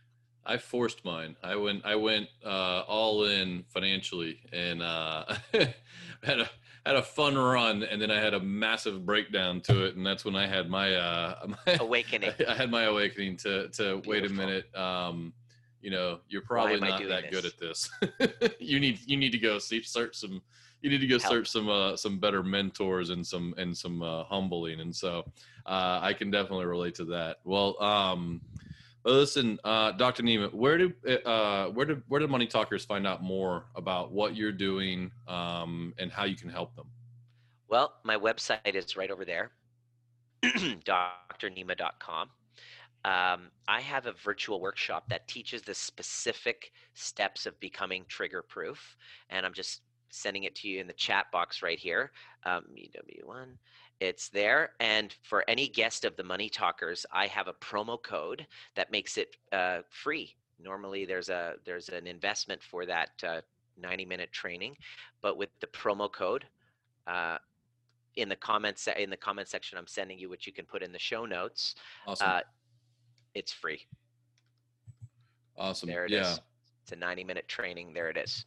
I 0.49 0.57
forced 0.57 1.05
mine. 1.05 1.37
I 1.45 1.57
went 1.57 1.85
I 1.85 1.95
went 1.95 2.29
uh, 2.45 2.83
all 2.89 3.25
in 3.25 3.65
financially 3.69 4.41
and 4.53 4.83
uh, 4.83 5.25
had 6.23 6.41
a 6.41 6.51
had 6.87 6.97
a 6.97 7.03
fun 7.03 7.37
run 7.37 7.83
and 7.83 8.01
then 8.01 8.11
I 8.11 8.19
had 8.19 8.33
a 8.33 8.41
massive 8.41 9.05
breakdown 9.05 9.61
to 9.63 9.85
it 9.85 9.97
and 9.97 10.07
that's 10.07 10.25
when 10.25 10.35
I 10.35 10.47
had 10.47 10.71
my, 10.71 10.95
uh, 10.95 11.47
my 11.67 11.75
awakening. 11.81 12.33
I, 12.41 12.45
I, 12.53 12.55
had 12.55 12.71
my 12.71 12.85
awakening 12.85 13.37
to 13.39 13.69
to 13.69 14.01
Beautiful. 14.01 14.11
wait 14.11 14.25
a 14.25 14.31
minute. 14.31 14.75
Um, 14.75 15.35
you 15.83 15.91
know, 15.91 16.21
you're 16.29 16.43
probably 16.43 16.81
not 16.81 17.07
that 17.09 17.31
this? 17.31 17.31
good 17.31 17.45
at 17.45 17.59
this. 17.59 17.91
you 18.59 18.81
need 18.81 19.01
you 19.07 19.19
need 19.19 19.33
to 19.33 19.39
go 19.39 19.59
see 19.59 19.83
search 19.83 20.17
some 20.17 20.41
you 20.83 20.91
need 20.91 21.01
to 21.01 21.07
go 21.07 21.19
help. 21.19 21.33
search 21.33 21.49
some 21.49 21.69
uh, 21.69 21.97
some 21.97 22.19
better 22.19 22.43
mentors 22.43 23.11
and 23.11 23.27
some 23.27 23.55
and 23.59 23.77
some 23.77 24.03
uh, 24.03 24.25
humbling, 24.25 24.81
and 24.81 24.95
so 24.95 25.25
uh, 25.67 26.01
I 26.03 26.13
can 26.13 26.31
definitely 26.31 26.67
relate 26.67 26.95
to 26.97 27.05
that. 27.07 27.39
Well, 27.45 27.81
um, 27.83 28.41
listen, 29.05 29.59
uh, 29.65 29.93
Dr. 29.93 30.23
Nima, 30.23 30.53
where 30.53 30.79
do 30.79 30.93
uh, 31.25 31.67
where 31.67 31.87
do 31.87 32.03
where 32.09 32.21
do 32.21 32.29
money 32.29 32.47
talkers 32.47 32.85
find 32.85 33.07
out 33.07 33.23
more 33.23 33.67
about 33.75 34.13
what 34.13 34.37
you're 34.37 34.53
doing 34.53 35.11
um, 35.27 35.95
and 35.99 36.13
how 36.13 36.25
you 36.25 36.37
can 36.37 36.49
help 36.49 36.75
them? 36.77 36.87
Well, 37.69 37.95
my 38.05 38.17
website 38.17 38.75
is 38.75 38.97
right 38.97 39.11
over 39.11 39.25
there, 39.25 39.51
drnima.com. 40.45 42.31
Um, 43.05 43.51
I 43.69 43.81
have 43.81 44.07
a 44.07 44.13
virtual 44.13 44.61
workshop 44.61 45.09
that 45.09 45.29
teaches 45.29 45.63
the 45.63 45.75
specific 45.75 46.73
steps 46.95 47.47
of 47.47 47.59
becoming 47.61 48.05
trigger 48.09 48.43
proof, 48.43 48.97
and 49.31 49.47
I'm 49.47 49.53
just 49.53 49.83
sending 50.11 50.45
it 50.45 50.55
to 50.57 50.69
you 50.69 50.81
in 50.81 50.87
the 50.87 50.93
chat 50.93 51.27
box 51.33 51.63
right 51.63 51.79
here. 51.79 52.13
Um, 52.45 52.65
EW1, 52.77 53.47
it's 54.01 54.29
there. 54.29 54.71
And 54.81 55.15
for 55.23 55.45
any 55.49 55.69
guest 55.69 56.05
of 56.05 56.17
the 56.17 56.25
Money 56.25 56.49
Talkers, 56.49 57.05
I 57.13 57.27
have 57.27 57.49
a 57.49 57.53
promo 57.55 58.03
code 58.03 58.47
that 58.77 58.91
makes 58.93 59.17
it 59.19 59.37
uh, 59.53 59.81
free. 59.91 60.35
Normally, 60.61 61.05
there's 61.05 61.29
a 61.29 61.55
there's 61.65 61.89
an 61.89 62.07
investment 62.07 62.63
for 62.63 62.85
that 62.87 63.11
uh, 63.27 63.41
90 63.81 64.05
minute 64.07 64.33
training, 64.33 64.77
but 65.23 65.37
with 65.37 65.51
the 65.61 65.69
promo 65.69 66.11
code. 66.11 66.45
Uh, 67.07 67.39
in 68.17 68.29
the 68.29 68.37
comments 68.37 68.89
in 68.99 69.11
the 69.11 69.17
comment 69.17 69.47
section 69.49 69.79
I'm 69.79 69.87
sending 69.87 70.19
you, 70.19 70.29
which 70.29 70.47
you 70.47 70.53
can 70.53 70.65
put 70.65 70.83
in 70.83 70.93
the 70.93 70.99
show 70.99 71.25
notes. 71.25 71.77
Awesome. 72.07 72.29
Uh, 72.29 72.41
it's 73.35 73.53
free. 73.53 73.87
awesome. 75.57 75.89
There 75.89 76.05
it 76.05 76.11
yeah. 76.11 76.33
is. 76.33 76.41
It's 76.83 76.93
a 76.93 76.97
90 76.97 77.25
minute 77.25 77.47
training. 77.47 77.93
There 77.93 78.09
it 78.09 78.17
is. 78.17 78.45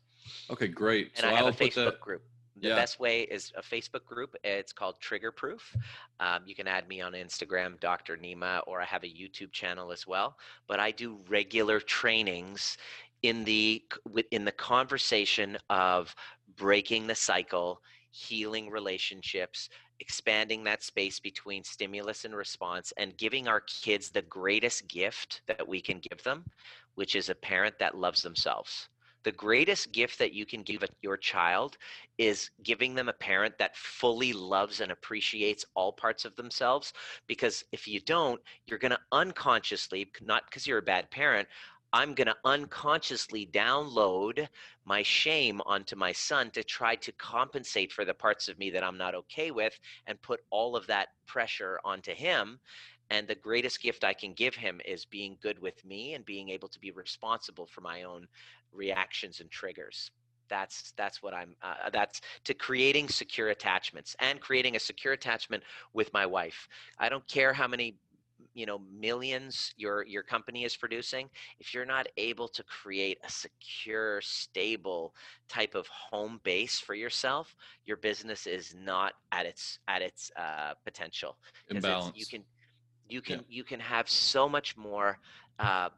Okay, 0.49 0.67
great. 0.67 1.11
And 1.15 1.21
so 1.23 1.27
I 1.29 1.31
have 1.33 1.45
I'll 1.45 1.51
a 1.51 1.53
Facebook 1.53 1.85
that- 1.85 1.99
group. 2.01 2.23
The 2.57 2.67
Yeah. 2.67 2.75
best 2.75 2.99
way 2.99 3.21
is 3.23 3.51
a 3.55 3.61
Facebook 3.63 4.05
group. 4.05 4.35
It's 4.43 4.71
called 4.71 4.99
Trigger 4.99 5.31
Proof. 5.31 5.75
Um, 6.19 6.45
you 6.45 6.53
can 6.53 6.67
add 6.67 6.87
me 6.87 7.01
on 7.01 7.13
Instagram, 7.13 7.79
Dr. 7.79 8.17
Nima, 8.17 8.61
or 8.67 8.79
I 8.79 8.85
have 8.85 9.03
a 9.03 9.07
YouTube 9.07 9.51
channel 9.51 9.91
as 9.91 10.05
well. 10.05 10.37
But 10.67 10.79
I 10.79 10.91
do 10.91 11.23
regular 11.27 11.79
trainings 11.79 12.77
in 13.23 13.43
the 13.45 13.83
in 14.29 14.45
the 14.45 14.51
conversation 14.51 15.57
of 15.71 16.13
breaking 16.55 17.07
the 17.07 17.15
cycle, 17.15 17.81
healing 18.11 18.69
relationships, 18.69 19.69
expanding 19.99 20.63
that 20.65 20.83
space 20.83 21.19
between 21.19 21.63
stimulus 21.63 22.25
and 22.25 22.35
response, 22.35 22.91
and 22.97 23.17
giving 23.17 23.47
our 23.47 23.61
kids 23.61 24.11
the 24.11 24.21
greatest 24.23 24.87
gift 24.87 25.41
that 25.47 25.67
we 25.67 25.81
can 25.81 25.99
give 25.99 26.21
them, 26.23 26.45
which 26.93 27.15
is 27.15 27.29
a 27.29 27.35
parent 27.35 27.79
that 27.79 27.95
loves 27.97 28.21
themselves. 28.21 28.89
The 29.23 29.31
greatest 29.31 29.91
gift 29.91 30.17
that 30.19 30.33
you 30.33 30.45
can 30.45 30.63
give 30.63 30.83
your 31.01 31.17
child 31.17 31.77
is 32.17 32.49
giving 32.63 32.95
them 32.95 33.07
a 33.07 33.13
parent 33.13 33.57
that 33.59 33.77
fully 33.77 34.33
loves 34.33 34.81
and 34.81 34.91
appreciates 34.91 35.65
all 35.75 35.93
parts 35.93 36.25
of 36.25 36.35
themselves. 36.35 36.93
Because 37.27 37.63
if 37.71 37.87
you 37.87 37.99
don't, 37.99 38.41
you're 38.65 38.79
going 38.79 38.91
to 38.91 38.99
unconsciously, 39.11 40.11
not 40.21 40.45
because 40.45 40.65
you're 40.65 40.79
a 40.79 40.83
bad 40.83 41.11
parent, 41.11 41.47
I'm 41.93 42.13
going 42.13 42.27
to 42.27 42.37
unconsciously 42.45 43.49
download 43.51 44.47
my 44.85 45.03
shame 45.03 45.61
onto 45.65 45.95
my 45.95 46.13
son 46.13 46.49
to 46.51 46.63
try 46.63 46.95
to 46.95 47.11
compensate 47.11 47.91
for 47.91 48.05
the 48.05 48.13
parts 48.13 48.47
of 48.47 48.57
me 48.57 48.69
that 48.71 48.83
I'm 48.83 48.97
not 48.97 49.13
okay 49.13 49.51
with 49.51 49.77
and 50.07 50.21
put 50.21 50.39
all 50.49 50.75
of 50.75 50.87
that 50.87 51.09
pressure 51.27 51.79
onto 51.83 52.13
him. 52.13 52.59
And 53.09 53.27
the 53.27 53.35
greatest 53.35 53.81
gift 53.81 54.05
I 54.05 54.13
can 54.13 54.31
give 54.31 54.55
him 54.55 54.79
is 54.85 55.03
being 55.03 55.37
good 55.41 55.59
with 55.59 55.83
me 55.83 56.13
and 56.13 56.23
being 56.23 56.47
able 56.47 56.69
to 56.69 56.79
be 56.79 56.91
responsible 56.91 57.65
for 57.65 57.81
my 57.81 58.03
own 58.03 58.25
reactions 58.73 59.39
and 59.39 59.49
triggers. 59.51 60.11
That's 60.49 60.91
that's 60.97 61.23
what 61.23 61.33
I'm. 61.33 61.55
Uh, 61.61 61.89
that's 61.91 62.19
to 62.43 62.53
creating 62.53 63.07
secure 63.07 63.49
attachments 63.49 64.15
and 64.19 64.41
creating 64.41 64.75
a 64.75 64.79
secure 64.79 65.13
attachment 65.13 65.63
with 65.93 66.11
my 66.13 66.25
wife. 66.25 66.67
I 66.99 67.07
don't 67.09 67.25
care 67.27 67.53
how 67.53 67.67
many 67.67 67.95
you 68.53 68.65
know 68.65 68.79
millions 68.91 69.71
your 69.77 70.03
your 70.05 70.23
company 70.23 70.65
is 70.65 70.75
producing 70.75 71.29
if 71.59 71.73
you're 71.75 71.85
not 71.85 72.07
able 72.17 72.47
to 72.47 72.63
create 72.63 73.19
a 73.23 73.29
secure 73.29 74.19
stable 74.21 75.13
type 75.47 75.75
of 75.75 75.85
home 75.87 76.41
base 76.43 76.79
for 76.79 76.95
yourself 76.95 77.55
your 77.85 77.97
business 77.97 78.47
is 78.47 78.73
not 78.73 79.13
at 79.31 79.45
its 79.45 79.77
at 79.87 80.01
its 80.01 80.31
uh, 80.37 80.73
potential 80.83 81.37
'Cause 81.43 81.77
it's- 81.77 81.85
imbalance. 81.85 82.17
you 82.17 82.25
can 82.25 82.43
you 83.07 83.21
Yeah. 83.23 83.35
can 83.37 83.45
you 83.47 83.63
can 83.63 83.79
have 83.79 84.09
so 84.09 84.49
much 84.49 84.75
more 84.75 85.19
uh, 85.59 85.89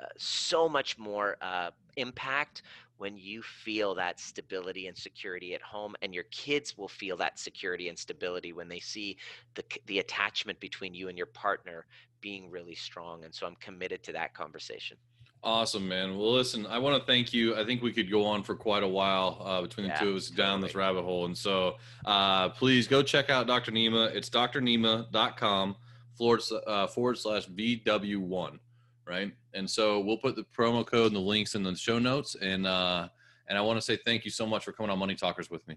uh, 0.00 0.06
so 0.16 0.68
much 0.68 0.98
more 0.98 1.36
uh, 1.40 1.70
impact 1.96 2.62
when 2.96 3.16
you 3.18 3.42
feel 3.42 3.94
that 3.94 4.20
stability 4.20 4.86
and 4.86 4.96
security 4.96 5.54
at 5.54 5.62
home 5.62 5.94
and 6.02 6.14
your 6.14 6.24
kids 6.24 6.78
will 6.78 6.88
feel 6.88 7.16
that 7.16 7.38
security 7.38 7.88
and 7.88 7.98
stability 7.98 8.52
when 8.52 8.68
they 8.68 8.78
see 8.78 9.16
the 9.54 9.64
the 9.86 9.98
attachment 9.98 10.58
between 10.60 10.94
you 10.94 11.08
and 11.08 11.18
your 11.18 11.26
partner 11.26 11.86
being 12.20 12.50
really 12.50 12.74
strong 12.74 13.24
and 13.24 13.34
so 13.34 13.46
i'm 13.46 13.56
committed 13.56 14.02
to 14.02 14.12
that 14.12 14.32
conversation 14.34 14.96
Awesome, 15.44 15.86
man. 15.86 16.16
Well, 16.16 16.32
listen, 16.32 16.64
I 16.66 16.78
want 16.78 16.98
to 16.98 17.04
thank 17.04 17.34
you. 17.34 17.54
I 17.54 17.66
think 17.66 17.82
we 17.82 17.92
could 17.92 18.10
go 18.10 18.24
on 18.24 18.42
for 18.42 18.54
quite 18.54 18.82
a 18.82 18.88
while 18.88 19.42
uh, 19.44 19.60
between 19.60 19.86
the 19.86 19.92
Yeah, 19.92 20.00
two 20.00 20.10
of 20.10 20.16
us 20.16 20.28
down 20.30 20.62
this 20.62 20.74
rabbit 20.74 21.02
hole. 21.02 21.26
And 21.26 21.36
so 21.36 21.76
uh, 22.06 22.48
please 22.48 22.88
go 22.88 23.02
check 23.02 23.28
out 23.28 23.46
Dr. 23.46 23.70
Nima. 23.70 24.10
It's 24.14 24.30
drnima.com 24.30 25.76
forward, 26.16 26.40
uh, 26.66 26.86
forward 26.86 27.18
slash 27.18 27.46
VW1, 27.48 28.58
right? 29.06 29.34
And 29.54 29.68
so 29.68 30.00
we'll 30.00 30.18
put 30.18 30.36
the 30.36 30.44
promo 30.56 30.84
code 30.86 31.08
and 31.08 31.16
the 31.16 31.20
links 31.20 31.54
in 31.54 31.62
the 31.62 31.74
show 31.76 31.98
notes. 31.98 32.36
And, 32.40 32.66
uh, 32.66 33.08
and 33.48 33.56
I 33.56 33.60
want 33.60 33.78
to 33.78 33.82
say 33.82 33.98
thank 34.04 34.24
you 34.24 34.30
so 34.30 34.46
much 34.46 34.64
for 34.64 34.72
coming 34.72 34.90
on 34.90 34.98
Money 34.98 35.14
Talkers 35.14 35.50
with 35.50 35.66
me. 35.68 35.76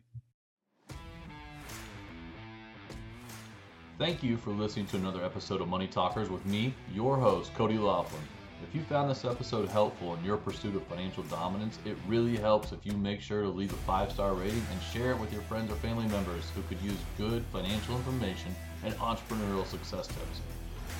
Thank 3.97 4.21
you 4.21 4.37
for 4.37 4.51
listening 4.51 4.85
to 4.87 4.97
another 4.97 5.23
episode 5.23 5.59
of 5.59 5.67
Money 5.67 5.87
Talkers 5.87 6.29
with 6.29 6.45
me, 6.45 6.73
your 6.93 7.17
host, 7.17 7.53
Cody 7.55 7.79
Laughlin. 7.79 8.21
If 8.63 8.75
you 8.75 8.81
found 8.83 9.09
this 9.09 9.25
episode 9.25 9.69
helpful 9.69 10.15
in 10.15 10.23
your 10.23 10.37
pursuit 10.37 10.75
of 10.75 10.83
financial 10.83 11.23
dominance, 11.23 11.77
it 11.85 11.95
really 12.07 12.37
helps 12.37 12.71
if 12.71 12.85
you 12.85 12.93
make 12.93 13.21
sure 13.21 13.41
to 13.41 13.49
leave 13.49 13.71
a 13.71 13.77
five 13.77 14.11
star 14.11 14.33
rating 14.33 14.65
and 14.71 14.81
share 14.93 15.11
it 15.11 15.19
with 15.19 15.31
your 15.31 15.41
friends 15.43 15.71
or 15.71 15.75
family 15.75 16.07
members 16.07 16.43
who 16.55 16.61
could 16.63 16.81
use 16.81 16.97
good 17.17 17.43
financial 17.51 17.95
information 17.95 18.55
and 18.83 18.93
entrepreneurial 18.95 19.65
success 19.65 20.07
tips. 20.07 20.41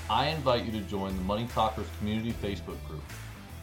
I 0.09 0.27
invite 0.27 0.63
you 0.63 0.71
to 0.71 0.79
join 0.87 1.17
the 1.17 1.23
Money 1.23 1.49
Talkers 1.53 1.87
community 1.97 2.31
Facebook 2.31 2.81
group. 2.87 3.03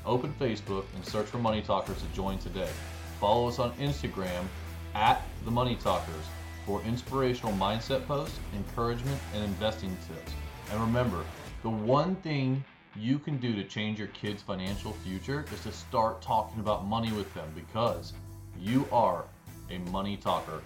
Open 0.04 0.34
Facebook 0.38 0.84
and 0.94 1.02
search 1.02 1.26
for 1.26 1.38
Money 1.38 1.62
Talkers 1.62 2.02
to 2.02 2.06
join 2.08 2.38
today. 2.38 2.68
Follow 3.18 3.48
us 3.48 3.58
on 3.58 3.72
Instagram 3.76 4.44
at 4.94 5.22
the 5.46 5.50
Money 5.50 5.74
Talkers 5.76 6.26
for 6.66 6.82
inspirational 6.82 7.54
mindset 7.54 8.06
posts, 8.06 8.38
encouragement, 8.54 9.18
and 9.32 9.42
investing 9.42 9.96
tips. 10.06 10.34
And 10.70 10.78
remember, 10.82 11.24
the 11.62 11.70
one 11.70 12.14
thing 12.16 12.62
you 12.94 13.18
can 13.18 13.38
do 13.38 13.54
to 13.54 13.64
change 13.64 13.98
your 13.98 14.08
kids' 14.08 14.42
financial 14.42 14.92
future 15.02 15.46
is 15.50 15.62
to 15.62 15.72
start 15.72 16.20
talking 16.20 16.60
about 16.60 16.84
money 16.84 17.12
with 17.12 17.32
them 17.32 17.50
because 17.54 18.12
you 18.60 18.86
are 18.92 19.24
a 19.70 19.78
money 19.90 20.18
talker 20.18 20.60